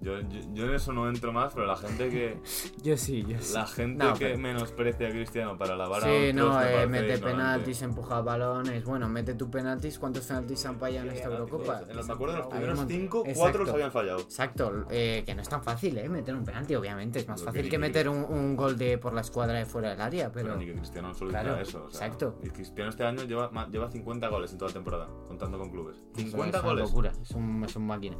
Yo, 0.00 0.20
yo, 0.20 0.40
yo 0.54 0.64
en 0.66 0.74
eso 0.74 0.92
no 0.92 1.08
entro 1.08 1.32
más, 1.32 1.52
pero 1.52 1.66
la 1.66 1.74
gente 1.76 2.08
que 2.08 2.40
yo 2.84 2.96
sí, 2.96 3.24
yo 3.26 3.36
sí. 3.40 3.52
la 3.52 3.66
gente 3.66 4.04
No, 4.04 4.14
que 4.14 4.26
pero- 4.26 4.38
menosprecia 4.38 5.08
a 5.08 5.10
Cristiano 5.10 5.58
para 5.58 5.74
lavar 5.74 6.04
a 6.04 6.06
Sí, 6.06 6.32
no, 6.32 6.56
me 6.56 6.82
eh, 6.82 6.86
mete 6.86 7.18
penaltis, 7.18 7.82
empuja 7.82 8.20
balones. 8.20 8.84
Bueno, 8.84 9.08
mete 9.08 9.34
tu 9.34 9.50
penaltis. 9.50 9.98
¿Cuántos 9.98 10.24
penaltis 10.26 10.60
se 10.60 10.68
han 10.68 10.78
fallado 10.78 11.06
en 11.06 11.10
Sí, 11.12 11.16
esta 11.16 11.28
en 11.30 11.34
Eurocopa? 11.34 11.80
los- 11.80 11.90
en 11.90 11.96
los- 11.96 12.06
me 12.06 12.12
acuerdo 12.14 12.34
de 12.34 12.38
los 12.40 12.48
primeros 12.48 12.74
un 12.74 12.84
montón. 12.84 12.96
cinco, 13.00 13.18
Exacto. 13.22 13.40
cuatro 13.40 13.64
los 13.64 13.74
habían 13.74 13.90
fallado. 13.90 14.20
Exacto, 14.20 14.86
eh, 14.88 15.22
que 15.26 15.34
no 15.34 15.42
es 15.42 15.48
tan 15.48 15.62
fácil, 15.64 15.98
¿eh? 15.98 16.08
Meter 16.08 16.34
un 16.36 16.44
penalti, 16.44 16.74
obviamente. 16.76 17.18
Es 17.18 17.26
más 17.28 17.42
fácil 17.42 17.68
que 17.68 17.78
meter 17.78 18.08
un, 18.08 18.18
un 18.24 18.54
gol 18.54 18.78
de 18.78 18.98
por 18.98 19.12
la 19.12 19.22
escuadra 19.22 19.58
de 19.58 19.66
fuera 19.66 19.90
del 19.90 20.00
área, 20.00 20.30
Pero, 20.30 20.46
pero... 20.50 20.58
ni 20.58 20.66
que 20.66 20.74
Cristiano 20.74 21.12
solo 21.12 21.30
Claro, 21.30 21.56
eso. 21.58 21.86
o 21.86 21.90
sea, 21.90 22.06
exacto. 22.06 22.38
Y 22.44 22.50
Cristiano 22.50 22.90
este 22.90 23.02
año 23.04 23.24
lleva, 23.24 23.50
lleva 23.68 23.90
50 23.90 24.28
goles 24.28 24.52
en 24.52 24.58
toda 24.58 24.68
la 24.68 24.74
temporada, 24.74 25.08
contando 25.26 25.58
con 25.58 25.70
clubes. 25.72 25.96
Eso 25.96 26.04
50 26.14 26.58
es 26.58 26.62
una 26.62 26.72
goles. 26.72 26.88
locura, 26.88 27.12
es 27.20 27.30
un, 27.32 27.64
es 27.64 27.74
un 27.74 27.84
máquina. 27.86 28.16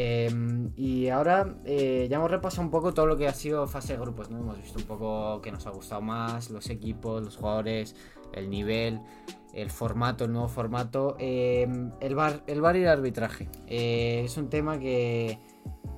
Eh, 0.00 0.30
y 0.76 1.08
ahora 1.08 1.56
eh, 1.64 2.06
ya 2.08 2.18
hemos 2.18 2.30
repasado 2.30 2.62
un 2.62 2.70
poco 2.70 2.94
todo 2.94 3.06
lo 3.06 3.16
que 3.16 3.26
ha 3.26 3.34
sido 3.34 3.66
fase 3.66 3.94
de 3.94 3.98
grupos, 3.98 4.30
¿no? 4.30 4.38
Hemos 4.38 4.56
visto 4.56 4.78
un 4.78 4.84
poco 4.84 5.40
que 5.42 5.50
nos 5.50 5.66
ha 5.66 5.70
gustado 5.70 6.00
más, 6.00 6.50
los 6.50 6.70
equipos, 6.70 7.20
los 7.20 7.36
jugadores, 7.36 7.96
el 8.32 8.48
nivel, 8.48 9.00
el 9.52 9.70
formato, 9.70 10.24
el 10.24 10.32
nuevo 10.32 10.46
formato. 10.46 11.16
Eh, 11.18 11.66
el, 12.00 12.14
bar, 12.14 12.44
el 12.46 12.60
bar 12.60 12.76
y 12.76 12.82
el 12.82 12.88
arbitraje. 12.88 13.48
Eh, 13.66 14.22
es 14.24 14.36
un 14.36 14.48
tema 14.48 14.78
que, 14.78 15.40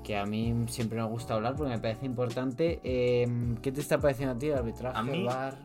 que 0.03 0.17
a 0.17 0.25
mí 0.25 0.55
siempre 0.69 0.99
me 0.99 1.07
gusta 1.07 1.35
hablar 1.35 1.55
porque 1.55 1.73
me 1.73 1.79
parece 1.79 2.07
importante. 2.07 2.81
Eh, 2.83 3.29
¿Qué 3.61 3.71
te 3.71 3.83
está 3.83 3.99
pareciendo 4.01 4.35
a 4.35 4.39
ti 4.39 4.47
el 4.47 4.55
arbitraje, 4.55 4.99
A 4.99 5.03
mí, 5.03 5.13
el 5.13 5.25
bar? 5.27 5.59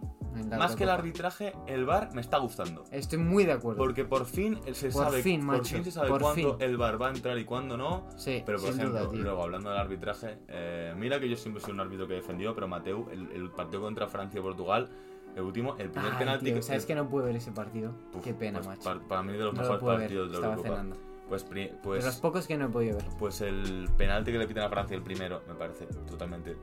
Más 0.57 0.75
que 0.75 0.83
el 0.83 0.89
arbitraje, 0.89 1.53
el 1.67 1.85
VAR 1.85 2.13
me 2.13 2.21
está 2.21 2.37
gustando. 2.37 2.83
Estoy 2.91 3.19
muy 3.19 3.45
de 3.45 3.53
acuerdo. 3.53 3.77
Porque 3.77 4.05
por 4.05 4.25
fin 4.25 4.59
se 4.73 4.89
Por 4.89 5.03
sabe, 5.05 5.21
fin, 5.21 5.39
por 5.45 5.57
macho, 5.57 5.75
fin 5.75 5.83
se 5.83 5.91
sabe 5.91 6.09
por 6.09 6.21
cuándo 6.21 6.57
fin. 6.57 6.67
el 6.67 6.77
VAR 6.77 7.01
va 7.01 7.07
a 7.07 7.11
entrar 7.11 7.37
y 7.37 7.45
cuándo 7.45 7.77
no. 7.77 8.07
sí, 8.17 8.43
Pero 8.45 8.59
por 8.59 8.69
ejemplo, 8.69 9.05
duda, 9.05 9.23
luego 9.23 9.43
hablando 9.43 9.69
del 9.69 9.79
arbitraje, 9.79 10.37
eh, 10.47 10.93
mira 10.97 11.19
que 11.19 11.29
yo 11.29 11.35
siempre 11.37 11.61
sido 11.61 11.73
un 11.73 11.79
árbitro 11.79 12.07
que 12.07 12.15
defendió, 12.15 12.53
pero 12.53 12.67
Mateu, 12.67 13.07
el, 13.11 13.31
el 13.31 13.49
partido 13.51 13.81
contra 13.81 14.07
Francia 14.07 14.39
y 14.39 14.43
Portugal, 14.43 14.89
el 15.35 15.41
último, 15.43 15.75
el 15.79 15.89
primer 15.89 16.13
Ay, 16.13 16.19
penalti 16.19 16.45
tío, 16.45 16.55
que 16.55 16.61
¿Sabes 16.61 16.85
que 16.85 16.95
no 16.95 17.09
pude 17.09 17.25
ver 17.25 17.35
ese 17.35 17.51
partido? 17.51 17.93
Uf, 18.13 18.23
Qué 18.23 18.33
pena, 18.33 18.59
pues, 18.59 18.67
macho. 18.67 18.83
Para, 18.83 18.99
para 19.01 19.23
mí 19.23 19.33
de 19.33 19.39
los 19.39 19.53
no 19.53 19.61
lo 19.63 19.69
mejores 19.73 19.85
ver, 19.87 19.99
partidos 20.07 20.27
de 20.27 20.31
la 20.33 20.37
estaba 20.37 20.53
Eurocopa. 20.55 20.75
cenando. 20.77 20.97
Pues, 21.27 21.43
pri- 21.43 21.61
de 21.69 21.73
pues, 21.81 22.05
los 22.05 22.15
pocos 22.17 22.45
que 22.47 22.55
no 22.57 22.65
he 22.65 22.69
podido 22.69 22.97
ver. 22.97 23.05
pues 23.17 23.41
el 23.41 23.89
penalti 23.97 24.31
que 24.31 24.37
le 24.37 24.47
pitan 24.47 24.63
a 24.65 24.69
Francia, 24.69 24.95
el 24.95 25.01
primero, 25.01 25.41
me 25.47 25.55
parece 25.55 25.85
totalmente 26.07 26.55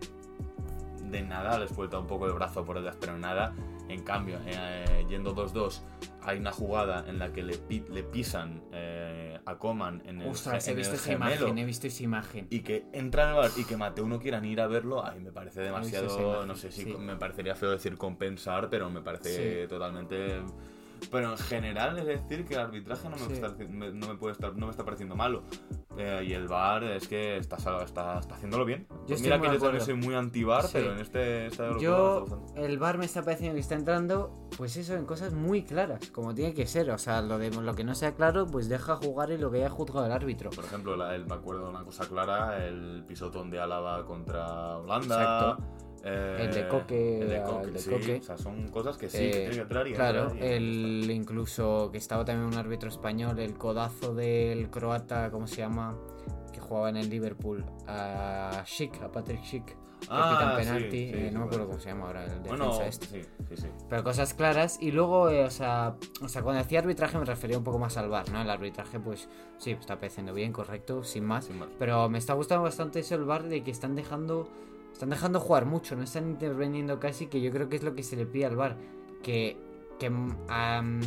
de 1.13 1.23
nada, 1.23 1.59
les 1.59 1.71
suelta 1.71 1.99
un 1.99 2.07
poco 2.09 2.27
el 2.27 2.33
brazo 2.33 2.65
por 2.65 2.77
detrás, 2.77 2.97
pero 3.01 3.17
nada. 3.19 3.55
En 3.89 4.03
cambio, 4.05 4.39
eh, 4.47 5.05
yendo 5.09 5.35
2-2, 5.35 5.83
hay 6.23 6.39
una 6.39 6.51
jugada 6.51 7.05
en 7.07 7.19
la 7.19 7.33
que 7.33 7.43
le, 7.43 7.59
pi- 7.59 7.85
le 7.91 8.03
pisan 8.03 8.63
eh, 8.73 9.39
a 9.45 9.59
Coman 9.59 10.03
en 10.07 10.23
el, 10.23 10.29
Ostras, 10.29 10.67
he 10.69 10.75
visto 10.75 10.95
el 10.95 11.01
esa 11.01 11.13
imagen, 11.13 11.59
he 11.59 11.65
visto 11.65 11.87
esa 11.89 12.03
imagen. 12.03 12.47
y 12.49 12.61
que 12.61 12.87
entra 12.93 13.25
en 13.25 13.29
el 13.31 13.35
bar 13.37 13.51
y 13.57 13.65
que 13.65 13.77
Mateo 13.77 14.07
no 14.07 14.19
quieran 14.19 14.45
ir 14.47 14.61
a 14.63 14.67
verlo, 14.67 15.05
ahí 15.05 15.21
me 15.21 15.31
parece 15.33 15.61
demasiado, 15.61 16.07
imagen, 16.21 16.49
no 16.49 16.55
sé 16.55 16.71
si 16.73 16.85
sí. 16.85 16.95
me 16.97 17.17
parecería 17.17 17.55
feo 17.55 17.71
decir 17.71 17.99
compensar, 17.99 18.71
pero 18.71 18.89
me 18.89 19.03
parece 19.03 19.63
Sí. 19.65 19.69
totalmente... 19.69 20.41
Pero 21.11 21.33
en 21.33 21.39
general 21.39 21.99
es 21.99 22.07
decir 22.07 22.45
que 22.45 22.55
el 22.55 22.61
arbitraje 22.61 23.09
no 23.09 23.17
me, 23.17 23.27
Sí. 23.27 23.33
está, 23.35 23.51
me- 23.69 23.93
no 23.93 24.09
me 24.09 24.15
puede 24.15 24.33
estar, 24.33 24.55
no 24.57 24.67
me 24.67 24.71
está 24.71 24.85
pareciendo 24.85 25.15
malo. 25.17 25.43
Eh, 25.99 26.25
y 26.27 26.33
el 26.33 26.49
VAR 26.49 26.85
es 26.85 27.07
que 27.07 27.37
está, 27.37 27.57
está, 27.57 27.83
está 28.19 28.35
haciéndolo 28.35 28.65
bien. 28.65 28.87
Yo 29.07 29.15
estoy 29.15 29.23
Mira 29.31 29.39
que 29.41 29.49
yo 29.55 29.59
también 29.61 29.85
soy 29.85 29.93
muy 29.95 30.15
anti-VAR, 30.15 30.63
Sí. 30.65 30.71
pero 30.73 30.93
en 30.93 30.99
este... 31.01 31.51
Me 31.75 31.81
Yo, 31.83 32.25
el 32.57 32.79
bar 32.79 32.97
me 32.97 33.05
está 33.05 33.23
pareciendo 33.23 33.55
que 33.57 33.61
está 33.61 33.75
entrando, 33.75 34.49
pues 34.57 34.75
eso, 34.79 34.95
en 34.95 35.05
cosas 35.05 35.35
muy 35.35 35.65
claras, 35.65 36.11
como 36.11 36.35
tiene 36.35 36.55
que 36.55 36.67
ser. 36.67 36.91
O 36.91 36.99
sea, 36.99 37.21
lo, 37.21 37.37
de, 37.39 37.51
lo 37.51 37.75
que 37.75 37.85
no 37.85 37.95
sea 37.95 38.15
claro, 38.15 38.47
pues 38.47 38.71
deja 38.71 38.97
jugar 38.97 39.33
en 39.33 39.43
lo 39.43 39.51
que 39.51 39.59
haya 39.59 39.69
juzgado 39.69 40.07
el 40.07 40.13
árbitro. 40.13 40.49
Por 40.51 40.65
ejemplo, 40.65 40.97
la- 40.97 41.15
el- 41.15 41.27
me 41.27 41.35
acuerdo 41.35 41.65
de 41.65 41.71
una 41.71 41.85
cosa 41.85 42.07
clara, 42.09 42.65
el 42.67 43.05
pisotón 43.07 43.51
de 43.51 43.61
Álava 43.61 44.07
contra 44.07 44.79
Holanda. 44.79 45.17
Exacto. 45.57 45.82
Eh, 46.05 46.37
El 46.41 46.55
de 46.55 46.69
Coque, 46.69 47.21
el 47.21 47.29
de 47.29 47.43
Coque, 47.43 47.71
de 47.71 47.79
sí, 47.79 47.91
Coque. 47.91 48.17
O 48.19 48.23
sea, 48.23 48.37
son 48.39 48.69
cosas 48.69 48.97
que 48.97 49.09
sí, 49.09 49.19
Eh, 49.19 49.31
que 49.31 49.33
tienen 49.39 49.53
que 49.55 49.61
entrar 49.61 49.87
y 49.89 49.93
Claro, 49.95 50.23
entrar 50.31 50.43
y- 50.43 50.53
el 50.53 51.11
incluso 51.11 51.91
que 51.93 51.99
estaba 51.99 52.25
también 52.25 52.47
un 52.49 52.55
árbitro 52.57 52.89
español, 52.89 53.39
el 53.39 53.55
codazo 53.59 54.15
del 54.15 54.69
croata, 54.71 55.31
¿cómo 55.31 55.47
se 55.47 55.57
llama? 55.59 55.97
Que 56.53 56.61
jugaba 56.61 56.89
en 56.91 56.97
el 56.97 57.09
Liverpool, 57.09 57.65
a 57.87 58.63
Schick, 58.67 59.01
a 59.03 59.11
Patrick 59.13 59.43
Schick, 59.45 59.65
que 59.67 59.77
Ah, 60.09 60.37
pitan 60.37 60.57
penalti, 60.57 60.91
sí, 60.91 61.11
eh, 61.15 61.31
no 61.33 61.41
me 61.41 61.47
acuerdo 61.47 61.67
cómo 61.69 61.79
se 61.79 61.89
llama 61.91 62.07
ahora, 62.07 62.25
el 62.25 62.43
defensa 62.43 62.49
Bueno, 62.67 62.83
este. 62.83 63.25
Pero 63.89 64.03
cosas 64.03 64.35
claras. 64.35 64.79
Y 64.81 64.91
luego, 64.91 65.31
eh, 65.31 65.45
o, 65.45 65.51
sea, 65.51 65.95
o 66.21 66.29
sea, 66.29 66.43
cuando 66.43 66.61
decía 66.63 66.81
arbitraje 66.81 67.17
me 67.19 67.25
refería 67.25 67.57
un 67.57 67.63
poco 67.65 67.79
más 67.79 67.97
al 67.97 68.09
bar, 68.09 68.29
¿no? 68.31 68.43
El 68.43 68.51
arbitraje, 68.51 68.99
pues 68.99 69.29
sí, 69.59 69.71
está 69.71 69.97
pareciendo 69.97 70.35
bien, 70.35 70.53
correcto, 70.53 71.05
sin 71.05 71.25
más. 71.25 71.45
Sin 71.45 71.59
más. 71.59 71.69
Pero 71.79 72.09
me 72.09 72.19
está 72.19 72.35
gustando 72.35 72.65
bastante 72.65 72.99
eso 73.01 73.15
el 73.15 73.25
bar 73.25 73.45
de 73.45 73.63
que 73.63 73.71
están 73.71 73.95
dejando. 73.95 74.49
Están 74.93 75.11
dejando 75.11 75.41
jugar 75.41 75.67
mucho, 75.67 75.97
no 75.97 76.03
están 76.05 76.29
interviniendo 76.31 77.01
casi, 77.01 77.27
que 77.27 77.41
yo 77.41 77.51
creo 77.51 77.69
que 77.69 77.77
es 77.77 77.83
lo 77.83 77.95
que 77.95 78.03
se 78.03 78.17
le 78.17 78.27
pide 78.27 78.47
al 78.47 78.57
bar. 78.57 78.77
Que. 79.23 79.57
Que, 79.99 80.11
am, 80.49 81.01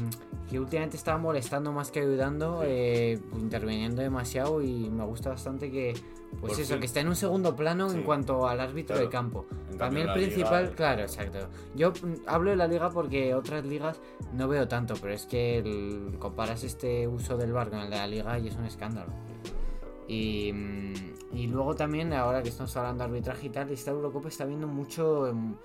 que 0.50 0.58
últimamente 0.58 0.95
estaba 0.95 1.17
molestando 1.17 1.74
más 1.74 1.91
que 1.91 2.00
ayudando, 2.00 2.62
eh, 2.63 3.19
interviniendo 3.38 4.02
demasiado 4.02 4.62
y 4.62 4.89
me 4.89 5.04
gusta 5.04 5.32
bastante 5.32 5.69
que, 5.69 5.93
pues 6.39 6.54
Por 6.54 6.62
eso, 6.62 6.74
fin. 6.74 6.80
que 6.80 6.86
está 6.86 7.02
en 7.02 7.10
un 7.10 7.15
segundo 7.17 7.58
plano 7.58 7.91
en 7.91 8.04
cuanto 8.04 8.48
al 8.48 8.62
árbitro 8.62 8.93
Claro. 8.95 9.06
de 9.08 9.12
campo. 9.12 9.45
Para 9.78 9.91
mí 9.91 10.00
el 10.00 10.13
principal, 10.13 10.65
Liga- 10.65 10.76
claro, 10.78 11.02
exacto. 11.02 11.39
Yo 11.76 11.91
mm, 11.91 12.13
hablo 12.26 12.52
de 12.52 12.56
la 12.56 12.67
liga 12.69 12.89
porque 12.89 13.36
otras 13.36 13.65
ligas 13.65 14.00
no 14.32 14.48
veo 14.48 14.65
tanto, 14.69 14.93
pero 15.02 15.13
es 15.13 15.26
que 15.26 15.58
el- 15.58 16.15
comparas 16.17 16.63
este 16.63 17.06
uso 17.06 17.36
del 17.36 17.52
bar 17.52 17.69
con 17.69 17.80
el 17.80 17.89
de 17.89 17.98
la 17.98 18.08
liga 18.08 18.39
y 18.39 18.48
es 18.48 18.56
un 18.56 18.63
escándalo. 18.63 19.12
Y, 20.08 20.52
mm, 20.54 20.94
y 21.34 21.48
luego 21.48 21.76
también, 21.76 22.13
ahora 22.13 22.44
que 22.44 22.50
estamos 22.50 22.76
hablando 22.78 23.04
de 23.04 23.10
arbitraje 23.10 23.48
y 23.48 23.50
tal, 23.50 23.70
esta 23.72 23.91
Eurocopa 23.91 24.28
está 24.30 24.46
viendo 24.46 24.68
mucho, 24.68 25.28
em, 25.28 25.56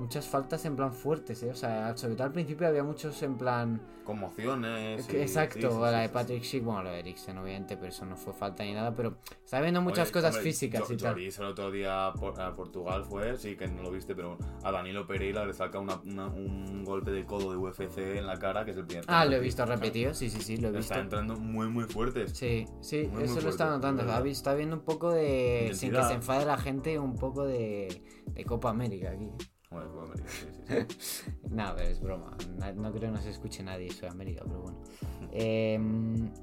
muchas 0.00 0.26
faltas 0.26 0.64
en 0.64 0.76
plan 0.76 0.92
fuertes, 0.92 1.42
¿eh? 1.42 1.50
O 1.50 1.54
sea, 1.54 1.96
sobre 1.96 2.14
todo 2.14 2.24
al 2.26 2.32
principio 2.32 2.66
había 2.66 2.82
muchos 2.82 3.22
en 3.22 3.36
plan... 3.36 3.80
Conmociones. 4.04 5.08
y- 5.12 5.16
Exacto, 5.18 5.54
sí, 5.54 5.62
sí, 5.62 5.68
sí, 5.72 5.78
la 5.80 6.00
de 6.00 6.08
Patrick. 6.08 6.42
Schick, 6.42 6.64
bueno, 6.64 6.82
lo 6.84 6.90
de 6.90 6.98
Eriksen 7.00 7.38
obviamente, 7.38 7.76
pero 7.76 7.90
eso 7.90 8.04
no 8.06 8.16
fue 8.16 8.32
falta 8.32 8.64
ni 8.64 8.72
nada, 8.72 8.92
pero 8.94 9.18
está 9.44 9.60
viendo 9.60 9.80
muchas 9.82 10.08
Oye, 10.08 10.12
cosas 10.12 10.34
hombre, 10.34 10.50
físicas 10.50 10.88
yo, 10.88 10.94
y 10.94 10.96
tal. 10.96 11.18
El 11.20 11.44
otro 11.44 11.70
día 11.70 12.06
a 12.08 12.12
Por- 12.14 12.40
a 12.40 12.56
Portugal 12.56 13.04
fue, 13.04 13.36
sí 13.36 13.56
que 13.56 13.68
no 13.68 13.82
lo 13.82 13.90
viste, 13.92 14.16
pero 14.16 14.36
a 14.64 14.72
Danilo 14.72 15.06
Pereira 15.06 15.44
le 15.46 15.52
saca 15.52 15.78
una- 15.78 16.00
una- 16.00 16.26
un 16.26 16.82
golpe 16.84 17.12
de 17.12 17.24
codo 17.24 17.52
de 17.52 17.56
UFC 17.58 18.18
en 18.18 18.26
la 18.26 18.36
cara, 18.38 18.64
que 18.64 18.72
es 18.72 18.76
el 18.78 18.86
primer 18.86 19.04
Ah, 19.06 19.24
lo 19.24 19.36
he 19.36 19.40
visto 19.40 19.64
repetido, 19.64 20.12
sí, 20.12 20.28
sí, 20.28 20.40
sí, 20.40 20.56
lo 20.56 20.68
he 20.68 20.72
visto. 20.72 20.92
Está 20.94 21.00
entrando 21.00 21.36
muy, 21.36 21.68
muy 21.68 21.84
fuertes. 21.84 22.32
Sí, 22.32 22.66
sí, 22.80 23.02
Muy, 23.02 23.08
muy 23.12 23.22
eso 23.24 23.34
lo 23.34 23.40
fuerte, 23.42 23.50
está 23.50 23.70
notando. 23.70 24.02
Está, 24.26 24.54
viendo 24.54 24.76
un 24.76 24.82
poco 24.82 25.12
de. 25.12 25.70
Sin 25.74 25.90
que 25.90 25.96
Intensidad. 25.98 26.08
se 26.08 26.14
enfade 26.14 26.44
la 26.46 26.58
gente, 26.58 26.98
un 26.98 27.14
poco 27.14 27.44
de, 27.44 28.02
de 28.26 28.44
Copa 28.44 28.70
América 28.70 29.10
aquí. 29.10 29.28
Bueno, 29.70 29.88
fue 29.90 30.02
América, 30.02 30.28
sí, 30.28 30.46
sí, 30.50 30.86
sí. 31.06 31.30
Nada, 31.50 31.76
pero 31.76 31.88
es 31.88 32.00
broma. 32.00 32.36
No 32.74 32.90
creo 32.90 33.02
que 33.02 33.08
nos 33.08 33.24
escuche 33.24 33.62
nadie 33.62 33.88
de 33.88 34.08
América, 34.08 34.42
pero 34.44 34.62
bueno. 34.62 34.82
Eh, 35.30 35.78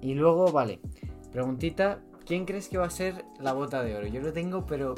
y 0.01 0.13
luego, 0.13 0.51
vale. 0.53 0.79
Preguntita: 1.33 1.99
¿quién 2.25 2.45
crees 2.45 2.69
que 2.69 2.77
va 2.77 2.85
a 2.85 2.89
ser 2.89 3.25
la 3.39 3.51
bota 3.51 3.83
de 3.83 3.97
oro? 3.97 4.07
Yo 4.07 4.21
lo 4.21 4.31
tengo, 4.31 4.65
pero 4.65 4.95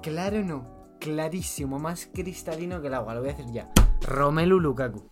claro 0.00 0.42
no. 0.44 0.82
Clarísimo, 1.00 1.80
más 1.80 2.08
cristalino 2.14 2.80
que 2.80 2.86
el 2.86 2.94
agua. 2.94 3.14
Lo 3.14 3.20
voy 3.20 3.30
a 3.30 3.32
decir 3.32 3.52
ya. 3.52 3.68
Romelu 4.02 4.60
Lukaku. 4.60 5.10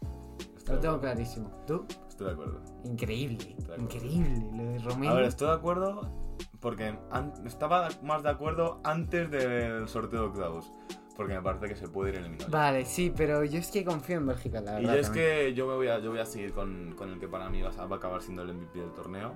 Estoy 0.57 0.77
Lo 0.77 0.81
tengo 0.81 1.01
clarísimo. 1.01 1.51
¿Tú? 1.67 1.85
Estoy 2.09 2.29
de 2.29 2.33
acuerdo. 2.35 2.63
Increíble. 2.85 3.57
de 3.59 3.65
acuerdo. 3.65 3.83
Increíble. 3.83 4.51
Lo 4.53 4.65
de 4.65 4.79
Romelu. 4.79 5.13
A 5.13 5.17
ver, 5.17 5.25
estoy 5.25 5.49
de 5.49 5.55
acuerdo 5.55 6.37
porque 6.61 6.97
estaba 7.45 7.89
más 8.03 8.23
de 8.23 8.31
acuerdo 8.31 8.81
antes 8.85 9.29
del 9.31 9.89
sorteo 9.89 10.21
de 10.21 10.27
octavos. 10.29 10.73
Porque 11.21 11.35
me 11.35 11.43
parece 11.43 11.69
que 11.69 11.77
se 11.77 11.87
puede 11.87 12.13
ir 12.13 12.17
eliminado. 12.17 12.51
Vale, 12.51 12.87
sí, 12.87 13.13
pero 13.15 13.45
yo 13.45 13.59
es 13.59 13.71
que 13.71 13.85
confío 13.85 14.17
en 14.17 14.27
Bélgica, 14.27 14.63
la 14.63 14.73
Y 14.81 14.85
verdad. 14.85 14.95
yo 14.95 15.01
es 15.01 15.07
también. 15.09 15.27
que 15.27 15.55
yo 15.55 15.67
me 15.67 15.75
voy 15.75 15.89
a, 15.89 15.99
yo 15.99 16.11
voy 16.11 16.19
a 16.21 16.25
seguir 16.25 16.53
con, 16.55 16.95
con 16.97 17.11
el 17.11 17.19
que 17.21 17.29
para 17.29 17.51
mí 17.51 17.61
va 17.61 17.69
a, 17.77 17.95
acabar 17.95 18.23
siendo 18.23 18.41
el 18.43 18.55
MVP 18.55 18.79
del 18.81 18.93
torneo. 18.93 19.35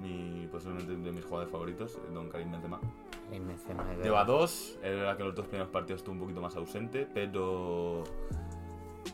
Mi, 0.00 0.46
posiblemente 0.50 0.96
de 0.96 1.12
mis 1.12 1.24
jugadores 1.26 1.52
favoritos, 1.52 1.98
Don 2.14 2.30
Karim 2.30 2.52
Benzema. 2.52 2.80
Ay, 3.30 3.40
Benzema, 3.40 3.84
Lleva 4.02 4.24
dos, 4.24 4.78
es 4.82 4.96
verdad 4.96 5.16
que 5.18 5.24
los 5.24 5.34
dos 5.34 5.46
primeros 5.46 5.68
partidos 5.70 6.00
estuvo 6.00 6.14
un 6.14 6.20
poquito 6.20 6.40
más 6.40 6.56
ausente, 6.56 7.06
pero... 7.12 8.02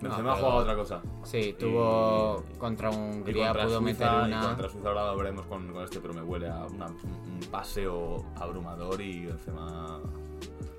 Benzema 0.00 0.32
ha 0.32 0.34
pero- 0.34 0.36
jugado 0.46 0.56
otra 0.62 0.76
cosa. 0.76 1.02
Sí, 1.24 1.56
tuvo 1.58 2.44
Y- 2.54 2.56
contra 2.58 2.92
Y 2.92 2.96
Hungría, 2.96 3.52
pudo 3.52 3.80
meter 3.80 4.06
Suiza, 4.08 4.22
y 4.22 4.28
una. 4.28 4.42
contra 4.42 4.68
Suiza 4.68 4.88
ahora 4.88 5.06
lo 5.12 5.16
veremos 5.18 5.46
con, 5.46 5.72
con 5.72 5.82
este, 5.82 5.98
pero 6.00 6.14
me 6.14 6.22
huele 6.22 6.48
a 6.48 6.66
una- 6.66 6.86
un 6.86 7.40
paseo 7.50 8.24
abrumador 8.36 9.00
y 9.00 9.26
Benzema... 9.26 10.00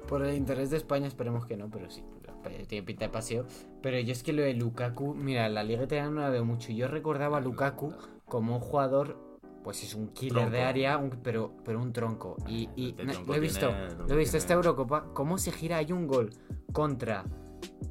Por 0.08 0.26
el 0.26 0.36
interés 0.36 0.70
de 0.70 0.78
España 0.78 1.08
esperemos 1.08 1.46
que 1.46 1.56
no, 1.58 1.70
pero 1.70 1.90
sí. 1.90 2.04
pues, 2.44 2.68
tiene 2.68 2.86
pinta 2.86 3.06
de 3.06 3.10
paseo. 3.10 3.46
Pero 3.82 4.00
yo 4.00 4.12
es 4.12 4.22
que 4.24 4.34
lo 4.34 4.42
de 4.42 4.54
Lukaku, 4.54 5.14
mira, 5.16 5.48
la 5.50 5.64
liga 5.64 5.84
italiana 5.84 6.10
no 6.12 6.22
la 6.22 6.30
veo 6.30 6.44
mucho. 6.46 6.72
Yo 6.72 6.88
recordaba 6.88 7.38
a 7.38 7.42
Lukaku 7.42 7.94
como 8.26 8.56
un 8.56 8.60
jugador, 8.62 9.40
pues 9.64 9.82
es 9.84 9.96
un 9.96 10.10
killer 10.10 10.50
de 10.52 10.62
área, 10.62 10.98
un- 10.98 11.10
pero, 11.24 11.54
pero 11.64 11.80
un 11.82 11.94
tronco. 11.94 12.36
Y, 12.48 12.70
y 12.76 12.90
Este 12.90 13.06
na- 13.06 13.14
tronco 13.14 13.28
lo 13.32 13.36
he 13.38 13.40
visto, 13.40 13.68
tiene- 13.68 13.82
lo 13.82 13.86
he 13.88 14.18
visto 14.18 14.32
tiene- 14.32 14.38
esta 14.38 14.54
Eurocopa, 14.54 15.06
cómo 15.14 15.38
se 15.38 15.52
gira, 15.54 15.78
hay 15.78 15.92
un 15.94 16.06
gol 16.08 16.32
contra, 16.74 17.24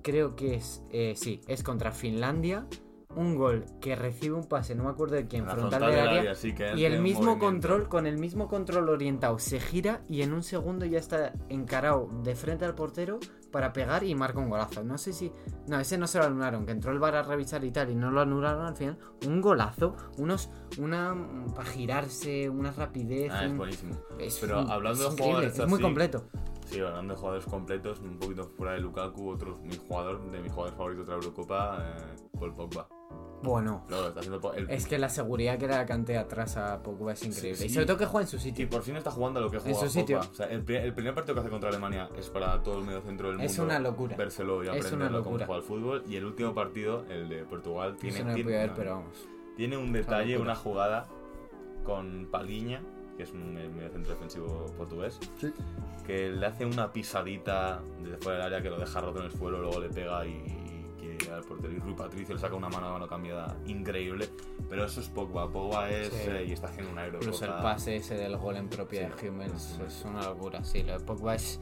creo 0.03 0.37
que 0.37 0.55
es, 0.57 0.83
eh, 0.91 1.15
sí, 1.17 1.41
es 1.49 1.63
contra 1.63 1.93
Finlandia. 1.93 2.67
Un 3.15 3.37
gol 3.37 3.65
que 3.81 3.95
recibe 3.95 4.35
un 4.37 4.45
pase, 4.45 4.75
no 4.75 4.85
me 4.85 4.91
acuerdo 4.91 5.17
de 5.17 5.27
quién, 5.27 5.45
frontal, 5.45 5.69
frontal 5.71 5.91
del 5.91 6.01
área, 6.01 6.21
área, 6.21 6.35
sí, 6.35 6.55
que 6.55 6.71
él 6.71 6.79
y 6.79 6.85
el 6.87 7.01
mismo 7.01 7.39
control, 7.39 7.89
con 7.89 8.07
el 8.07 8.17
mismo 8.17 8.49
control 8.49 8.89
orientado, 8.89 9.39
se 9.39 9.61
gira 9.61 10.01
y 10.09 10.23
en 10.23 10.33
un 10.33 10.43
segundo 10.43 10.87
ya 10.87 10.99
está 10.99 11.33
encarado 11.51 12.09
de 12.23 12.35
frente 12.35 12.65
al 12.65 12.75
portero 12.75 13.19
para 13.51 13.73
pegar 13.75 14.03
y 14.03 14.15
marca 14.15 14.39
un 14.39 14.49
golazo. 14.49 14.83
No 14.83 14.97
sé 14.97 15.13
si. 15.13 15.31
No, 15.69 15.79
ese 15.79 15.99
no 15.99 16.07
se 16.07 16.19
lo 16.19 16.25
anularon, 16.25 16.65
que 16.65 16.73
entró 16.73 16.91
el 16.91 16.99
VAR 16.99 17.17
a 17.17 17.23
revisar 17.23 17.63
y 17.65 17.71
tal, 17.71 17.91
y 17.91 17.95
no 17.95 18.11
lo 18.11 18.23
anularon 18.23 18.65
al 18.65 18.77
final. 18.77 18.99
Un 19.27 19.41
golazo, 19.43 19.95
unos. 20.19 20.49
Una. 20.79 21.15
para 21.55 21.69
girarse, 21.69 22.49
una 22.49 22.73
rapidez. 22.73 23.31
Ah, 23.31 23.45
es 23.45 23.55
buenísimo. 23.55 23.95
es 24.19 24.39
Pero 24.39 24.59
hablando 24.61 25.09
es 25.09 25.17
de 25.17 25.23
jugadores 25.23 25.59
es 25.59 25.67
muy 25.67 25.75
así- 25.75 25.83
completo. 25.83 26.25
Sí, 26.67 26.81
hablando 26.81 27.13
de 27.13 27.21
jugadores 27.21 27.45
completos, 27.45 28.01
un 28.01 28.19
poquito 28.19 28.45
fuera 28.57 28.73
de 28.73 28.81
Lukaku, 28.81 29.29
otro, 29.29 29.59
mi 29.63 29.77
jugador, 29.77 30.31
de 30.31 30.41
mis 30.41 30.51
jugadores 30.51 30.75
favoritos 30.79 31.07
de 31.07 31.13
la 31.13 31.19
Eurocopa, 31.19 31.79
eh, 31.83 32.17
Paul 32.39 32.55
Pogba. 32.55 32.89
Bueno. 33.43 33.85
Luego 33.89 34.09
está 34.09 34.21
haciendo 34.21 34.41
po- 34.41 34.53
el- 34.55 34.71
Es 34.71 34.87
que 34.87 34.99
la 34.99 35.09
seguridad 35.09 35.59
que 35.59 35.67
le 35.69 35.85
cante 35.87 36.17
atrás 36.17 36.57
a 36.57 36.83
Pogba 36.83 37.13
es 37.13 37.23
increíble. 37.25 37.57
Sí, 37.57 37.65
Y 37.65 37.69
sí. 37.69 37.75
sobre 37.75 37.87
todo 37.87 37.99
que 37.99 38.07
juega 38.07 38.25
en 38.25 38.29
su 38.31 38.37
Y 38.37 38.41
sitio. 38.41 38.69
por 38.71 38.83
fin 38.83 38.97
está 38.97 39.11
jugando 39.11 39.41
a 39.41 39.43
lo 39.43 39.51
que 39.51 39.59
juega 39.59 39.79
su 39.79 39.89
sitio. 39.89 40.19
Pogba. 40.19 40.31
O 40.31 40.35
sea, 40.35 40.47
el, 40.47 40.63
pri- 40.63 40.77
el 40.77 40.95
primer 40.95 41.15
partido 41.15 41.35
que 41.35 41.41
hace 41.41 41.51
contra 41.51 41.69
Alemania 41.71 42.09
es 42.19 42.29
para 42.31 42.63
todo 42.63 42.79
el 42.79 42.85
medio 42.85 43.01
centro 43.03 43.29
del 43.29 43.39
mundo. 43.39 43.51
Es 43.53 43.59
una 43.59 43.79
locura. 43.79 44.17
Vérselo 44.17 44.63
y 44.63 44.67
Es 44.69 44.73
una 44.73 44.79
aprenderlo 44.81 45.19
cómo 45.25 45.31
locura. 45.39 45.47
juega 45.47 45.61
al 45.61 45.67
fútbol. 45.67 46.05
Y 46.09 46.17
el 46.17 46.25
último 46.25 46.55
partido, 46.55 47.05
el 47.11 47.29
de 47.29 47.45
Portugal, 47.45 47.97
tiene, 47.99 48.17
Eso 48.17 48.25
no 48.29 48.35
tiene, 48.35 48.51
ver, 48.51 48.65
una- 48.69 48.75
pero 48.77 48.91
vamos. 48.97 49.29
tiene 49.57 49.77
un 49.77 49.93
detalle, 49.93 50.39
una 50.39 50.55
jugada 50.55 51.07
con 51.85 52.29
Paliña, 52.31 52.81
que 53.17 53.25
es 53.25 53.33
un 53.33 53.55
medio 53.55 53.91
centro 53.91 54.15
defensivo 54.15 54.67
portugués, 54.79 55.19
que 56.07 56.31
le 56.31 56.47
hace 56.47 56.65
una 56.65 56.93
pisadita 56.93 57.81
desde 58.03 58.17
fuera 58.19 58.39
del 58.39 58.47
área 58.47 58.63
que 58.63 58.71
lo 58.71 58.79
deja 58.79 59.01
roto 59.01 59.19
en 59.21 59.27
el 59.27 59.33
suelo, 59.33 59.61
luego 59.61 59.81
le 59.81 59.89
pega 59.91 60.25
y, 60.27 60.62
quiere 61.07 61.33
al 61.33 61.43
portero. 61.43 61.73
Y 61.73 61.79
Rui 61.79 61.95
Patricio 61.95 62.35
le 62.35 62.41
saca 62.41 62.55
una 62.55 62.69
mano 62.69 62.87
a 62.89 62.93
mano 62.93 63.07
cambiada 63.09 63.57
increíble. 63.67 64.29
Pero 64.69 64.85
eso 64.85 65.01
es 65.01 65.09
Pogba. 65.09 65.51
Pogba 65.51 65.91
es. 65.91 66.09
Sí. 66.09 66.29
eh, 66.31 66.45
y 66.49 66.53
está 66.53 66.69
haciendo 66.69 66.93
una 66.93 67.05
Eurocopa. 67.05 67.27
Incluso 67.27 67.45
el 67.45 67.63
pase 67.63 67.97
ese 67.97 68.15
del 68.17 68.37
gol 68.37 68.57
en 68.57 68.69
propia 68.69 69.11
Sí, 69.17 69.25
de 69.27 69.31
Hummels 69.31 69.63
sí. 69.63 69.83
es 69.87 70.05
una 70.05 70.23
locura. 70.25 70.65
Sí, 70.65 70.83
lo 70.83 70.93
de 70.99 71.01
Pogba 71.05 71.35
es, 71.35 71.61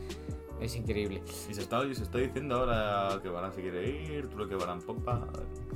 es 0.61 0.77
increíble. 0.77 1.23
Y 1.49 1.55
se 1.55 1.61
está, 1.63 1.85
y 1.85 1.95
se 1.95 2.03
está 2.05 2.19
diciendo 2.19 2.57
ahora 2.57 3.19
que 3.23 3.29
Varane 3.29 3.55
se 3.55 3.63
quiere 3.63 3.89
ir, 3.89 4.29
tú 4.29 4.39
lo 4.39 4.49
que 4.49 4.55
Varane 4.55 4.83
Pogba. 4.83 5.27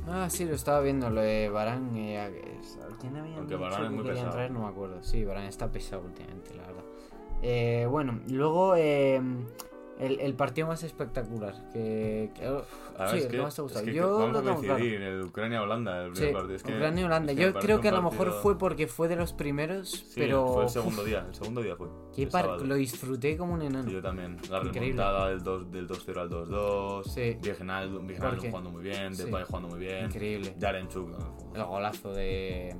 Ah, 0.06 0.28
sí, 0.28 0.44
lo 0.44 0.54
estaba 0.54 0.80
viendo, 0.80 1.08
lo 1.10 1.20
de 1.22 1.48
Barán. 1.48 1.90
¿Quién 3.00 3.16
había 3.16 3.38
Aunque 3.38 3.56
Varane 3.56 3.84
es 3.84 3.88
que 3.90 3.94
muy 3.96 4.04
pesado. 4.04 4.30
traer? 4.32 4.50
No 4.50 4.60
me 4.60 4.68
acuerdo. 4.68 5.02
Sí, 5.02 5.24
Barán 5.24 5.44
está 5.44 5.72
pesado 5.72 6.02
últimamente, 6.04 6.54
la 6.54 6.62
verdad. 6.66 6.84
Eh, 7.42 7.86
bueno, 7.90 8.20
luego 8.28 8.74
eh, 8.76 9.20
el, 9.98 10.20
el 10.20 10.34
partido 10.34 10.66
más 10.68 10.82
espectacular. 10.82 11.54
Que, 11.72 12.30
que- 12.34 12.44
A 12.46 12.50
ver, 12.50 13.10
sí, 13.10 13.16
es 13.18 13.24
el 13.26 13.30
que, 13.30 13.38
más 13.42 13.54
te 13.56 13.62
gusta. 13.62 13.78
es 13.80 13.84
que 13.84 13.94
Yo 13.94 14.18
vamos 14.18 14.32
lo 14.32 14.38
a 14.38 14.42
tengo 14.42 14.60
claro. 14.60 14.74
coincidir, 14.78 15.02
el 15.02 15.22
Ucrania-Holanda, 15.24 16.04
el 16.04 16.12
primer 16.12 16.28
Sí, 16.28 16.34
partido. 16.34 16.54
Es 16.56 16.62
que, 16.62 16.72
Ucrania 16.74 17.06
Holanda. 17.06 17.32
es 17.32 17.38
que 17.38 17.44
Yo 17.44 17.54
creo 17.54 17.80
que 17.80 17.88
a 17.88 17.92
lo 17.92 18.02
mejor 18.02 18.16
partido- 18.18 18.42
fue 18.42 18.58
porque 18.58 18.86
fue 18.86 19.08
de 19.08 19.16
los 19.16 19.32
primeros, 19.32 19.90
Sí, 19.90 20.12
pero. 20.16 20.46
fue 20.48 20.62
el 20.64 20.68
segundo 20.70 21.04
día, 21.04 21.24
el 21.28 21.34
segundo 21.34 21.62
día 21.62 21.76
fue. 21.76 21.88
qué 22.14 22.26
par- 22.26 22.60
lo 22.62 22.74
disfruté 22.74 23.36
como 23.36 23.54
un 23.54 23.62
enano. 23.62 23.90
Yo 23.90 24.00
también. 24.02 24.36
La 24.50 24.58
Increíble. 24.58 24.80
remontada 24.80 25.28
del 25.30 25.42
2 25.42 25.70
del 25.70 25.86
2-0 25.88 26.20
al 26.20 26.28
2-2. 26.30 27.04
Sí. 27.12 27.36
Viginaldo 27.42 28.00
Porque- 28.00 28.48
jugando 28.50 28.70
muy 28.70 28.82
bien. 28.82 29.16
Depay 29.16 29.44
jugando 29.44 29.68
muy 29.68 29.78
bien. 29.80 30.04
Increíble. 30.06 30.54
Yarenchuk. 30.58 31.10
El 31.54 31.64
golazo 31.64 32.12
de, 32.12 32.74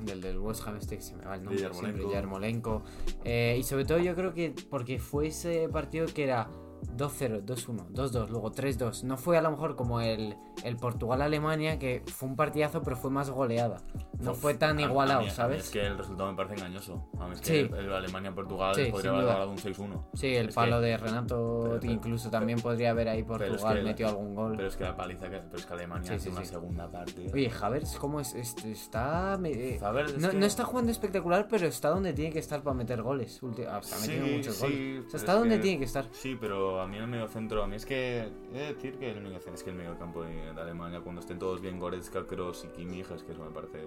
del, 0.00 0.20
del 0.20 0.38
West 0.38 0.66
Ham 0.66 0.76
este 0.76 0.96
que 0.96 1.02
se 1.02 1.16
me 1.16 1.24
va 1.24 1.34
el 1.34 1.44
nombre 1.44 1.62
De 1.62 1.72
siempre, 1.72 2.04
Yarmolenko. 2.10 2.12
Yarmolenko. 2.12 2.82
Eh, 3.24 3.56
y 3.58 3.62
sobre 3.62 3.84
todo 3.84 3.98
yo 3.98 4.14
creo 4.14 4.32
que 4.34 4.54
porque 4.70 4.98
fue 4.98 5.28
ese 5.28 5.68
partido 5.68 6.06
que 6.06 6.24
era 6.24 6.50
2-0, 6.96 7.44
2-1, 7.44 7.88
2-2, 7.92 8.28
luego 8.28 8.52
3-2. 8.52 9.02
No 9.04 9.16
fue 9.16 9.38
a 9.38 9.42
lo 9.42 9.50
mejor 9.50 9.76
como 9.76 10.00
el, 10.00 10.36
el 10.64 10.76
Portugal-Alemania, 10.76 11.78
que 11.78 12.02
fue 12.06 12.28
un 12.28 12.36
partidazo, 12.36 12.82
pero 12.82 12.96
fue 12.96 13.10
más 13.10 13.30
goleada. 13.30 13.78
No 14.20 14.34
fue 14.34 14.54
tan 14.54 14.70
A- 14.70 14.72
a 14.72 14.74
mí- 14.74 14.82
igualado, 14.84 15.20
a 15.20 15.24
mí 15.24 15.30
¿sabes? 15.30 15.64
Es 15.64 15.70
que 15.70 15.86
el 15.86 15.96
resultado 15.96 16.30
me 16.30 16.36
parece 16.36 16.54
engañoso. 16.56 17.08
A 17.20 17.26
mí 17.26 17.34
es 17.34 17.40
que 17.40 17.46
Sí. 17.46 17.56
el, 17.58 17.74
el 17.74 17.92
Alemania-Portugal 17.92 18.74
Sí, 18.74 18.86
podría 18.90 19.10
haber 19.12 19.26
ganado 19.26 19.50
un 19.50 19.58
6-1. 19.58 20.04
Sí, 20.14 20.34
el 20.34 20.48
Es 20.48 20.54
palo 20.54 20.80
que- 20.80 20.86
de 20.86 20.96
Renato, 20.96 21.60
pero- 21.62 21.80
pero- 21.80 21.92
incluso 21.92 22.30
también 22.30 22.60
podría 22.60 22.90
haber 22.90 23.08
ahí 23.08 23.20
es 23.20 23.24
Portugal, 23.26 23.76
que- 23.78 23.82
metió 23.84 24.08
algún 24.08 24.34
gol. 24.34 24.54
Pero 24.56 24.68
es 24.68 24.76
que 24.76 24.84
la 24.84 24.96
paliza 24.96 25.30
que, 25.30 25.38
pero 25.38 25.56
es 25.56 25.66
que 25.66 25.72
Alemania 25.74 26.10
hace 26.14 26.20
sí, 26.20 26.28
una 26.30 26.44
segunda 26.44 26.90
parte. 26.90 27.30
Oye, 27.32 27.50
Havertz, 27.60 27.96
¿cómo 27.96 28.20
es? 28.20 28.34
Este, 28.34 28.72
está... 28.72 29.38
eh, 29.44 29.74
es 29.80 30.18
no, 30.18 30.32
no 30.32 30.46
está 30.46 30.64
jugando 30.64 30.90
espectacular, 30.92 31.46
pero 31.48 31.66
está 31.66 31.90
donde 31.90 32.12
tiene 32.12 32.32
que 32.32 32.38
estar 32.40 32.62
para 32.62 32.74
meter 32.74 33.02
goles. 33.02 33.42
Ulti- 33.42 33.66
ah, 33.68 33.78
está 33.80 33.98
metiendo 34.00 34.26
muchos 34.36 34.60
goles. 34.60 34.76
O 34.78 35.00
pero 35.02 35.10
sea, 35.10 35.20
está 35.20 35.32
es 35.34 35.38
donde 35.38 35.58
tiene 35.58 35.78
que 35.78 35.84
estar. 35.84 36.06
Sí, 36.12 36.36
pero 36.40 36.67
a 36.80 36.86
mí 36.86 36.96
el 36.96 37.06
medio 37.06 37.28
centro, 37.28 37.62
a 37.62 37.66
mí 37.66 37.76
es 37.76 37.86
que 37.86 38.28
he 38.52 38.58
de 38.58 38.74
decir 38.74 38.96
que 38.98 39.10
el 39.10 39.20
medio 39.20 39.38
es 39.38 39.62
que 39.62 39.70
el 39.70 39.76
medio 39.76 39.98
campo 39.98 40.22
de, 40.22 40.52
de 40.52 40.60
Alemania, 40.60 41.00
cuando 41.00 41.20
estén 41.20 41.38
todos 41.38 41.60
bien 41.60 41.78
Goretzka, 41.78 42.26
Kroos 42.26 42.64
y 42.64 42.68
Kimmich, 42.68 43.10
es 43.10 43.22
que 43.22 43.32
eso 43.32 43.42
me 43.44 43.50
parece. 43.50 43.78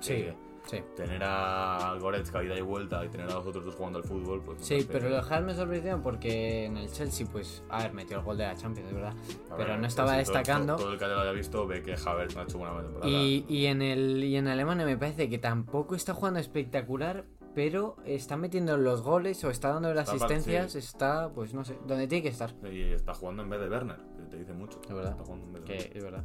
Sí, 0.00 0.26
sí. 0.66 0.78
Tener 0.96 1.22
a 1.22 1.94
Goretzka 2.00 2.42
ida 2.42 2.56
y 2.56 2.62
vuelta 2.62 3.04
y 3.04 3.08
tener 3.10 3.28
a 3.30 3.34
los 3.34 3.46
otros 3.46 3.64
dos 3.66 3.74
jugando 3.74 3.98
al 3.98 4.04
fútbol, 4.04 4.40
pues. 4.42 4.58
Sí, 4.62 4.86
pero 4.90 5.10
lo 5.10 5.18
Havertz 5.18 5.44
me 5.46 5.54
sorprendió 5.54 6.02
porque 6.02 6.64
en 6.64 6.78
el 6.78 6.90
Chelsea, 6.90 7.26
pues, 7.30 7.62
a 7.68 7.82
ver, 7.82 7.92
metió 7.92 8.16
el 8.18 8.24
gol 8.24 8.38
de 8.38 8.44
la 8.44 8.56
Champions, 8.56 8.88
de 8.88 8.94
verdad. 8.94 9.14
Pero 9.58 9.76
no 9.76 9.86
estaba 9.86 10.14
pues 10.14 10.26
todo- 10.28 10.36
destacando. 10.38 10.76
Todo, 10.76 10.84
todo 10.84 10.92
el 10.94 10.98
que 10.98 11.06
lo 11.06 11.20
haya 11.20 11.32
visto 11.32 11.66
ve 11.66 11.82
que 11.82 11.94
Havertz 12.02 12.34
no 12.34 12.40
ha 12.40 12.44
hecho 12.44 12.58
buena 12.58 12.80
temporada. 12.80 13.10
Y, 13.12 13.44
y 13.48 13.66
en 13.66 13.82
el 13.82 14.24
y 14.24 14.36
en 14.36 14.48
Alemania 14.48 14.86
me 14.86 14.96
parece 14.96 15.28
que 15.28 15.38
tampoco 15.38 15.94
está 15.94 16.14
jugando 16.14 16.40
espectacular, 16.40 17.24
pero 17.54 17.96
está 18.04 18.36
metiendo 18.36 18.76
los 18.76 19.02
goles 19.02 19.42
o 19.44 19.50
está 19.50 19.70
dando 19.72 19.92
las 19.92 20.04
Está 20.12 20.24
asistencias, 20.26 20.72
sí. 20.72 20.78
está, 20.78 21.30
pues 21.32 21.52
no 21.54 21.64
sé, 21.64 21.76
donde 21.86 22.06
tiene 22.06 22.22
que 22.22 22.28
estar. 22.28 22.52
Y 22.70 22.92
está 22.92 23.12
jugando 23.14 23.42
en 23.42 23.50
vez 23.50 23.60
de 23.60 23.68
Werner, 23.68 23.96
que 24.16 24.22
te 24.30 24.36
dice 24.38 24.52
mucho. 24.52 24.80
Es 24.88 24.94
verdad. 24.94 25.12
Está 25.12 25.24
jugando 25.24 25.46
en 25.46 25.52
vez 25.52 25.64
de 25.64 25.68
Que 25.88 25.98
es 25.98 26.04
verdad. 26.04 26.24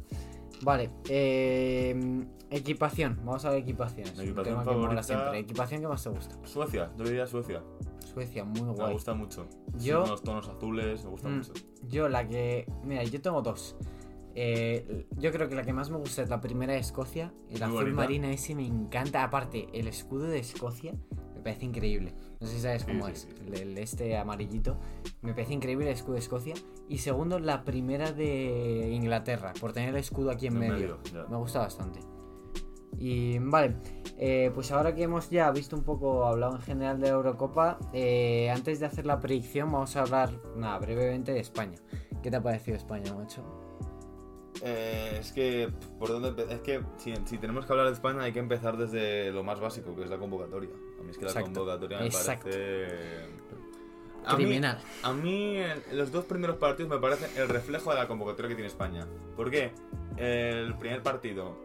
Vale, 0.62 0.90
eh, 1.08 2.24
equipación. 2.50 3.18
Vamos 3.24 3.44
a 3.44 3.50
ver 3.50 3.58
equipaciones. 3.60 4.18
Equipación 4.18 4.44
tema 4.44 4.62
que 4.62 4.70
mola 4.70 4.80
favorita- 4.82 5.02
siempre. 5.02 5.38
Equipación 5.40 5.80
que 5.82 5.88
más 5.88 6.02
te 6.02 6.08
gusta. 6.10 6.34
Suecia, 6.46 6.90
yo 6.96 7.04
diría 7.04 7.26
Suecia. 7.26 7.62
Suecia, 7.98 8.44
muy 8.44 8.62
Me 8.62 8.72
guay. 8.72 8.92
gusta 8.94 9.12
mucho. 9.12 9.46
Sí, 9.76 9.88
Yo- 9.88 10.00
con 10.02 10.10
los 10.10 10.22
tonos 10.22 10.48
azules, 10.48 11.04
me 11.04 11.10
gusta 11.10 11.28
Mm, 11.28 11.36
mucho. 11.38 11.52
Yo 11.88 12.08
la 12.08 12.26
que... 12.26 12.66
Mira, 12.84 13.02
yo 13.04 13.20
tengo 13.20 13.42
dos. 13.42 13.76
Eh, 14.38 15.06
yo 15.16 15.32
creo 15.32 15.48
que 15.48 15.54
la 15.54 15.62
que 15.62 15.72
más 15.72 15.88
me 15.90 15.96
gusta 15.96 16.22
es 16.22 16.28
la 16.28 16.42
primera 16.42 16.74
de 16.74 16.78
Escocia. 16.78 17.32
El 17.48 17.62
azul 17.62 17.74
bonita. 17.76 17.96
marina 17.96 18.30
ese 18.30 18.54
me 18.54 18.66
encanta. 18.66 19.24
Aparte, 19.24 19.66
el 19.72 19.88
escudo 19.88 20.24
de 20.24 20.38
Escocia 20.38 20.92
me 21.34 21.40
parece 21.40 21.64
increíble. 21.64 22.14
No 22.38 22.46
sé 22.46 22.56
si 22.56 22.60
sabes 22.60 22.84
cómo 22.84 23.06
sí, 23.06 23.12
es. 23.12 23.20
sí. 23.20 23.28
El, 23.46 23.54
el 23.54 23.78
este 23.78 24.16
amarillito. 24.16 24.78
Me 25.22 25.32
parece 25.32 25.54
increíble 25.54 25.86
el 25.86 25.94
escudo 25.94 26.14
de 26.14 26.20
Escocia. 26.20 26.54
Y 26.86 26.98
segundo, 26.98 27.38
la 27.38 27.64
primera 27.64 28.12
de 28.12 28.90
Inglaterra. 28.92 29.54
Por 29.58 29.72
tener 29.72 29.88
el 29.88 29.96
escudo 29.96 30.30
aquí 30.30 30.48
en 30.48 30.58
medio. 30.58 30.98
Me 31.30 31.36
gusta 31.36 31.60
bastante. 31.60 32.00
Y 32.98 33.38
vale, 33.38 33.76
eh, 34.18 34.50
pues 34.54 34.70
ahora 34.72 34.94
que 34.94 35.02
hemos 35.02 35.28
ya 35.28 35.50
visto 35.50 35.76
un 35.76 35.82
poco, 35.82 36.24
hablado 36.24 36.56
en 36.56 36.62
general 36.62 36.98
de 36.98 37.08
la 37.08 37.14
Eurocopa, 37.14 37.78
eh, 37.92 38.50
antes 38.50 38.80
de 38.80 38.86
hacer 38.86 39.04
la 39.04 39.20
predicción 39.20 39.70
vamos 39.70 39.96
a 39.96 40.02
hablar, 40.02 40.30
nada, 40.56 40.78
brevemente 40.78 41.32
de 41.32 41.40
España. 41.40 41.78
¿Qué 42.22 42.30
te 42.30 42.36
ha 42.36 42.42
parecido 42.42 42.76
España, 42.76 43.12
macho? 43.12 43.65
Eh, 44.62 45.18
es 45.20 45.32
que, 45.32 45.70
¿por 45.98 46.08
dónde 46.08 46.46
Es 46.52 46.60
que 46.60 46.80
si, 46.98 47.14
si 47.26 47.38
tenemos 47.38 47.66
que 47.66 47.72
hablar 47.72 47.86
de 47.88 47.92
España 47.92 48.22
hay 48.22 48.32
que 48.32 48.38
empezar 48.38 48.76
desde 48.76 49.30
lo 49.32 49.42
más 49.44 49.60
básico, 49.60 49.94
que 49.94 50.04
es 50.04 50.10
la 50.10 50.18
convocatoria. 50.18 50.70
A 50.98 51.02
mí 51.02 51.10
es 51.10 51.18
que 51.18 51.24
la 51.24 51.30
Exacto, 51.30 51.52
convocatoria 51.52 51.98
me 51.98 52.06
exacto. 52.06 52.44
parece... 52.44 53.26
A 54.24 54.36
mí- 54.36 54.44
Criminal. 54.44 54.78
A 55.04 55.12
mí, 55.12 55.58
los 55.92 56.10
dos 56.10 56.24
primeros 56.24 56.56
partidos 56.56 56.90
me 56.90 56.98
parecen 56.98 57.30
el 57.36 57.48
reflejo 57.48 57.90
de 57.90 57.96
la 57.96 58.08
convocatoria 58.08 58.48
que 58.48 58.54
tiene 58.56 58.66
España. 58.68 59.06
¿Por 59.36 59.50
qué? 59.52 59.70
El 60.16 60.74
primer 60.78 61.02
partido, 61.02 61.56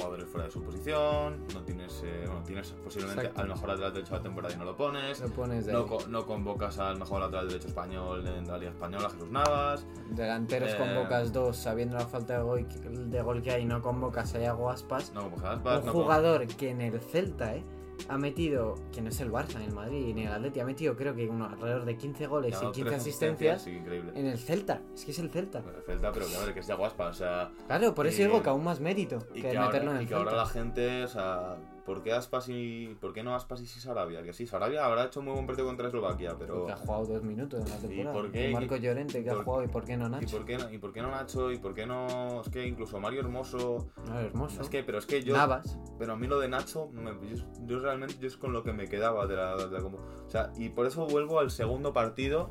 jugadores 0.00 0.28
fuera 0.28 0.46
de 0.46 0.52
su 0.52 0.62
posición, 0.62 1.36
no 1.54 1.62
tienes, 1.62 2.02
eh, 2.04 2.24
bueno, 2.26 2.42
tienes 2.44 2.70
posiblemente 2.84 3.20
Exacto. 3.22 3.40
al 3.42 3.48
mejor 3.48 3.68
lateral 3.68 3.92
derecho 3.92 4.10
de 4.12 4.16
la 4.18 4.22
temporada 4.22 4.54
y 4.54 4.58
no 4.58 4.64
lo 4.64 4.76
pones. 4.76 5.20
Lo 5.20 5.28
pones 5.28 5.66
No, 5.66 5.78
ahí. 5.80 5.84
co- 5.86 6.06
no 6.08 6.26
convocas 6.26 6.78
al 6.78 6.98
mejor 6.98 7.20
lateral 7.20 7.48
derecho 7.48 7.68
español 7.68 8.26
en 8.26 8.46
la 8.48 8.58
Liga 8.58 8.70
Española, 8.70 9.10
Jesús 9.10 9.30
Navas. 9.30 9.86
Delanteros 10.10 10.70
eh, 10.70 10.76
convocas 10.78 11.32
dos, 11.32 11.56
sabiendo 11.56 11.96
la 11.96 12.06
falta 12.06 12.38
de 12.38 12.42
gol, 12.42 12.66
de 13.10 13.22
gol 13.22 13.42
que 13.42 13.50
hay, 13.52 13.64
no 13.64 13.82
convocas 13.82 14.34
a 14.34 14.40
Iago 14.40 14.70
Aspas. 14.70 15.12
No 15.14 15.22
convocas 15.22 15.44
a 15.44 15.52
Aspas, 15.54 15.80
un 15.80 15.86
no 15.86 15.92
jugador 15.92 16.46
que 16.46 16.70
en 16.70 16.80
el 16.80 17.00
Celta, 17.00 17.54
eh, 17.54 17.64
ha 18.08 18.16
metido, 18.18 18.74
que 18.92 19.00
no 19.02 19.08
es 19.08 19.20
el 19.20 19.30
Barça, 19.30 19.56
en 19.56 19.62
el 19.62 19.72
Madrid 19.72 20.14
ni 20.14 20.22
el 20.26 20.32
Atleti, 20.32 20.60
ha 20.60 20.64
metido 20.64 20.96
creo 20.96 21.14
que 21.14 21.28
uno, 21.28 21.46
alrededor 21.46 21.84
de 21.84 21.96
15 21.96 22.26
goles 22.26 22.50
y 22.50 22.54
dado 22.54 22.72
15 22.72 22.88
tres 22.90 23.00
asistencias 23.00 23.62
Sí, 23.62 23.70
en 24.14 24.26
el 24.26 24.38
Celta. 24.38 24.80
Es 24.94 25.04
que 25.04 25.10
es 25.10 25.18
el 25.18 25.30
Celta. 25.30 25.60
Bueno, 25.60 25.78
el 25.78 25.84
Celta, 25.84 26.12
pero 26.12 26.26
que, 26.26 26.38
ver, 26.38 26.54
que 26.54 26.60
es 26.60 26.66
de 26.66 26.72
Aspas, 26.72 27.10
o 27.16 27.18
sea... 27.18 27.50
Claro, 27.66 27.94
por 27.94 28.06
eso 28.06 28.22
Y- 28.22 28.24
digo 28.26 28.42
que 28.42 28.48
aún 28.50 28.64
más 28.64 28.80
mérito 28.80 29.18
Y 29.34 29.42
que, 29.42 29.50
que, 29.50 29.58
meterlo 29.58 29.90
ahora, 29.90 29.90
en 29.92 29.96
y 29.96 30.02
el 30.02 30.08
que 30.08 30.14
ahora 30.14 30.30
Celta. 30.30 30.44
la 30.44 30.48
gente, 30.48 31.04
o 31.04 31.08
sea, 31.08 31.56
¿por 31.90 32.04
qué 32.04 32.12
Aspas 32.12 32.48
y 32.48 32.96
por 33.00 33.12
qué 33.12 33.24
no 33.24 33.34
Aspas 33.34 33.60
y 33.62 33.66
sí 33.66 33.80
Sarabia? 33.80 34.22
Que 34.22 34.32
sí, 34.32 34.46
Sarabia 34.46 34.84
habrá 34.84 35.06
hecho 35.06 35.22
muy 35.22 35.32
buen 35.32 35.44
partido 35.46 35.66
contra 35.66 35.88
Eslovaquia, 35.88 36.36
pero 36.38 36.58
Porque 36.58 36.72
ha 36.72 36.76
jugado 36.76 37.04
dos 37.06 37.22
minutos 37.24 37.60
en 37.64 37.68
la 37.68 37.76
temporada. 37.78 38.12
por 38.12 38.30
qué? 38.30 38.50
Y 38.50 38.52
Marco 38.54 38.76
Llorente 38.76 39.24
que 39.24 39.30
ha 39.30 39.42
jugado 39.42 39.64
y 39.64 39.68
por 39.68 39.84
qué 39.84 39.96
no 39.96 40.06
¿y 40.06 40.10
Nacho. 40.10 40.36
por 40.36 40.46
qué 40.46 40.56
no, 40.58 40.70
y 40.72 40.78
por 40.78 40.92
qué 40.92 41.02
no 41.02 41.10
Nacho 41.10 41.50
y 41.50 41.58
por 41.58 41.74
qué 41.74 41.86
no 41.86 42.40
es 42.42 42.48
que 42.48 42.64
incluso 42.66 43.00
Mario 43.00 43.20
Hermoso 43.20 43.88
No, 44.06 44.20
hermoso. 44.20 44.62
es 44.62 44.68
que 44.68 44.84
pero 44.84 44.98
es 44.98 45.06
que 45.06 45.22
yo 45.24 45.36
Navas. 45.36 45.78
pero 45.98 46.12
a 46.12 46.16
mí 46.16 46.28
lo 46.28 46.38
de 46.38 46.48
Nacho 46.48 46.88
me- 46.92 47.10
yo, 47.34 47.44
yo 47.66 47.78
realmente 47.80 48.14
yo 48.20 48.28
es 48.28 48.36
con 48.36 48.52
lo 48.52 48.62
que 48.62 48.72
me 48.72 48.86
quedaba 48.88 49.26
de 49.26 49.34
la, 49.34 49.56
de 49.56 49.68
la 49.70 49.80
compo- 49.80 49.98
o 50.26 50.30
sea, 50.30 50.52
y 50.56 50.68
por 50.68 50.86
eso 50.86 51.06
vuelvo 51.06 51.40
al 51.40 51.50
segundo 51.50 51.92
partido 51.92 52.50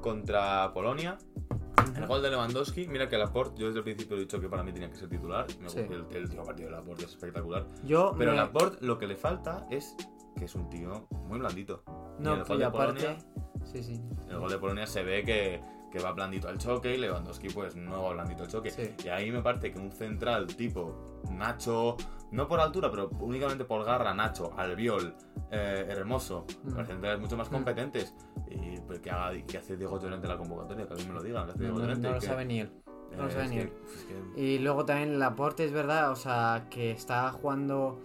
contra 0.00 0.72
Polonia 0.72 1.18
el 1.96 2.06
gol 2.06 2.22
de 2.22 2.30
Lewandowski, 2.30 2.86
mira 2.88 3.08
que 3.08 3.16
Laporte, 3.18 3.60
yo 3.60 3.66
desde 3.66 3.78
el 3.78 3.84
principio 3.84 4.16
he 4.16 4.20
dicho 4.20 4.40
que 4.40 4.48
para 4.48 4.62
mí 4.62 4.72
tenía 4.72 4.90
que 4.90 4.96
ser 4.96 5.08
titular. 5.08 5.46
Me 5.60 5.68
Sí. 5.68 5.80
el, 5.80 6.06
el 6.14 6.28
tío 6.28 6.42
partido 6.42 6.68
de 6.70 6.76
Laporte, 6.76 7.04
es 7.04 7.10
espectacular. 7.10 7.66
Yo 7.84 8.14
Pero 8.18 8.32
me- 8.32 8.36
Laporte 8.36 8.84
lo 8.84 8.98
que 8.98 9.06
le 9.06 9.16
falta 9.16 9.66
es 9.70 9.96
que 10.36 10.44
es 10.44 10.54
un 10.54 10.68
tío 10.70 11.06
muy 11.26 11.38
blandito. 11.38 11.82
y 12.18 12.22
No, 12.22 12.34
el 12.34 12.40
y 12.40 12.44
gol 12.44 12.58
de 12.58 12.64
aparte. 12.64 13.00
Polonia- 13.02 13.24
Sí, 13.64 13.82
sí. 13.82 14.00
El 14.28 14.38
gol 14.38 14.50
de 14.50 14.58
Polonia 14.58 14.86
se 14.86 15.02
ve 15.02 15.22
que, 15.22 15.62
que 15.92 15.98
va 16.00 16.12
blandito 16.12 16.48
al 16.48 16.56
choque 16.58 16.94
y 16.94 16.98
Lewandowski 16.98 17.48
pues 17.50 17.76
no 17.76 18.02
va 18.02 18.12
blandito 18.14 18.44
al 18.44 18.48
choque. 18.50 18.70
Sí. 18.70 18.94
Y 19.04 19.08
ahí 19.08 19.30
me 19.30 19.42
parece 19.42 19.70
que 19.72 19.78
un 19.78 19.92
central 19.92 20.46
tipo 20.46 21.20
Nacho, 21.30 21.96
no 22.32 22.46
por 22.48 22.60
altura, 22.60 22.90
pero 22.90 23.08
únicamente 23.20 23.64
por 23.64 23.84
garra, 23.84 24.14
Nacho, 24.14 24.52
Albiol, 24.56 25.14
eh, 25.50 25.86
Hermoso, 25.88 26.46
Mm. 26.64 26.76
los 26.76 26.86
centrales 26.86 27.20
mucho 27.20 27.36
más 27.36 27.48
Mm. 27.50 27.52
competentes. 27.54 28.14
Y 28.50 28.78
pues, 28.80 29.00
que, 29.00 29.10
haga, 29.10 29.32
que 29.46 29.58
hace 29.58 29.76
Diego 29.76 30.00
Llorente 30.00 30.26
en 30.26 30.32
la 30.32 30.38
convocatoria, 30.38 30.86
que 30.86 30.94
a 30.94 30.96
mí 30.96 31.04
me 31.06 31.14
lo 31.14 31.22
digan, 31.22 31.44
que 31.46 31.50
hace 31.52 31.58
No, 31.58 31.64
Diego 31.64 31.78
no- 31.78 31.84
Llorente. 31.86 32.08
no 32.08 32.14
lo 32.14 32.20
que- 32.20 32.26
sabe 32.26 32.44
ni 32.44 32.60
él. 32.60 32.72
no 33.16 33.24
lo 33.24 33.30
sabe 33.30 33.44
es 33.44 33.50
ni 33.50 33.56
que- 33.56 33.62
él. 33.62 33.72
es 33.94 34.04
que- 34.34 34.40
Y 34.40 34.58
luego 34.60 34.84
también 34.84 35.18
Laporte 35.18 35.64
es 35.64 35.72
verdad, 35.72 36.10
o 36.12 36.16
sea, 36.16 36.66
que 36.70 36.90
está 36.92 37.30
jugando. 37.32 37.98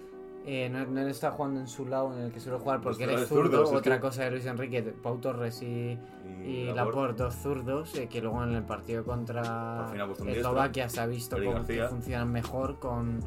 eh, 0.48 0.70
no, 0.70 0.86
no 0.86 1.02
está 1.08 1.32
jugando 1.32 1.60
en 1.60 1.68
su 1.68 1.88
lado 1.88 2.14
en 2.16 2.26
el 2.26 2.32
que 2.32 2.40
suele 2.40 2.60
jugar 2.60 2.80
porque 2.80 3.06
él 3.06 3.14
Los 3.14 3.22
es 3.24 3.30
zurdo. 3.30 3.68
que- 3.68 3.78
Otra 3.78 4.00
cosa 4.00 4.26
de 4.26 4.30
Luis 4.30 4.46
Enrique, 4.46 4.84
Pau 4.84 5.18
Torres 5.18 5.60
y, 5.64 5.98
y 6.46 6.72
Laporte, 6.72 7.24
dos 7.24 7.34
zurdos, 7.34 7.96
eh, 7.96 8.08
que 8.08 8.22
luego 8.22 8.44
en 8.44 8.54
el 8.54 8.62
partido 8.64 9.04
contra. 9.04 9.92
Eslovaquia 10.28 10.88
se 10.88 11.02
ha 11.02 11.08
visto 11.08 11.36
García. 11.38 11.88
funcionan 11.90 12.32
mejor 12.32 12.78
con. 12.78 13.22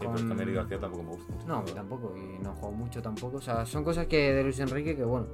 Sí, 0.00 0.06
pero 0.06 0.32
a 0.32 0.34
mí 0.34 0.42
Eric 0.42 0.54
García 0.54 0.78
tampoco 0.78 1.02
me 1.02 1.10
gusta 1.10 1.32
mucho. 1.32 1.46
No, 1.46 1.56
a 1.56 1.62
mí 1.62 1.70
tampoco, 1.72 2.14
y 2.16 2.42
no 2.42 2.52
juego 2.54 2.72
mucho 2.74 3.02
tampoco. 3.02 3.36
O 3.38 3.40
sea, 3.40 3.66
son 3.66 3.84
cosas 3.84 4.06
que 4.06 4.32
de 4.32 4.42
Luis 4.42 4.58
Enrique 4.60 4.96
que, 4.96 5.04
bueno, 5.04 5.26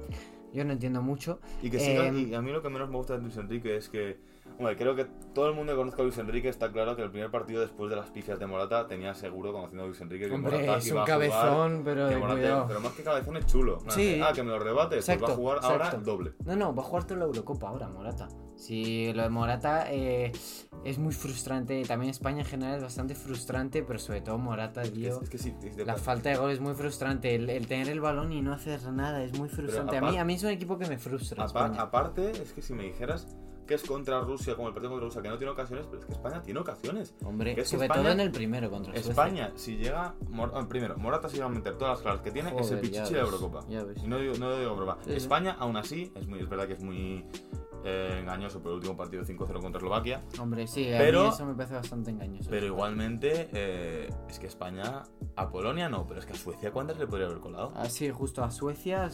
yo 0.53 0.63
no 0.65 0.73
entiendo 0.73 1.01
mucho. 1.01 1.39
Y 1.61 1.69
que 1.69 1.79
siga, 1.79 2.07
y 2.07 2.33
a 2.33 2.41
mí 2.41 2.51
lo 2.51 2.61
que 2.61 2.69
menos 2.69 2.89
me 2.89 2.97
gusta 2.97 3.13
de 3.13 3.19
Luis 3.21 3.35
Enrique 3.37 3.75
es 3.75 3.89
que, 3.89 4.17
hombre, 4.57 4.75
creo 4.77 4.95
que 4.95 5.05
todo 5.33 5.49
el 5.49 5.55
mundo 5.55 5.73
que 5.73 5.77
conozca 5.77 6.01
a 6.01 6.05
Luis 6.05 6.17
Enrique 6.17 6.47
está 6.49 6.71
claro 6.71 6.95
que 6.95 7.01
el 7.03 7.11
primer 7.11 7.29
partido 7.29 7.61
después 7.61 7.89
de 7.89 7.95
las 7.97 8.09
pifias 8.09 8.39
de 8.39 8.47
Morata 8.47 8.87
tenía 8.87 9.13
seguro, 9.13 9.51
conociendo 9.51 9.83
a 9.83 9.87
Luis 9.87 9.99
Enrique, 10.01 10.27
que 10.27 10.33
Hombre, 10.33 10.53
Morata 10.57 10.77
es 10.77 10.87
iba 10.87 10.95
un 11.03 11.09
a 11.09 11.13
jugar, 11.13 11.29
cabezón, 11.29 11.81
pero 11.83 12.09
que 12.09 12.17
Morata- 12.17 12.65
pero 12.67 12.79
más 12.79 12.91
que 12.93 13.03
cabezón 13.03 13.37
es 13.37 13.45
chulo. 13.47 13.77
Nada, 13.81 13.91
Sí. 13.91 14.21
Ah, 14.23 14.31
que 14.33 14.43
me 14.43 14.49
lo 14.51 14.59
rebate, 14.59 14.95
pues 14.95 15.21
va 15.23 15.27
a 15.27 15.35
jugar 15.35 15.59
ahora 15.61 15.85
exacto. 15.87 16.11
doble. 16.11 16.33
No, 16.45 16.55
no, 16.55 16.73
va 16.75 16.81
a 16.81 16.85
jugar 16.85 17.03
toda 17.03 17.19
la 17.19 17.25
Eurocopa 17.25 17.67
ahora, 17.69 17.87
Morata. 17.89 18.27
Si 18.55 19.11
lo 19.13 19.23
de 19.23 19.29
Morata 19.29 19.91
eh, 19.91 20.31
es 20.85 20.97
muy 20.97 21.13
frustrante, 21.13 21.83
también 21.83 22.09
España 22.09 22.39
en 22.39 22.45
general 22.45 22.77
es 22.77 22.83
bastante 22.83 23.13
frustrante, 23.13 23.83
pero 23.83 23.99
sobre 23.99 24.21
todo 24.21 24.37
Morata, 24.37 24.83
tío. 24.83 25.21
es 25.21 25.29
que 25.29 25.37
sí, 25.37 25.53
es 25.63 25.77
La 25.85 25.97
falta 25.97 26.29
de 26.29 26.37
gol 26.37 26.51
es 26.51 26.59
muy 26.59 26.73
frustrante. 26.73 27.35
El, 27.35 27.49
el 27.49 27.67
tener 27.67 27.89
el 27.89 27.99
balón 27.99 28.31
y 28.31 28.41
no 28.41 28.53
hacer 28.53 28.81
nada 28.93 29.23
es 29.23 29.37
muy 29.37 29.49
frustrante. 29.49 29.97
a, 29.97 30.01
mí, 30.01 30.17
a 30.17 30.23
mí 30.25 30.35
es 30.35 30.43
un 30.43 30.49
equipo 30.49 30.77
que 30.77 30.87
me 30.87 30.97
frustra. 30.97 31.43
Apa- 31.43 31.65
España. 31.65 31.81
aparte, 31.81 32.31
es 32.31 32.53
que 32.53 32.61
si 32.61 32.73
me 32.73 32.83
dijeras 32.83 33.27
que 33.67 33.73
es 33.73 33.81
contra 33.83 34.21
Rusia, 34.21 34.55
como 34.55 34.67
el 34.67 34.73
partido 34.75 34.91
contra 34.91 35.07
Rusia, 35.07 35.21
que 35.23 35.29
no 35.29 35.37
tiene 35.37 35.51
ocasiones, 35.51 35.87
pero 35.87 35.99
es 35.99 36.05
que 36.05 36.13
España 36.13 36.41
tiene 36.43 36.59
ocasiones. 36.59 37.15
Hombre, 37.25 37.55
que 37.55 37.65
sobre 37.65 37.85
España- 37.87 38.01
todo 38.03 38.11
en 38.13 38.19
el 38.19 38.31
primero 38.31 38.69
contra 38.69 38.93
Suecia. 38.93 39.09
España, 39.09 39.51
si 39.55 39.75
llega. 39.77 40.13
Mor- 40.29 40.51
ah, 40.55 40.65
primero, 40.69 40.95
Morata 40.97 41.27
se 41.29 41.39
va 41.39 41.47
a 41.47 41.49
meter 41.49 41.75
todas 41.77 41.95
las 41.95 42.01
claras 42.03 42.21
que 42.21 42.31
tiene, 42.31 42.49
es 42.49 42.55
el 42.55 42.63
Joder, 42.63 42.81
pichichi 42.81 43.13
de 43.15 43.19
Eurocopa. 43.19 43.65
Y 43.67 44.07
no 44.07 44.17
digo, 44.19 44.35
no 44.37 44.55
digo 44.55 44.75
broma. 44.75 44.97
Sí, 45.03 45.09
sí. 45.11 45.17
España, 45.17 45.55
aún 45.59 45.77
así, 45.77 46.11
es, 46.15 46.27
muy, 46.27 46.39
es 46.39 46.47
verdad 46.47 46.67
que 46.67 46.73
es 46.73 46.83
muy 46.83 47.25
eh, 47.85 48.17
engañoso 48.19 48.59
por 48.61 48.71
el 48.71 48.77
último 48.77 48.97
partido 48.97 49.23
5-0 49.23 49.61
contra 49.61 49.77
Eslovaquia. 49.77 50.23
Hombre, 50.39 50.65
sí, 50.67 50.91
a 50.93 50.97
Pero- 50.97 51.23
mí 51.23 51.29
eso 51.29 51.45
me 51.45 51.53
parece 51.53 51.75
bastante 51.75 52.09
engañoso. 52.11 52.49
Pero 52.49 52.65
igualmente, 52.65 53.47
eh, 53.53 54.09
es 54.27 54.39
que 54.39 54.47
España. 54.47 55.03
A 55.37 55.49
Polonia 55.49 55.87
no, 55.89 56.07
pero 56.07 56.19
es 56.19 56.25
que 56.25 56.33
a 56.33 56.35
Suecia, 56.35 56.71
¿cuántas 56.71 56.97
le 56.97 57.07
podría 57.07 57.27
haber 57.27 57.39
colado? 57.39 57.71
Así, 57.75 58.09
justo 58.09 58.43
a 58.43 58.49
Suecia, 58.51 59.09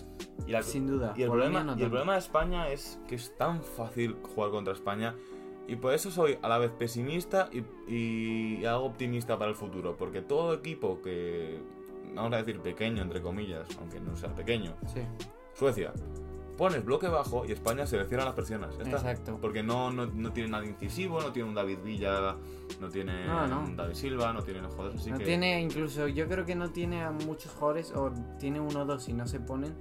Y, 0.47 0.51
la- 0.51 0.59
Ah, 0.59 0.63
sin 0.63 0.87
duda. 0.87 1.13
y 1.17 1.23
el, 1.23 1.29
Polonia 1.29 1.49
problema, 1.51 1.73
no 1.75 1.79
y 1.79 1.83
el 1.83 1.89
problema 1.89 2.13
de 2.13 2.19
España 2.19 2.67
es 2.69 2.99
que 3.07 3.15
es 3.15 3.35
tan 3.37 3.61
fácil 3.61 4.15
jugar 4.35 4.51
contra 4.51 4.73
España. 4.73 5.15
Y 5.67 5.75
por 5.75 5.93
eso 5.93 6.09
soy 6.11 6.37
a 6.41 6.47
la 6.49 6.57
vez 6.57 6.71
pesimista 6.71 7.49
y, 7.51 7.63
y 7.93 8.65
algo 8.65 8.85
optimista 8.85 9.37
para 9.37 9.49
el 9.51 9.55
futuro. 9.55 9.95
Porque 9.97 10.21
todo 10.21 10.53
equipo 10.53 11.01
que, 11.01 11.59
vamos 12.15 12.33
a 12.33 12.37
decir 12.37 12.59
pequeño, 12.61 13.01
entre 13.03 13.21
comillas, 13.21 13.67
aunque 13.79 13.99
no 13.99 14.15
sea 14.15 14.33
pequeño, 14.35 14.73
Sí, 14.87 15.01
Suecia, 15.53 15.93
pones 16.61 16.85
bloque 16.85 17.07
bajo 17.07 17.43
y 17.43 17.51
España 17.53 17.87
se 17.87 17.97
le 17.97 18.05
cierran 18.05 18.27
las 18.27 18.35
persianas. 18.35 18.77
ya 18.77 18.83
está. 18.83 18.97
exacto. 18.97 19.39
Porque 19.41 19.63
no, 19.63 19.89
no, 19.89 20.05
no 20.05 20.31
tiene 20.31 20.49
nada 20.49 20.63
incisivo, 20.63 21.19
no 21.19 21.31
tiene 21.31 21.49
un 21.49 21.55
David 21.55 21.79
Villa, 21.83 22.35
no 22.79 22.87
tiene 22.87 23.25
No, 23.25 23.47
no. 23.47 23.61
un 23.61 23.75
David 23.75 23.95
Silva, 23.95 24.31
no 24.31 24.43
tiene 24.43 24.61
jugadores 24.61 25.01
así 25.01 25.09
no 25.09 25.17
que... 25.17 25.25
tiene, 25.25 25.59
incluso, 25.59 26.07
yo 26.07 26.27
creo 26.27 26.45
que 26.45 26.53
no 26.53 26.69
tiene 26.69 27.01
a 27.03 27.09
muchos 27.09 27.51
jugadores, 27.53 27.91
o 27.95 28.11
tiene 28.37 28.59
uno 28.59 28.81
o 28.81 28.85
dos 28.85 29.09
y 29.09 29.13
no 29.13 29.25
se 29.25 29.39
ponen, 29.39 29.73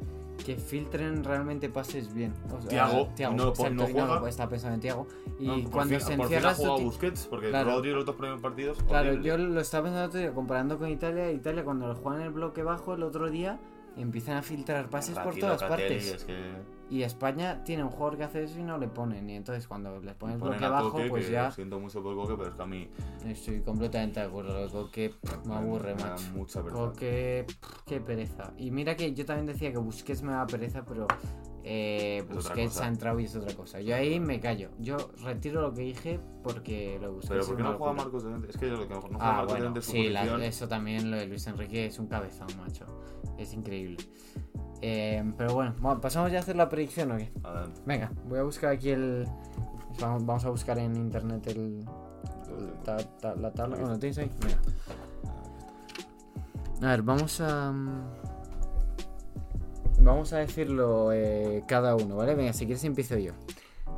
que 0.43 0.57
filtren 0.57 1.23
realmente 1.23 1.69
pases 1.69 2.15
bien. 2.15 2.33
O 2.51 2.63
sea, 2.63 2.71
Thiago, 2.71 3.09
Thiago, 3.15 3.35
no- 3.35 3.49
exacto, 3.51 3.75
no 3.75 3.87
juega. 3.87 4.29
está 4.31 4.49
pensando 4.49 4.77
en 4.77 4.81
Thiago. 4.81 5.07
Y 5.39 5.47
No, 5.49 5.71
cuando 5.71 5.99
fin- 5.99 6.01
se 6.01 6.17
por 6.17 6.29
fin 6.29 6.37
encierra 6.39 6.51
ha 6.77 6.79
Busquets, 6.79 7.27
porque 7.27 7.51
Claro. 7.51 7.73
Rodri 7.73 7.91
los 7.93 8.07
dos 8.07 8.17
primeros 8.17 8.41
partidos... 8.41 8.79
Claro, 8.89 9.11
horrible. 9.11 9.29
yo 9.29 9.37
lo 9.37 9.61
estaba 9.61 9.85
pensando 9.91 10.35
comparando 10.35 10.79
con 10.79 10.89
Italia. 10.89 11.31
Italia, 11.31 11.63
cuando 11.63 11.89
lo 11.89 11.95
juegan 11.95 12.23
en 12.23 12.29
el 12.29 12.33
bloque 12.33 12.63
bajo 12.63 12.95
el 12.95 13.03
otro 13.03 13.29
día, 13.29 13.61
empiezan 13.97 14.37
a 14.37 14.43
filtrar 14.43 14.89
pases 14.89 15.19
por 15.19 15.37
todas 15.37 15.63
partes. 15.63 16.13
Es 16.13 16.25
que 16.25 16.37
Y 16.91 17.03
España 17.03 17.63
tiene 17.65 17.85
un 17.85 17.91
jugador 17.91 18.19
que 18.19 18.25
hace 18.25 18.45
eso 18.45 18.59
y 18.59 18.63
no 18.63 18.77
le 18.79 18.89
ponen. 18.89 19.29
Y 19.31 19.37
entonces, 19.37 19.69
cuando 19.69 20.01
les 20.01 20.15
ponen 20.15 20.35
el 20.35 20.41
ponen 20.41 20.59
bloque 20.59 20.65
a 20.65 20.69
bajo, 20.71 20.91
Coque, 20.91 21.09
pues 21.09 21.31
ya 21.31 21.51
siento 21.51 21.79
mucho 21.79 22.03
por 22.03 22.17
Coque, 22.17 22.35
pero 22.37 22.51
es 22.51 22.55
que 22.57 22.63
a 22.63 22.67
mí 22.67 22.89
estoy 23.27 23.61
completamente 23.63 24.21
de 24.21 24.27
acuerdo. 24.27 24.91
Que 24.91 25.15
me 25.45 25.55
aburre, 25.55 25.95
me 25.95 26.03
macho. 26.03 26.25
mucha 26.35 26.63
pereza. 26.63 26.81
Coque, 26.81 27.47
pff, 27.47 27.83
qué 27.87 28.01
pereza. 28.01 28.53
Y 28.57 28.71
mira 28.71 28.97
que 28.97 29.15
yo 29.15 29.25
también 29.25 29.47
decía 29.47 29.71
que 29.71 29.79
Busquets 29.79 30.23
me 30.23 30.33
da 30.33 30.47
pereza, 30.47 30.85
pero 30.85 31.07
eh, 31.65 32.25
Busquets 32.31 32.81
ha 32.81 32.87
entrado 32.89 33.21
y 33.21 33.25
es 33.25 33.37
otra 33.37 33.55
cosa. 33.55 33.81
Yo 33.81 33.95
ahí 33.95 34.19
me 34.21 34.41
callo. 34.41 34.71
Yo 34.79 34.97
retiro 35.23 35.61
lo 35.61 35.73
que 35.75 35.83
dije 35.83 36.21
porque 36.43 36.99
lo 37.01 37.09
de 37.09 37.13
Busquets 37.15 37.29
Pero 37.31 37.47
¿por 37.47 37.57
qué 37.57 37.63
no 37.63 37.79
juega. 37.79 37.93
Marcos 37.95 38.23
Llorente? 38.25 38.49
Es 38.51 38.57
que 38.57 38.69
yo 38.69 38.77
lo 38.77 38.89
que 38.89 38.95
no 38.95 39.01
juega 39.03 39.17
Ah, 39.21 39.33
Marcos 39.45 39.59
bueno, 39.59 39.83
sí, 39.83 40.09
la- 40.09 40.45
eso 40.45 40.69
también 40.69 41.11
lo 41.11 41.17
de 41.17 41.27
Luis 41.27 41.47
Enrique 41.47 41.87
es 41.87 41.99
un 41.99 42.07
cabezón, 42.07 42.49
macho. 42.59 42.87
Es 43.39 43.53
increíble. 43.55 43.97
Eh, 44.83 45.23
pero 45.37 45.53
bueno, 45.55 45.75
pasamos 46.01 46.33
ya 46.33 46.39
a 46.39 46.41
hacer 46.41 46.57
la 46.57 46.69
predicción 46.69 47.13
o 47.13 47.17
qué? 47.19 47.31
Adelante. 47.43 47.81
Venga, 47.85 48.11
voy 48.27 48.39
a 48.39 48.43
buscar 48.43 48.71
aquí 48.73 48.91
el. 48.91 49.27
Vamos, 50.01 50.25
vamos 50.25 50.45
a 50.47 50.51
buscar 50.51 50.79
en 50.79 50.97
internet 50.97 51.47
el. 51.49 51.85
el 52.59 52.73
ta- 52.83 52.97
ta- 53.19 53.35
la 53.35 53.53
tabla. 53.53 53.77
Bueno, 53.77 53.99
¿tienes 53.99 54.17
ahí? 54.19 54.31
Venga. 54.41 54.59
A 56.83 56.91
ver, 56.93 57.03
vamos 57.03 57.41
a. 57.43 57.75
Vamos 60.03 60.33
a 60.33 60.39
decirlo 60.39 61.13
eh, 61.13 61.63
cada 61.69 61.95
uno, 61.95 62.17
¿vale? 62.17 62.35
Venga, 62.35 62.53
si 62.53 62.65
quieres 62.65 62.85
empiezo 62.85 63.19
yo. 63.19 63.33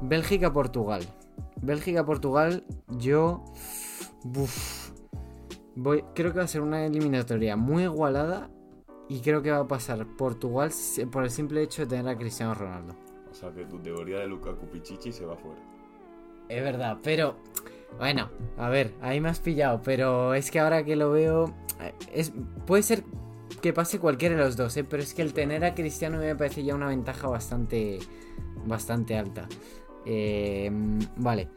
Bélgica-Portugal. 0.02 1.02
Bélgica-Portugal, 1.60 2.64
yo. 2.88 3.44
Buf. 4.24 4.90
Voy, 5.74 6.04
creo 6.14 6.32
que 6.32 6.38
va 6.38 6.44
a 6.44 6.48
ser 6.48 6.60
una 6.60 6.84
eliminatoria 6.84 7.56
muy 7.56 7.84
igualada. 7.84 8.50
Y 9.08 9.20
creo 9.20 9.42
que 9.42 9.50
va 9.50 9.58
a 9.58 9.68
pasar 9.68 10.06
Portugal 10.16 10.70
por 11.10 11.24
el 11.24 11.30
simple 11.30 11.62
hecho 11.62 11.82
de 11.82 11.88
tener 11.88 12.08
a 12.08 12.16
Cristiano 12.16 12.54
Ronaldo. 12.54 12.94
O 13.30 13.34
sea 13.34 13.52
que 13.52 13.64
tu 13.64 13.78
teoría 13.78 14.18
de 14.20 14.26
Lukaku 14.26 14.66
Pichichi 14.66 15.12
se 15.12 15.24
va 15.26 15.36
fuera. 15.36 15.60
Es 16.48 16.62
verdad, 16.62 16.98
pero. 17.02 17.36
Bueno, 17.98 18.30
a 18.56 18.70
ver, 18.70 18.94
ahí 19.02 19.20
me 19.20 19.28
has 19.28 19.40
pillado, 19.40 19.82
pero 19.82 20.32
es 20.34 20.50
que 20.50 20.60
ahora 20.60 20.82
que 20.82 20.96
lo 20.96 21.10
veo. 21.10 21.52
eh, 21.80 21.92
Es, 22.12 22.32
puede 22.66 22.82
ser 22.82 23.04
que 23.62 23.72
pase 23.72 23.98
cualquiera 23.98 24.36
de 24.36 24.42
los 24.42 24.56
dos, 24.56 24.76
¿eh? 24.76 24.84
pero 24.84 25.02
es 25.02 25.14
que 25.14 25.22
el 25.22 25.32
tener 25.32 25.64
a 25.64 25.74
Cristiano 25.74 26.18
me 26.18 26.34
parece 26.36 26.62
ya 26.64 26.74
una 26.74 26.88
ventaja 26.88 27.28
bastante. 27.28 27.98
bastante 28.66 29.16
alta. 29.16 29.48
Eh, 30.04 30.70
vale. 31.16 31.48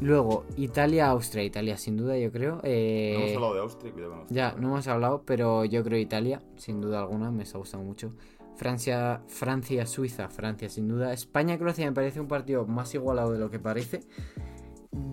Luego, 0.00 0.46
Italia-Austria. 0.56 1.44
Italia, 1.44 1.76
sin 1.76 1.96
duda, 1.96 2.16
yo 2.18 2.32
creo. 2.32 2.60
Eh, 2.64 3.14
No 3.14 3.20
hemos 3.24 3.34
hablado 3.36 3.54
de 3.54 3.60
Austria, 3.60 3.92
cuidado 3.92 4.10
con 4.12 4.20
Austria. 4.22 4.50
ya, 4.54 4.60
no 4.60 4.68
hemos 4.68 4.88
hablado, 4.88 5.22
pero 5.24 5.64
yo 5.64 5.84
creo 5.84 5.98
Italia, 5.98 6.42
sin 6.56 6.80
duda 6.80 7.00
alguna, 7.00 7.30
me 7.30 7.42
está 7.44 7.58
gustando 7.58 7.86
mucho. 7.86 8.12
Francia, 8.56 9.22
Francia, 9.28 9.86
Suiza, 9.86 10.28
Francia, 10.28 10.68
sin 10.68 10.88
duda. 10.88 11.12
España, 11.12 11.56
Croacia 11.58 11.86
me 11.86 11.92
parece 11.92 12.20
un 12.20 12.28
partido 12.28 12.66
más 12.66 12.94
igualado 12.94 13.32
de 13.32 13.38
lo 13.38 13.50
que 13.50 13.58
parece. 13.58 14.00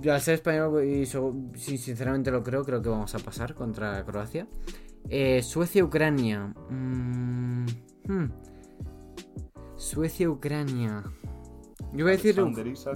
Al 0.09 0.21
ser 0.21 0.35
español, 0.35 0.83
y 0.83 1.05
so- 1.05 1.33
sinceramente 1.55 2.31
lo 2.31 2.43
creo, 2.43 2.63
creo 2.63 2.81
que 2.81 2.89
vamos 2.89 3.13
a 3.15 3.19
pasar 3.19 3.53
contra 3.55 4.03
Croacia. 4.05 4.47
Eh, 5.07 5.41
Suecia, 5.43 5.83
Ucrania. 5.83 6.53
Mm, 6.69 7.65
hmm. 8.07 8.31
Suecia, 9.75 10.29
Ucrania. 10.29 11.03
Yo 11.93 12.05
voy 12.05 12.13
a 12.13 12.17
decir. 12.17 12.35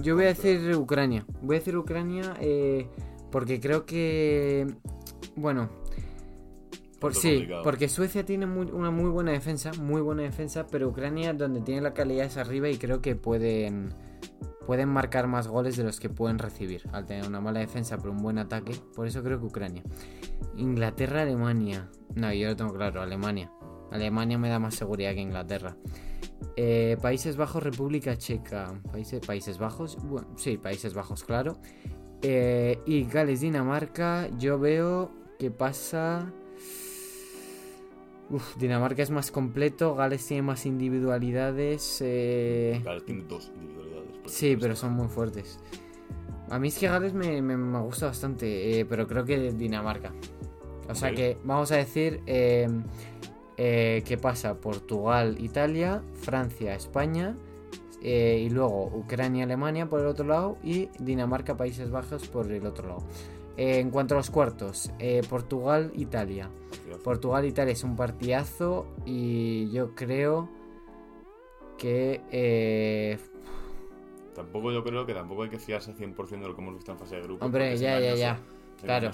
Yo 0.02 0.14
voy 0.14 0.24
a 0.24 0.28
decir 0.28 0.74
Ucrania. 0.76 1.24
Voy 1.42 1.56
a 1.56 1.58
decir 1.58 1.76
Ucrania 1.76 2.36
eh, 2.40 2.88
porque 3.30 3.60
creo 3.60 3.86
que. 3.86 4.66
Bueno. 5.36 5.70
Por 7.00 7.14
sí, 7.14 7.32
complicado. 7.32 7.62
porque 7.64 7.88
Suecia 7.88 8.24
tiene 8.24 8.46
muy- 8.46 8.70
una 8.70 8.90
muy 8.90 9.10
buena 9.10 9.32
defensa, 9.32 9.72
muy 9.78 10.00
buena 10.00 10.22
defensa, 10.22 10.66
pero 10.66 10.88
Ucrania 10.88 11.34
donde 11.34 11.60
tiene 11.60 11.82
la 11.82 11.92
calidad 11.92 12.24
es 12.24 12.38
arriba 12.38 12.70
y 12.70 12.78
creo 12.78 13.02
que 13.02 13.14
pueden 13.14 13.92
pueden 14.66 14.88
marcar 14.88 15.26
más 15.26 15.48
goles 15.48 15.76
de 15.76 15.84
los 15.84 16.00
que 16.00 16.08
pueden 16.08 16.38
recibir 16.38 16.88
al 16.92 17.06
tener 17.06 17.26
una 17.26 17.40
mala 17.40 17.60
defensa 17.60 17.96
pero 17.98 18.12
un 18.12 18.22
buen 18.22 18.38
ataque. 18.38 18.72
Por 18.94 19.06
eso 19.06 19.22
creo 19.22 19.38
que 19.38 19.46
Ucrania. 19.46 19.82
Inglaterra, 20.56 21.22
Alemania. 21.22 21.88
No, 22.14 22.32
yo 22.32 22.48
lo 22.48 22.56
tengo 22.56 22.74
claro, 22.74 23.02
Alemania. 23.02 23.50
Alemania 23.90 24.38
me 24.38 24.48
da 24.48 24.58
más 24.58 24.74
seguridad 24.74 25.14
que 25.14 25.20
Inglaterra. 25.20 25.76
Eh, 26.56 26.96
Países 27.00 27.36
Bajos, 27.36 27.62
República 27.62 28.16
Checa. 28.16 28.80
Países, 28.90 29.24
Países 29.24 29.58
Bajos, 29.58 29.98
sí, 30.36 30.56
Países 30.58 30.94
Bajos, 30.94 31.24
claro. 31.24 31.58
Eh, 32.22 32.80
y 32.86 33.04
Gales, 33.04 33.40
Dinamarca, 33.40 34.28
yo 34.38 34.58
veo 34.58 35.10
que 35.38 35.50
pasa... 35.50 36.32
Dinamarca 38.58 39.02
es 39.02 39.10
más 39.10 39.30
completo, 39.30 39.94
Gales 39.94 40.26
tiene 40.26 40.42
más 40.42 40.64
individualidades. 40.64 41.98
eh, 42.00 42.80
Gales 42.82 43.04
tiene 43.04 43.24
dos 43.24 43.52
individualidades. 43.54 43.93
Sí, 44.26 44.56
pero 44.60 44.74
son 44.76 44.92
muy 44.94 45.08
fuertes. 45.08 45.58
A 46.50 46.58
mí 46.58 46.68
es 46.68 46.78
que 46.78 46.88
Gales 46.88 47.14
me, 47.14 47.40
me- 47.42 47.56
me 47.56 47.80
gusta 47.80 48.06
bastante, 48.06 48.78
eh, 48.80 48.84
pero 48.84 49.06
creo 49.06 49.24
que 49.24 49.52
Dinamarca. 49.52 50.12
O 50.88 50.94
sea 50.94 51.14
que 51.14 51.38
vamos 51.44 51.72
a 51.72 51.76
decir 51.76 52.20
eh, 52.26 52.68
eh, 53.56 54.02
que 54.06 54.18
pasa 54.18 54.54
Portugal, 54.60 55.36
Italia, 55.40 56.02
Francia, 56.14 56.74
España, 56.74 57.36
eh, 58.02 58.42
y 58.46 58.50
luego 58.50 58.84
Ucrania, 58.94 59.44
Alemania 59.44 59.88
por 59.88 60.00
el 60.00 60.06
otro 60.06 60.26
lado 60.26 60.58
y 60.62 60.90
Dinamarca, 60.98 61.56
Países 61.56 61.90
Bajos 61.90 62.28
por 62.28 62.52
el 62.52 62.66
otro 62.66 62.88
lado. 62.88 63.02
En 63.56 63.90
cuanto 63.90 64.14
a 64.14 64.18
los 64.18 64.30
cuartos, 64.30 64.90
Portugal, 65.30 65.92
Italia. 65.96 66.50
Portugal, 67.02 67.44
Italia 67.46 67.72
es 67.72 67.84
un 67.84 67.96
partidazo 67.96 68.86
y 69.06 69.70
yo 69.70 69.94
creo 69.94 70.48
que... 71.78 73.18
Tampoco 74.34 74.72
yo 74.72 74.82
creo 74.82 75.06
que 75.06 75.14
tampoco 75.14 75.44
hay 75.44 75.50
que 75.50 75.58
fiarse 75.58 75.94
100% 75.94 76.28
de 76.28 76.48
lo 76.48 76.54
que 76.54 76.62
hemos 76.62 76.74
visto 76.74 76.92
en 76.92 76.98
fase 76.98 77.16
de 77.16 77.22
grupo. 77.22 77.44
Hombre, 77.44 77.76
ya, 77.76 78.00
ya, 78.00 78.14
ya. 78.14 78.38
Claro. 78.82 79.10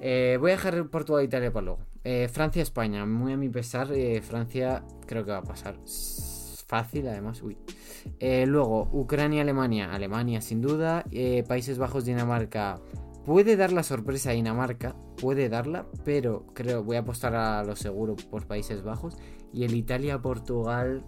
Eh, 0.00 0.38
voy 0.40 0.52
a 0.52 0.54
dejar 0.54 0.88
Portugal 0.88 1.22
e 1.22 1.24
Italia 1.26 1.52
para 1.52 1.64
luego. 1.64 1.80
Eh, 2.04 2.28
Francia, 2.32 2.62
España. 2.62 3.04
Muy 3.04 3.32
a 3.32 3.36
mi 3.36 3.48
pesar, 3.48 3.92
eh, 3.92 4.20
Francia 4.22 4.84
creo 5.06 5.24
que 5.24 5.30
va 5.30 5.38
a 5.38 5.42
pasar. 5.42 5.76
Fácil, 6.66 7.08
además. 7.08 7.42
Uy. 7.42 7.56
Eh, 8.18 8.46
luego, 8.46 8.88
Ucrania, 8.92 9.42
Alemania. 9.42 9.92
Alemania, 9.92 10.40
sin 10.40 10.60
duda. 10.60 11.04
Países 11.46 11.78
Bajos, 11.78 12.04
Dinamarca. 12.04 12.80
Puede 13.26 13.56
dar 13.56 13.72
la 13.72 13.82
sorpresa 13.82 14.30
a 14.30 14.32
Dinamarca. 14.32 14.94
Puede 15.20 15.48
darla, 15.48 15.86
pero 16.04 16.46
creo 16.54 16.82
voy 16.82 16.96
a 16.96 17.00
apostar 17.00 17.34
a 17.34 17.62
lo 17.64 17.76
seguro 17.76 18.16
por 18.30 18.46
Países 18.46 18.82
Bajos. 18.82 19.16
Y 19.52 19.64
el 19.64 19.74
Italia-Portugal. 19.74 21.04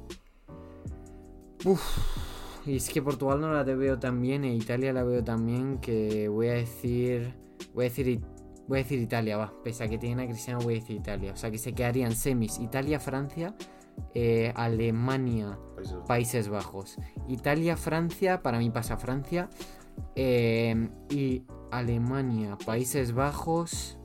Uf. 1.64 2.31
Y 2.64 2.76
es 2.76 2.88
que 2.88 3.02
Portugal 3.02 3.40
no 3.40 3.52
la 3.52 3.62
veo 3.64 3.98
tan 3.98 4.20
bien 4.20 4.44
e 4.44 4.54
Italia 4.54 4.92
la 4.92 5.02
veo 5.02 5.22
tan 5.24 5.44
bien 5.44 5.78
que 5.78 6.28
voy 6.28 6.48
a 6.48 6.54
decir. 6.54 7.34
Voy 7.74 7.86
a 7.86 7.88
decir 7.88 8.20
Voy 8.68 8.78
a 8.78 8.82
decir 8.82 9.00
Italia, 9.00 9.36
va. 9.36 9.52
Pese 9.64 9.84
a 9.84 9.88
que 9.88 9.98
tienen 9.98 10.20
a 10.20 10.28
Cristiano, 10.28 10.60
voy 10.60 10.76
a 10.76 10.80
decir 10.80 10.96
Italia. 10.96 11.32
O 11.32 11.36
sea 11.36 11.50
que 11.50 11.58
se 11.58 11.74
quedarían 11.74 12.12
semis 12.12 12.58
Italia-Francia, 12.58 13.54
eh, 14.14 14.52
Alemania, 14.54 15.58
Países 15.74 15.92
Bajos. 15.92 16.08
Países 16.08 16.48
Bajos. 16.48 16.98
Italia-Francia, 17.28 18.42
para 18.42 18.58
mí 18.58 18.70
pasa 18.70 18.96
Francia. 18.96 19.50
eh, 20.14 20.88
y 21.10 21.42
Alemania, 21.70 22.56
Países 22.64 23.12
Bajos. 23.12 23.98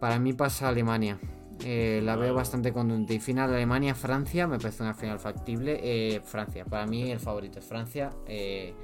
Para 0.00 0.18
mí 0.18 0.32
pasa 0.32 0.68
Alemania. 0.68 1.20
Eh, 1.64 2.00
la 2.02 2.16
veo 2.16 2.34
bastante 2.34 2.72
contundente. 2.72 3.14
Y 3.14 3.20
final 3.20 3.52
Alemania-Francia, 3.54 4.46
me 4.46 4.58
parece 4.58 4.82
una 4.82 4.94
final 4.94 5.18
factible. 5.18 5.78
Eh, 5.82 6.20
Francia, 6.24 6.64
para 6.64 6.86
mí 6.86 7.10
el 7.10 7.20
favorito 7.20 7.58
es 7.58 7.64
Francia. 7.66 8.10
eh, 8.26 8.74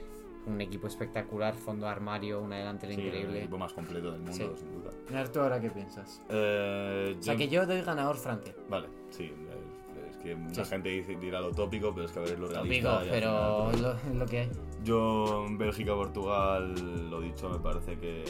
un 0.46 0.62
equipo 0.62 0.86
espectacular, 0.86 1.54
fondo 1.56 1.84
de 1.84 1.92
armario, 1.92 2.40
una 2.40 2.56
delantera 2.56 2.94
Sí, 2.94 3.00
el 3.02 3.06
increíble. 3.08 3.38
equipo 3.40 3.58
más 3.58 3.74
completo 3.74 4.12
del 4.12 4.20
mundo, 4.22 4.32
Sí. 4.32 4.48
sin 4.56 4.72
duda. 4.72 5.30
¿tú 5.30 5.40
ahora 5.40 5.60
qué 5.60 5.68
piensas? 5.70 6.22
Eh, 6.30 7.16
O 7.18 7.22
sea, 7.22 7.36
que 7.36 7.48
yo 7.48 7.66
doy 7.66 7.82
ganador 7.82 8.16
Francia. 8.16 8.54
Vale, 8.70 8.88
sí. 9.10 9.30
Es, 10.10 10.16
que 10.16 10.34
mucha 10.34 10.64
Sí. 10.64 10.70
gente 10.70 10.88
dice, 10.88 11.16
dirá 11.16 11.40
lo 11.40 11.50
tópico, 11.52 11.92
pero 11.92 12.06
es 12.06 12.12
que 12.12 12.18
a 12.20 12.22
ver, 12.22 12.32
es 12.32 12.38
lo 12.38 12.46
Tópico, 12.48 12.62
realista. 12.64 12.98
al 13.00 13.08
pero 13.10 13.70
final, 13.72 13.74
es 13.98 14.06
lo, 14.06 14.14
lo 14.20 14.26
que 14.26 14.38
hay. 14.38 14.50
Yo, 14.84 15.46
Bélgica-Portugal, 15.50 17.10
lo 17.10 17.20
dicho, 17.20 17.50
me 17.50 17.58
parece 17.58 17.98
que. 17.98 18.24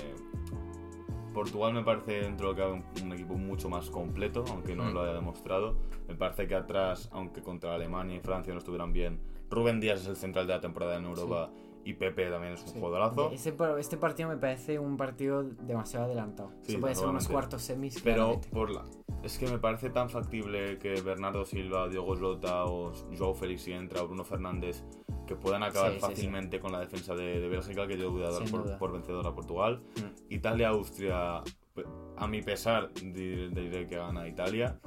Portugal 1.38 1.72
me 1.72 1.84
parece 1.84 2.20
dentro 2.22 2.52
de 2.52 2.60
lo 2.64 2.82
que 2.92 3.00
un, 3.00 3.04
un 3.06 3.12
equipo 3.12 3.34
mucho 3.34 3.68
más 3.68 3.88
completo, 3.90 4.44
aunque 4.50 4.74
no 4.74 4.84
Mm. 4.90 4.92
lo 4.94 5.02
haya 5.02 5.12
demostrado. 5.14 5.76
Me 6.08 6.16
parece 6.16 6.48
que 6.48 6.56
atrás, 6.56 7.08
aunque 7.12 7.42
contra 7.42 7.74
Alemania 7.76 8.16
y 8.16 8.20
Francia 8.20 8.52
no 8.52 8.58
estuvieran 8.58 8.92
bien, 8.92 9.20
Rubén 9.48 9.78
Díaz 9.78 10.00
es 10.00 10.08
el 10.08 10.16
central 10.16 10.48
de 10.48 10.54
la 10.54 10.60
temporada 10.60 10.96
en 10.96 11.04
Europa 11.04 11.50
y 11.88 11.94
Pepe 11.94 12.28
también 12.30 12.52
es 12.52 12.62
un 12.62 12.68
Sí. 12.68 12.78
jugadorazo. 12.80 13.30
Ese 13.30 13.54
este 13.78 13.96
partido 13.96 14.28
me 14.28 14.36
parece 14.36 14.78
un 14.78 14.96
partido 14.98 15.42
demasiado 15.42 16.04
adelantado. 16.04 16.52
Sí, 16.64 16.72
Se 16.72 16.78
puede 16.78 16.94
ser 16.94 17.06
unos 17.08 17.26
cuartos 17.28 17.62
semis. 17.62 18.00
Pero 18.02 18.14
claramente. 18.40 18.48
por 18.50 18.70
la... 18.70 18.84
es 19.22 19.38
que 19.38 19.46
me 19.46 19.58
parece 19.58 19.88
tan 19.88 20.10
factible 20.10 20.78
que 20.78 21.00
Bernardo 21.00 21.44
Silva, 21.46 21.88
Diogo 21.88 22.14
Jota 22.16 22.66
o 22.66 22.92
Joao 23.16 23.34
Félix 23.34 23.62
si 23.62 23.72
entra 23.72 24.02
o 24.02 24.06
Bruno 24.06 24.22
Fernández 24.24 24.84
que 25.26 25.34
puedan 25.36 25.62
acabar 25.62 25.92
Sí, 25.94 25.98
fácilmente 26.00 26.60
con 26.60 26.72
la 26.72 26.80
defensa 26.80 27.14
de, 27.14 27.40
de 27.40 27.48
Bélgica 27.48 27.86
que 27.86 27.96
yo 27.98 28.10
voy 28.10 28.22
a 28.24 28.30
dar 28.30 28.44
por, 28.50 28.78
por 28.78 28.92
vencedor 28.92 29.26
a 29.26 29.34
Portugal. 29.34 29.82
Mm. 29.96 30.32
Italia, 30.34 30.68
Austria, 30.68 31.42
pe- 31.74 31.84
a 32.16 32.26
mi 32.26 32.42
pesar 32.42 32.92
di- 32.92 33.48
diré 33.48 33.86
que 33.86 33.96
gana 33.96 34.26
Italia. 34.28 34.78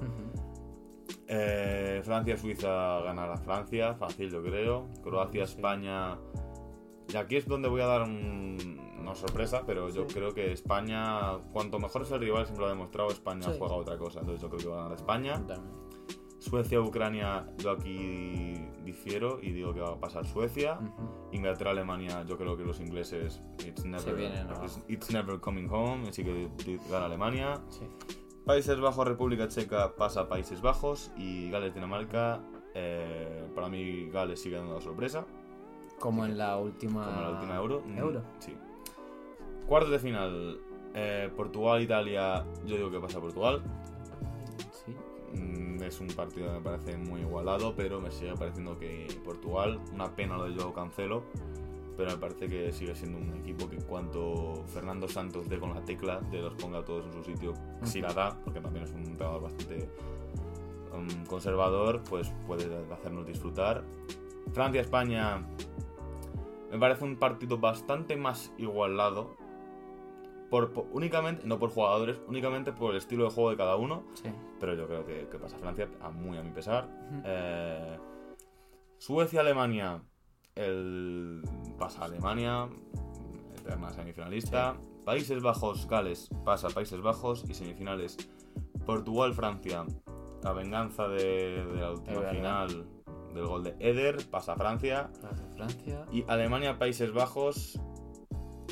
Eh, 1.27 2.01
Francia, 2.03 2.35
Suiza 2.37 3.01
ganará 3.01 3.37
Francia, 3.37 3.93
fácil 3.95 4.29
yo 4.29 4.41
creo. 4.43 4.87
Croacia, 5.03 5.45
Sí. 5.47 5.55
Y 7.13 7.17
aquí 7.17 7.35
es 7.35 7.47
donde 7.47 7.67
voy 7.69 7.81
a 7.81 7.87
dar 7.87 8.03
un- 8.03 8.79
una 8.99 9.15
sorpresa, 9.15 9.63
pero 9.65 9.89
yo 9.89 10.05
Sí. 10.07 10.13
creo 10.15 10.33
que 10.33 10.51
España, 10.51 11.37
cuanto 11.51 11.79
mejor 11.79 12.03
es 12.03 12.11
el 12.11 12.19
rival, 12.19 12.45
siempre 12.45 12.61
lo 12.61 12.67
ha 12.67 12.73
demostrado, 12.73 13.09
España 13.09 13.43
Sí. 13.51 13.55
juega 13.57 13.75
otra 13.75 13.97
cosa. 13.97 14.19
Entonces 14.19 14.41
yo 14.41 14.49
creo 14.49 14.59
que 14.61 14.67
va 14.67 14.79
a 14.79 14.83
ganar 14.83 14.97
España. 14.97 15.33
También. 15.47 15.81
Suecia, 16.39 16.81
Ucrania, 16.81 17.47
yo 17.59 17.69
aquí 17.71 18.53
difiero 18.83 19.39
y 19.41 19.51
digo 19.51 19.73
que 19.75 19.79
va 19.81 19.89
a 19.89 19.99
pasar 19.99 20.25
Suecia. 20.25 20.79
Ujú. 20.81 21.29
Inglaterra, 21.33 21.69
Alemania, 21.71 22.23
yo 22.27 22.35
creo 22.37 22.57
que 22.57 22.63
los 22.63 22.79
ingleses, 22.79 23.41
it's 23.65 23.85
never, 23.85 24.19
it's, 24.63 24.83
it's 24.87 25.11
never 25.11 25.39
coming 25.39 25.67
home, 25.69 26.09
así 26.09 26.23
que 26.23 26.49
gana 26.89 27.05
Alemania. 27.05 27.61
Sí. 27.69 27.85
Países 28.45 28.79
Bajos, 28.79 29.07
República 29.07 29.47
Checa 29.49 29.95
pasa 29.95 30.21
a 30.21 30.29
Países 30.29 30.61
Bajos 30.61 31.11
y 31.15 31.49
Gales, 31.51 31.73
Dinamarca. 31.75 32.41
eh, 32.73 33.49
para 33.53 33.67
mí, 33.67 34.09
Gales 34.09 34.41
sigue 34.41 34.55
dando 34.55 34.73
la 34.75 34.81
sorpresa, 34.81 35.25
Como 36.01 36.25
en 36.25 36.37
la 36.37 36.57
última. 36.57 37.05
como 37.05 37.17
en 37.17 37.23
la 37.23 37.29
última 37.29 37.55
Euro. 37.55 37.83
Mm, 37.85 37.97
Euro. 37.97 38.21
Sí. 38.39 38.57
Cuartos 39.67 39.91
de 39.91 39.99
final, 39.99 40.59
eh, 40.95 41.31
Portugal, 41.37 41.81
Italia. 41.81 42.43
Yo 42.65 42.75
digo 42.75 42.89
que 42.89 42.99
pasa 42.99 43.21
Portugal. 43.21 43.61
Sí. 44.71 44.95
Mm, 45.39 45.83
es 45.83 46.01
un 46.01 46.07
partido 46.07 46.47
que 46.47 46.53
me 46.53 46.61
parece 46.61 46.97
muy 46.97 47.21
igualado, 47.21 47.75
pero 47.75 48.01
me 48.01 48.09
sigue 48.11 48.33
pareciendo 48.33 48.77
que 48.79 49.07
Portugal, 49.23 49.79
una 49.93 50.13
pena 50.15 50.37
lo 50.37 50.45
de 50.45 50.55
Joao 50.55 50.73
Cancelo, 50.73 51.23
pero 51.95 52.09
me 52.11 52.17
parece 52.17 52.47
que 52.47 52.71
sigue 52.71 52.95
siendo 52.95 53.19
un 53.19 53.39
equipo 53.39 53.69
que 53.69 53.75
en 53.75 53.83
cuanto 53.83 54.63
Fernando 54.73 55.07
Santos 55.07 55.47
dé 55.47 55.59
con 55.59 55.73
la 55.75 55.85
tecla, 55.85 56.19
de 56.31 56.41
los 56.41 56.55
ponga 56.55 56.79
a 56.79 56.83
todos 56.83 57.05
en 57.05 57.13
su 57.13 57.23
sitio, 57.23 57.53
si 57.83 58.01
la 58.01 58.11
da, 58.11 58.35
porque 58.43 58.59
también 58.59 58.85
es 58.85 58.91
un 58.91 59.05
entrenador 59.05 59.43
bastante 59.43 59.87
um, 60.95 61.25
conservador, 61.25 62.01
pues 62.09 62.33
puede 62.47 62.67
hacernos 62.91 63.27
disfrutar. 63.27 63.83
Francia-España 64.51 65.45
me 66.71 66.79
parece 66.79 67.03
un 67.03 67.17
partido 67.17 67.57
bastante 67.57 68.15
más 68.15 68.53
igualado. 68.57 69.35
Por, 70.49 70.73
por- 70.73 70.87
únicamente, 70.91 71.45
no 71.47 71.59
por 71.59 71.69
jugadores, 71.69 72.19
únicamente 72.27 72.73
por 72.73 72.91
el 72.91 72.97
estilo 72.97 73.23
de 73.25 73.29
juego 73.29 73.51
de 73.51 73.57
cada 73.57 73.75
uno. 73.75 74.03
Sí. 74.15 74.29
Pero 74.59 74.75
yo 74.75 74.87
creo 74.87 75.05
que, 75.05 75.27
que 75.29 75.37
pasa 75.37 75.57
Francia, 75.57 75.87
a 76.01 76.09
muy 76.09 76.37
a 76.37 76.43
mi 76.43 76.51
pesar. 76.51 76.89
Eh, 77.23 77.97
Suecia-Alemania, 78.97 80.01
el 80.55 81.41
pasa 81.79 82.05
Alemania, 82.05 82.67
eterna 83.57 83.91
semifinalista. 83.91 84.75
Países 85.05 85.41
Bajos, 85.41 85.87
Gales, 85.87 86.29
pasa 86.45 86.69
Países 86.69 87.01
Bajos 87.01 87.45
y 87.49 87.53
semifinales. 87.53 88.17
Portugal-Francia, 88.85 89.85
la 90.43 90.53
venganza 90.53 91.07
de, 91.07 91.65
de 91.65 91.81
la 91.81 91.91
última 91.91 92.21
final 92.23 92.87
del 93.33 93.45
gol 93.45 93.63
de 93.63 93.75
Eder, 93.79 94.17
pasa 94.29 94.55
Francia. 94.55 95.09
Las 95.23 95.39
de 95.39 95.47
Francia. 95.55 96.05
Y 96.11 96.23
Alemania-Países 96.27 97.13
Bajos, 97.13 97.79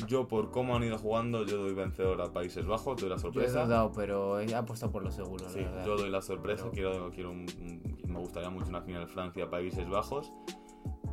yo 0.06 0.26
por 0.28 0.50
cómo 0.50 0.76
han 0.76 0.82
ido 0.84 0.98
jugando, 0.98 1.44
yo 1.44 1.58
doy 1.58 1.74
vencedor 1.74 2.20
a 2.22 2.32
Países 2.32 2.66
Bajos, 2.66 3.00
doy 3.00 3.10
la 3.10 3.16
Yo 3.16 3.20
he 3.20 3.22
sorpresa. 3.22 3.64
dudado, 3.64 3.92
pero 3.92 4.40
he 4.40 4.54
apostado 4.54 4.92
por 4.92 5.02
lo 5.02 5.10
seguro, 5.10 5.48
Sí, 5.48 5.60
la 5.60 5.70
verdad. 5.70 5.84
yo 5.86 5.96
doy 5.96 6.10
la 6.10 6.22
sorpresa, 6.22 6.64
Pero- 6.70 6.90
quiero, 6.90 7.10
quiero 7.10 7.30
un- 7.30 7.46
un- 7.60 7.98
me 8.10 8.18
gustaría 8.18 8.50
mucho 8.50 8.68
una 8.70 8.82
final 8.82 9.06
Francia-Países 9.08 9.88
Bajos 9.88 10.32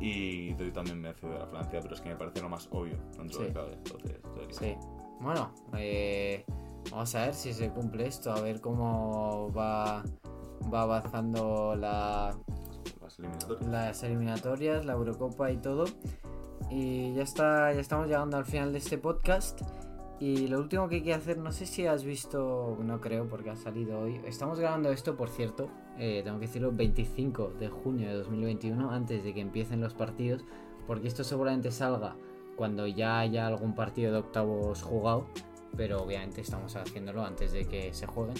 y 0.00 0.54
doy 0.54 0.70
también 0.70 1.02
vencedor 1.02 1.42
a 1.42 1.46
Francia, 1.46 1.80
pero 1.82 1.94
es 1.94 2.00
que 2.00 2.08
me 2.10 2.16
parece 2.16 2.40
lo 2.40 2.48
más 2.48 2.68
obvio 2.72 2.96
dentro 3.16 3.40
Sí. 3.40 3.46
de 3.46 3.52
cabe. 3.52 3.72
Entonces, 3.74 4.20
yo 4.22 4.40
diría- 4.46 4.58
Sí. 4.58 4.76
Bueno, 5.20 5.52
eh, 5.76 6.44
vamos 6.90 7.14
a 7.16 7.22
ver 7.26 7.34
si 7.34 7.52
se 7.52 7.70
cumple 7.70 8.06
esto, 8.06 8.30
a 8.32 8.40
ver 8.40 8.60
cómo 8.60 9.52
va, 9.52 10.02
va 10.72 10.82
avanzando 10.82 11.74
la, 11.76 12.34
Las 13.68 14.02
eliminatorias. 14.02 14.84
la 14.84 14.92
Eurocopa 14.92 15.50
y 15.50 15.56
todo. 15.56 15.84
Y 16.70 17.14
ya 17.14 17.22
está, 17.22 17.72
ya 17.72 17.80
estamos 17.80 18.06
llegando 18.06 18.36
al 18.36 18.44
final 18.44 18.72
de 18.72 18.78
este 18.78 18.98
podcast. 18.98 19.60
Y 20.20 20.48
lo 20.48 20.58
último 20.58 20.88
que 20.88 20.96
hay 20.96 21.02
que 21.02 21.14
hacer, 21.14 21.38
no 21.38 21.52
sé 21.52 21.64
si 21.64 21.86
has 21.86 22.02
visto, 22.02 22.76
no 22.82 23.00
creo 23.00 23.28
porque 23.28 23.50
ha 23.50 23.56
salido 23.56 24.00
hoy. 24.00 24.20
Estamos 24.26 24.58
grabando 24.58 24.90
esto, 24.90 25.16
por 25.16 25.28
cierto, 25.28 25.70
eh, 25.96 26.22
tengo 26.24 26.40
que 26.40 26.46
decirlo, 26.46 26.72
25 26.72 27.52
de 27.60 27.68
junio 27.68 28.08
de 28.08 28.14
2021, 28.14 28.90
antes 28.90 29.22
de 29.22 29.32
que 29.32 29.40
empiecen 29.40 29.80
los 29.80 29.94
partidos, 29.94 30.44
porque 30.88 31.06
esto 31.06 31.22
seguramente 31.22 31.70
salga 31.70 32.16
cuando 32.56 32.88
ya 32.88 33.20
haya 33.20 33.46
algún 33.46 33.76
partido 33.76 34.12
de 34.12 34.18
octavos 34.18 34.82
jugado, 34.82 35.26
pero 35.76 36.02
obviamente 36.02 36.40
estamos 36.40 36.74
haciéndolo 36.76 37.24
antes 37.24 37.52
de 37.52 37.66
que 37.66 37.92
se 37.94 38.06
jueguen. 38.06 38.36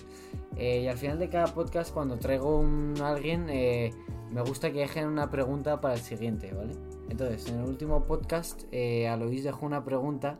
Eh, 0.57 0.83
y 0.83 0.89
al 0.89 0.97
final 0.97 1.19
de 1.19 1.29
cada 1.29 1.55
podcast, 1.55 1.93
cuando 1.93 2.19
traigo 2.19 2.59
un 2.59 2.95
alguien, 3.03 3.49
eh, 3.49 3.93
me 4.31 4.43
gusta 4.43 4.73
que 4.73 4.81
dejen 4.81 5.07
una 5.07 5.31
pregunta 5.31 5.81
para 5.81 5.95
el 5.95 6.01
siguiente, 6.01 6.53
¿vale? 6.53 6.75
Entonces, 7.09 7.49
en 7.49 7.61
el 7.61 7.65
último 7.65 8.05
podcast, 8.05 8.65
eh, 8.73 9.09
Alois 9.09 9.45
dejó 9.45 9.67
una 9.67 9.85
pregunta. 9.85 10.39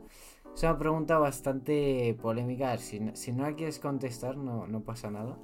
Es 0.55 0.63
una 0.63 0.77
pregunta 0.77 1.17
bastante 1.17 2.17
polémica. 2.21 2.71
A 2.71 2.77
si, 2.77 2.99
si 3.13 3.31
no 3.31 3.43
la 3.43 3.55
quieres 3.55 3.79
contestar, 3.79 4.37
no, 4.37 4.67
no 4.67 4.81
pasa 4.81 5.09
nada. 5.09 5.37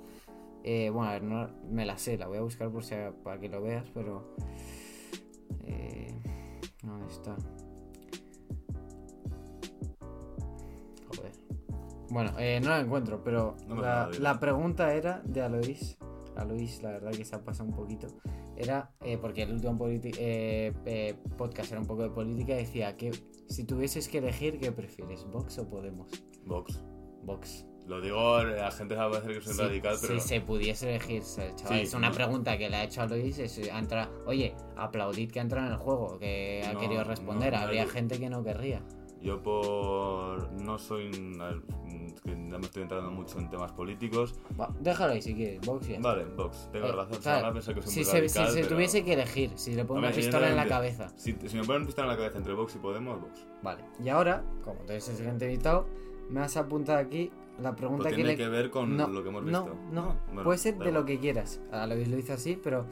Eh, 0.64 0.90
bueno, 0.90 1.10
a 1.10 1.14
ver, 1.14 1.54
me 1.70 1.86
la 1.86 1.96
sé, 1.98 2.18
la 2.18 2.28
voy 2.28 2.40
a 2.40 2.42
buscar 2.42 2.72
por 2.72 2.84
si, 2.84 2.96
para 3.24 3.40
que 3.40 3.50
lo 3.50 3.62
veas, 3.62 3.86
pero... 3.94 4.36
Eh, 5.64 6.20
¿Dónde 6.82 7.08
está? 7.08 7.36
Bueno, 12.10 12.32
eh, 12.40 12.60
no 12.62 12.70
la 12.70 12.80
encuentro, 12.80 13.24
pero 13.24 13.56
No 13.68 13.76
la, 13.82 14.40
pregunta 14.40 14.94
era 14.94 15.22
de 15.26 15.42
Alois. 15.42 15.98
Alois, 16.36 16.84
la 16.84 16.92
verdad 16.92 17.12
que 17.12 17.26
se 17.26 17.36
ha 17.36 17.44
pasado 17.44 17.70
un 17.70 17.76
poquito. 17.76 18.08
Era, 18.58 18.92
eh, 19.02 19.18
porque 19.18 19.44
el 19.44 19.54
último 19.54 19.78
eh, 19.90 21.16
podcast 21.38 21.72
era 21.72 21.82
un 21.82 21.88
poco 21.88 22.04
de 22.04 22.10
política, 22.10 22.54
decía 22.56 22.96
que 22.96 23.12
si 23.50 23.64
tuvieses 23.66 24.08
que 24.08 24.20
elegir, 24.20 24.60
¿qué 24.60 24.72
prefieres? 24.72 25.26
¿Vox 25.32 25.58
o 25.60 25.70
Podemos? 25.70 26.10
Vox. 26.46 26.84
Vox. 27.24 27.66
Lo 27.88 28.02
digo, 28.02 28.42
la 28.44 28.72
gente 28.72 28.96
va 28.96 29.06
a 29.06 29.12
parecer 29.12 29.40
que 29.40 29.42
soy 29.42 29.68
radical, 29.68 29.96
pero. 30.02 30.20
Si 30.20 30.28
se 30.28 30.42
pudiese 30.42 30.90
elegir, 30.90 31.22
se- 31.24 31.54
chaval, 31.56 31.78
Sí, 31.80 31.84
es 31.84 31.94
una 31.94 32.10
no. 32.10 32.16
pregunta 32.16 32.58
que 32.58 32.68
le 32.70 32.78
ha 32.78 32.84
hecho 32.84 33.02
a 33.02 33.06
Luis. 33.06 33.38
Es, 33.38 33.60
ha 33.72 33.78
entrado- 33.78 34.24
oye, 34.26 34.56
aplaudid 34.76 35.30
que 35.32 35.40
ha 35.40 35.44
entrado 35.44 35.68
en 35.68 35.74
el 35.74 35.80
juego, 35.80 36.18
que 36.18 36.64
ha 36.66 36.74
No, 36.74 36.80
querido 36.80 37.04
responder. 37.04 37.54
no, 37.54 37.60
Habría 37.60 37.86
gente 37.88 38.20
que 38.20 38.30
no 38.30 38.44
querría. 38.44 38.82
Yo 39.22 39.42
por. 39.42 40.52
No 40.62 40.78
soy. 40.78 41.08
un- 41.08 41.42
a 41.42 41.48
ver, 41.48 41.62
que 42.24 42.36
no 42.36 42.60
me 42.60 42.66
estoy 42.66 42.84
entrando 42.84 43.10
mucho 43.12 43.40
en 43.40 43.50
temas 43.50 43.72
políticos. 43.72 44.36
Va, 44.60 44.70
déjalo 44.80 45.14
ahí 45.14 45.22
si 45.22 45.34
quieres, 45.34 45.62
Vox 45.66 45.90
y 45.90 45.94
ya. 45.94 46.00
Vale, 46.00 46.26
Vox, 46.26 46.70
tengo 46.72 46.88
Eh, 46.88 46.92
razón. 46.92 47.18
o 47.18 47.22
sea, 47.22 47.36
se 47.38 47.42
van 47.42 47.50
a 47.50 47.54
pensar 47.54 47.76
que 47.76 47.82
soy 47.82 47.92
si 47.92 48.00
muy 48.00 48.06
se, 48.06 48.12
si 48.12 48.18
radical, 48.40 48.48
se 48.54 48.62
pero- 48.62 48.76
tuviese 48.76 49.04
que 49.04 49.14
elegir, 49.14 49.52
si 49.56 49.74
le 49.74 49.86
pongo 49.86 50.00
una 50.00 50.12
pistola 50.12 50.50
en 50.50 50.56
la 50.56 50.68
cabeza. 50.68 51.10
Si, 51.16 51.34
si 51.46 51.58
me 51.58 51.64
ponen 51.64 51.82
una 51.82 51.86
pistola 51.88 52.08
en 52.08 52.12
la 52.12 52.18
cabeza 52.18 52.38
entre 52.38 52.54
Vox 52.54 52.76
y 52.76 52.80
Podemos, 52.80 53.20
Vox. 53.22 53.48
Vale, 53.64 53.84
y 54.04 54.10
ahora, 54.10 54.44
como 54.64 54.80
tú 54.82 54.92
eres 54.92 55.08
el 55.10 55.16
siguiente 55.16 55.46
invitado, 55.52 55.88
me 56.30 56.42
has 56.42 56.56
apuntado 56.58 57.00
aquí 57.00 57.32
la 57.62 57.76
pregunta 57.76 58.04
Pues 58.04 58.12
que 58.14 58.16
tiene 58.18 58.32
le. 58.32 58.38
que 58.38 58.48
ver 58.50 58.70
con 58.70 58.98
no, 58.98 59.08
lo 59.08 59.24
que 59.24 59.30
hemos 59.30 59.44
no, 59.44 59.64
visto. 59.66 59.80
no, 59.92 60.16
Bueno, 60.28 60.44
puede 60.44 60.58
ser 60.58 60.74
de 60.78 60.86
lo 60.86 60.90
igual. 60.92 61.06
que 61.06 61.20
quieras. 61.20 61.62
A 61.72 61.88
lo 61.88 61.96
lo 61.96 62.18
hice 62.18 62.34
así, 62.34 62.60
pero 62.62 62.86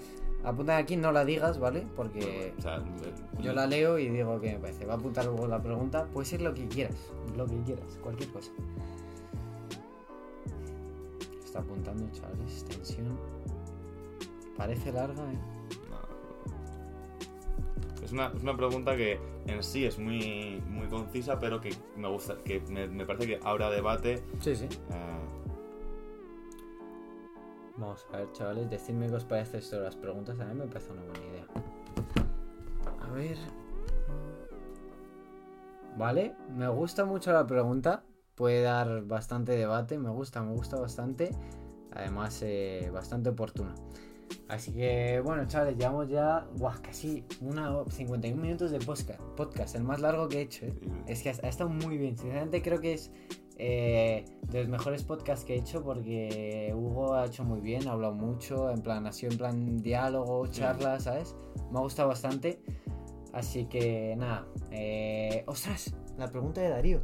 apunta 0.44 0.78
aquí, 0.78 0.96
no 0.98 1.12
la 1.12 1.24
digas, 1.26 1.60
¿vale? 1.60 1.86
Porque 1.96 2.54
O 2.58 2.62
sea, 2.62 2.76
el- 2.76 3.42
yo 3.44 3.54
la 3.54 3.66
leo 3.68 3.98
y 4.00 4.10
digo 4.10 4.40
que 4.40 4.54
me 4.54 4.60
parece. 4.60 4.86
Va 4.86 4.94
a 4.94 4.98
apuntar 4.98 5.26
luego 5.26 5.48
la 5.48 5.62
pregunta. 5.62 6.06
Puede 6.14 6.26
ser 6.26 6.42
lo 6.42 6.54
que 6.54 6.68
quieras, 6.68 6.96
lo 7.36 7.46
que 7.46 7.58
quieras, 7.64 7.98
cualquier 8.02 8.30
cosa. 8.32 8.52
Está 11.44 11.60
apuntando, 11.60 12.10
chavales, 12.12 12.66
tensión. 12.66 13.18
Parece 14.58 14.92
larga, 14.92 15.24
¿eh? 15.32 15.38
No. 15.90 15.98
Es 18.04 18.12
una, 18.12 18.28
es 18.36 18.44
una 18.44 18.56
pregunta 18.58 18.96
que 18.96 19.20
en 19.48 19.64
sí 19.64 19.86
es 19.86 19.98
muy, 20.00 20.62
muy 20.70 20.88
concisa, 20.88 21.40
pero 21.40 21.62
que 21.62 21.74
me 21.96 22.08
gusta, 22.10 22.38
que 22.44 22.60
me, 22.70 22.88
me 22.88 23.06
parece 23.06 23.28
que 23.28 23.40
habrá 23.44 23.70
debate. 23.70 24.24
Sí, 24.40 24.56
sí. 24.56 24.66
eh, 24.66 25.43
Vamos 27.78 28.06
a 28.14 28.18
ver, 28.18 28.32
chavales, 28.34 28.70
decidme 28.70 29.08
qué 29.08 29.16
os 29.16 29.26
parece 29.26 29.58
esto 29.58 29.78
de 29.78 29.84
las 29.84 29.96
preguntas. 29.96 30.40
A 30.40 30.46
mí 30.46 30.54
me 30.54 30.68
parece 30.68 30.92
una 30.92 31.02
buena 31.04 31.26
idea. 31.26 31.46
A 33.02 33.10
ver. 33.12 33.38
Vale, 35.98 36.36
me 36.56 36.68
gusta 36.70 37.06
mucho 37.06 37.32
la 37.32 37.46
pregunta. 37.46 38.04
Puede 38.36 38.62
dar 38.64 39.04
bastante 39.04 39.54
debate. 39.54 39.98
Me 39.98 40.10
gusta, 40.10 40.42
me 40.42 40.54
gusta 40.54 40.80
bastante. 40.80 41.32
Además, 41.92 42.40
eh, 42.44 42.90
bastante 42.94 43.30
oportuna. 43.30 43.74
Así 44.48 44.72
que, 44.74 45.22
bueno, 45.24 45.46
chavales, 45.48 45.78
llevamos 45.78 46.10
ya 46.10 46.48
buah, 46.56 46.82
casi 46.82 47.24
una 47.42 47.72
hora- 47.76 47.92
51 47.92 48.42
minutos 48.42 48.72
de 48.72 48.80
podcast. 48.80 49.20
Podcast, 49.36 49.76
el 49.76 49.84
más 49.84 50.00
largo 50.00 50.28
que 50.28 50.40
he 50.40 50.42
hecho. 50.42 50.66
¿eh? 50.66 50.74
Es 51.08 51.22
que 51.22 51.30
ha, 51.30 51.34
ha 51.44 51.50
estado 51.50 51.70
muy 51.70 51.98
bien. 51.98 52.18
Sinceramente 52.18 52.62
creo 52.64 52.80
que 52.80 52.94
es 52.94 53.12
eh, 53.58 54.26
de 54.50 54.60
los 54.62 54.70
mejores 54.70 55.04
podcasts 55.04 55.46
que 55.46 55.56
he 55.56 55.60
hecho 55.60 55.84
porque 55.84 56.74
Hugo 56.76 57.14
ha 57.16 57.26
hecho 57.26 57.44
muy 57.44 57.62
bien, 57.62 57.88
ha 57.88 57.92
hablado 57.92 58.14
mucho, 58.14 58.70
en 58.70 58.82
plan, 58.82 59.06
ha 59.08 59.12
sido 59.12 59.32
en 59.32 59.38
plan 59.38 59.78
diálogo, 59.78 60.48
charla, 60.48 61.00
¿sabes? 61.00 61.36
Me 61.72 61.80
ha 61.80 61.82
gustado 61.82 62.10
bastante. 62.10 62.60
Así 63.34 63.66
que 63.66 64.16
nada. 64.16 64.46
Eh, 64.72 65.44
¡Ostras! 65.48 65.94
La 66.18 66.28
pregunta 66.28 66.62
de 66.62 66.70
Darío. 66.70 67.02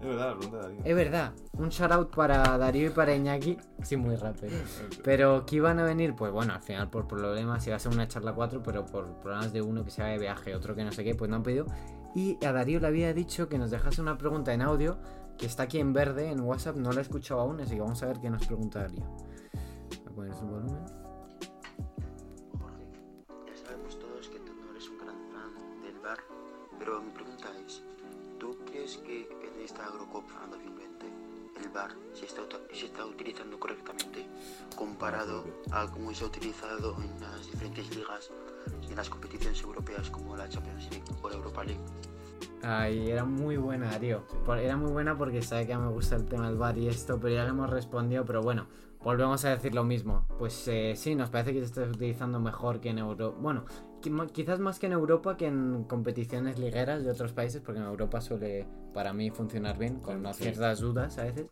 Es 0.00 0.08
verdad, 0.08 0.30
la 0.30 0.38
pregunta 0.38 0.56
de 0.56 0.62
Darío. 0.62 0.82
Es 0.84 0.96
verdad. 0.96 1.32
Un 1.52 1.68
shout 1.68 1.92
out 1.92 2.14
para 2.14 2.56
Darío 2.56 2.86
y 2.88 2.90
para 2.90 3.14
Iñaki. 3.14 3.58
Sí, 3.82 3.96
muy 3.96 4.16
rápido. 4.16 4.52
Pero 5.04 5.44
que 5.44 5.56
iban 5.56 5.78
a 5.78 5.84
venir, 5.84 6.14
pues 6.16 6.32
bueno, 6.32 6.54
al 6.54 6.62
final 6.62 6.88
por 6.88 7.06
problemas 7.06 7.66
iba 7.66 7.76
a 7.76 7.78
ser 7.78 7.92
una 7.92 8.08
charla 8.08 8.32
4, 8.32 8.62
pero 8.62 8.86
por 8.86 9.06
problemas 9.20 9.52
de 9.52 9.60
uno 9.60 9.84
que 9.84 9.90
se 9.90 10.02
va 10.02 10.08
de 10.08 10.18
viaje, 10.18 10.54
otro 10.54 10.74
que 10.74 10.82
no 10.82 10.92
sé 10.92 11.04
qué, 11.04 11.14
pues 11.14 11.28
no 11.30 11.36
han 11.36 11.42
pedido. 11.42 11.66
Y 12.14 12.42
a 12.44 12.52
Darío 12.52 12.80
le 12.80 12.86
había 12.86 13.12
dicho 13.12 13.48
que 13.48 13.58
nos 13.58 13.70
dejase 13.70 14.00
una 14.00 14.16
pregunta 14.16 14.54
en 14.54 14.62
audio, 14.62 14.98
que 15.38 15.46
está 15.46 15.64
aquí 15.64 15.78
en 15.78 15.92
verde 15.92 16.30
en 16.30 16.40
WhatsApp, 16.40 16.76
no 16.76 16.92
la 16.92 17.00
he 17.00 17.02
escuchado 17.02 17.40
aún, 17.40 17.60
así 17.60 17.74
que 17.74 17.80
vamos 17.80 18.02
a 18.02 18.06
ver 18.06 18.20
qué 18.20 18.30
nos 18.30 18.46
pregunta 18.46 18.80
Darío. 18.80 19.04
Voy 19.04 20.06
a 20.06 20.10
poner 20.10 20.34
su 20.34 20.46
volumen. 20.46 20.86
Jorge, 22.60 22.86
ya 23.46 23.56
sabemos 23.64 23.98
todos 23.98 24.28
que 24.28 24.38
tú 24.40 24.52
no 24.54 24.70
eres 24.70 24.88
un 24.88 24.98
gran 24.98 25.16
fan 25.32 25.82
del 25.82 25.98
bar, 26.00 26.18
pero 26.78 27.00
mi 27.00 27.10
pregunta 27.10 27.48
es, 27.66 27.82
¿tú 28.38 28.56
crees 28.66 28.96
que 28.98 29.22
en 29.22 29.64
esta 29.64 29.86
Eurocopa 29.86 30.46
2020 30.50 31.06
el 31.62 31.68
bar 31.70 31.90
se 32.12 32.26
está, 32.26 32.42
se 32.72 32.86
está 32.86 33.04
utilizando 33.04 33.58
correctamente 33.58 34.26
comparado 34.76 35.44
a 35.72 35.90
cómo 35.90 36.14
se 36.14 36.24
ha 36.24 36.28
utilizado 36.28 36.96
en 37.02 37.20
las 37.20 37.46
diferentes 37.46 37.94
ligas 37.94 38.30
y 38.82 38.90
en 38.90 38.96
las 38.96 39.10
competiciones 39.10 39.60
europeas 39.62 40.10
como 40.10 40.36
la 40.36 40.48
Champions 40.48 40.88
League 40.90 41.04
o 41.22 41.28
la 41.28 41.36
Europa 41.36 41.64
League? 41.64 41.80
Ay, 42.66 43.10
era 43.10 43.24
muy 43.24 43.56
buena. 43.56 43.90
Por- 44.46 44.58
Era 44.58 44.76
muy 44.76 44.90
buena 44.90 45.16
porque 45.18 45.42
sabe 45.42 45.66
que 45.66 45.76
me 45.76 45.88
gusta 45.88 46.16
el 46.16 46.24
tema 46.24 46.48
del 46.48 46.56
bar 46.56 46.78
y 46.78 46.88
esto, 46.88 47.18
pero 47.20 47.34
ya 47.34 47.44
le 47.44 47.50
hemos 47.50 47.68
respondido, 47.68 48.24
pero 48.24 48.40
bueno, 48.42 48.66
volvemos 49.02 49.44
a 49.44 49.50
decir 49.50 49.74
lo 49.74 49.84
mismo. 49.84 50.26
Pues 50.38 50.66
eh, 50.68 50.94
sí, 50.96 51.14
nos 51.14 51.28
parece 51.30 51.52
que 51.52 51.58
se 51.60 51.66
está 51.66 51.82
utilizando 51.82 52.40
mejor 52.40 52.80
que 52.80 52.90
en 52.90 52.98
Europa. 52.98 53.36
Bueno, 53.40 53.64
quizás 54.32 54.58
más 54.60 54.78
que 54.78 54.86
en 54.86 54.92
Europa 54.92 55.36
que 55.36 55.46
en 55.46 55.84
competiciones 55.84 56.58
ligueras 56.58 57.04
de 57.04 57.10
otros 57.10 57.32
países, 57.32 57.60
porque 57.60 57.80
en 57.80 57.86
Europa 57.86 58.20
suele, 58.20 58.66
para 58.92 59.12
mí, 59.12 59.30
funcionar 59.30 59.78
bien, 59.78 60.00
con 60.00 60.16
unas 60.18 60.36
Sí. 60.36 60.44
ciertas 60.44 60.80
dudas 60.80 61.18
a 61.18 61.24
veces. 61.24 61.46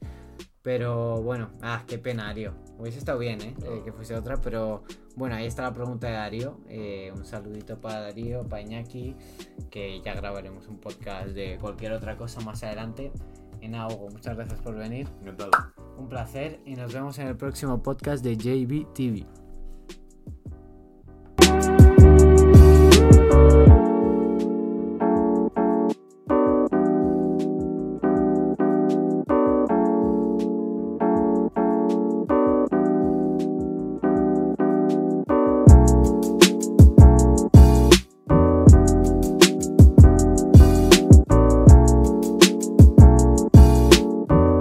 Pero 0.62 1.20
bueno, 1.22 1.50
ah, 1.60 1.82
qué 1.88 1.98
pena, 1.98 2.26
Darío. 2.26 2.54
Hubiese 2.78 2.98
estado 2.98 3.18
bien, 3.18 3.40
¿eh? 3.40 3.54
Eh, 3.64 3.82
que 3.84 3.92
fuese 3.92 4.14
otra, 4.14 4.36
pero 4.40 4.84
bueno, 5.16 5.34
ahí 5.34 5.46
está 5.46 5.62
la 5.62 5.74
pregunta 5.74 6.06
de 6.06 6.12
Darío. 6.12 6.60
Eh, 6.68 7.12
un 7.16 7.24
saludito 7.24 7.80
para 7.80 8.00
Darío, 8.00 8.44
para 8.44 8.62
Iñaki, 8.62 9.16
que 9.70 10.00
ya 10.02 10.14
grabaremos 10.14 10.68
un 10.68 10.78
podcast 10.78 11.28
de 11.30 11.58
cualquier 11.60 11.92
otra 11.92 12.16
cosa 12.16 12.40
más 12.42 12.62
adelante. 12.62 13.10
Y 13.60 13.68
nada, 13.68 13.88
Hugo, 13.92 14.08
muchas 14.10 14.36
gracias 14.36 14.60
por 14.60 14.76
venir. 14.76 15.08
Encantado. 15.20 15.50
Un 15.98 16.08
placer 16.08 16.60
y 16.64 16.74
nos 16.76 16.92
vemos 16.92 17.18
en 17.18 17.26
el 17.26 17.36
próximo 17.36 17.82
podcast 17.82 18.24
de 18.24 19.41
Thank 23.32 23.52
you. 23.52 23.61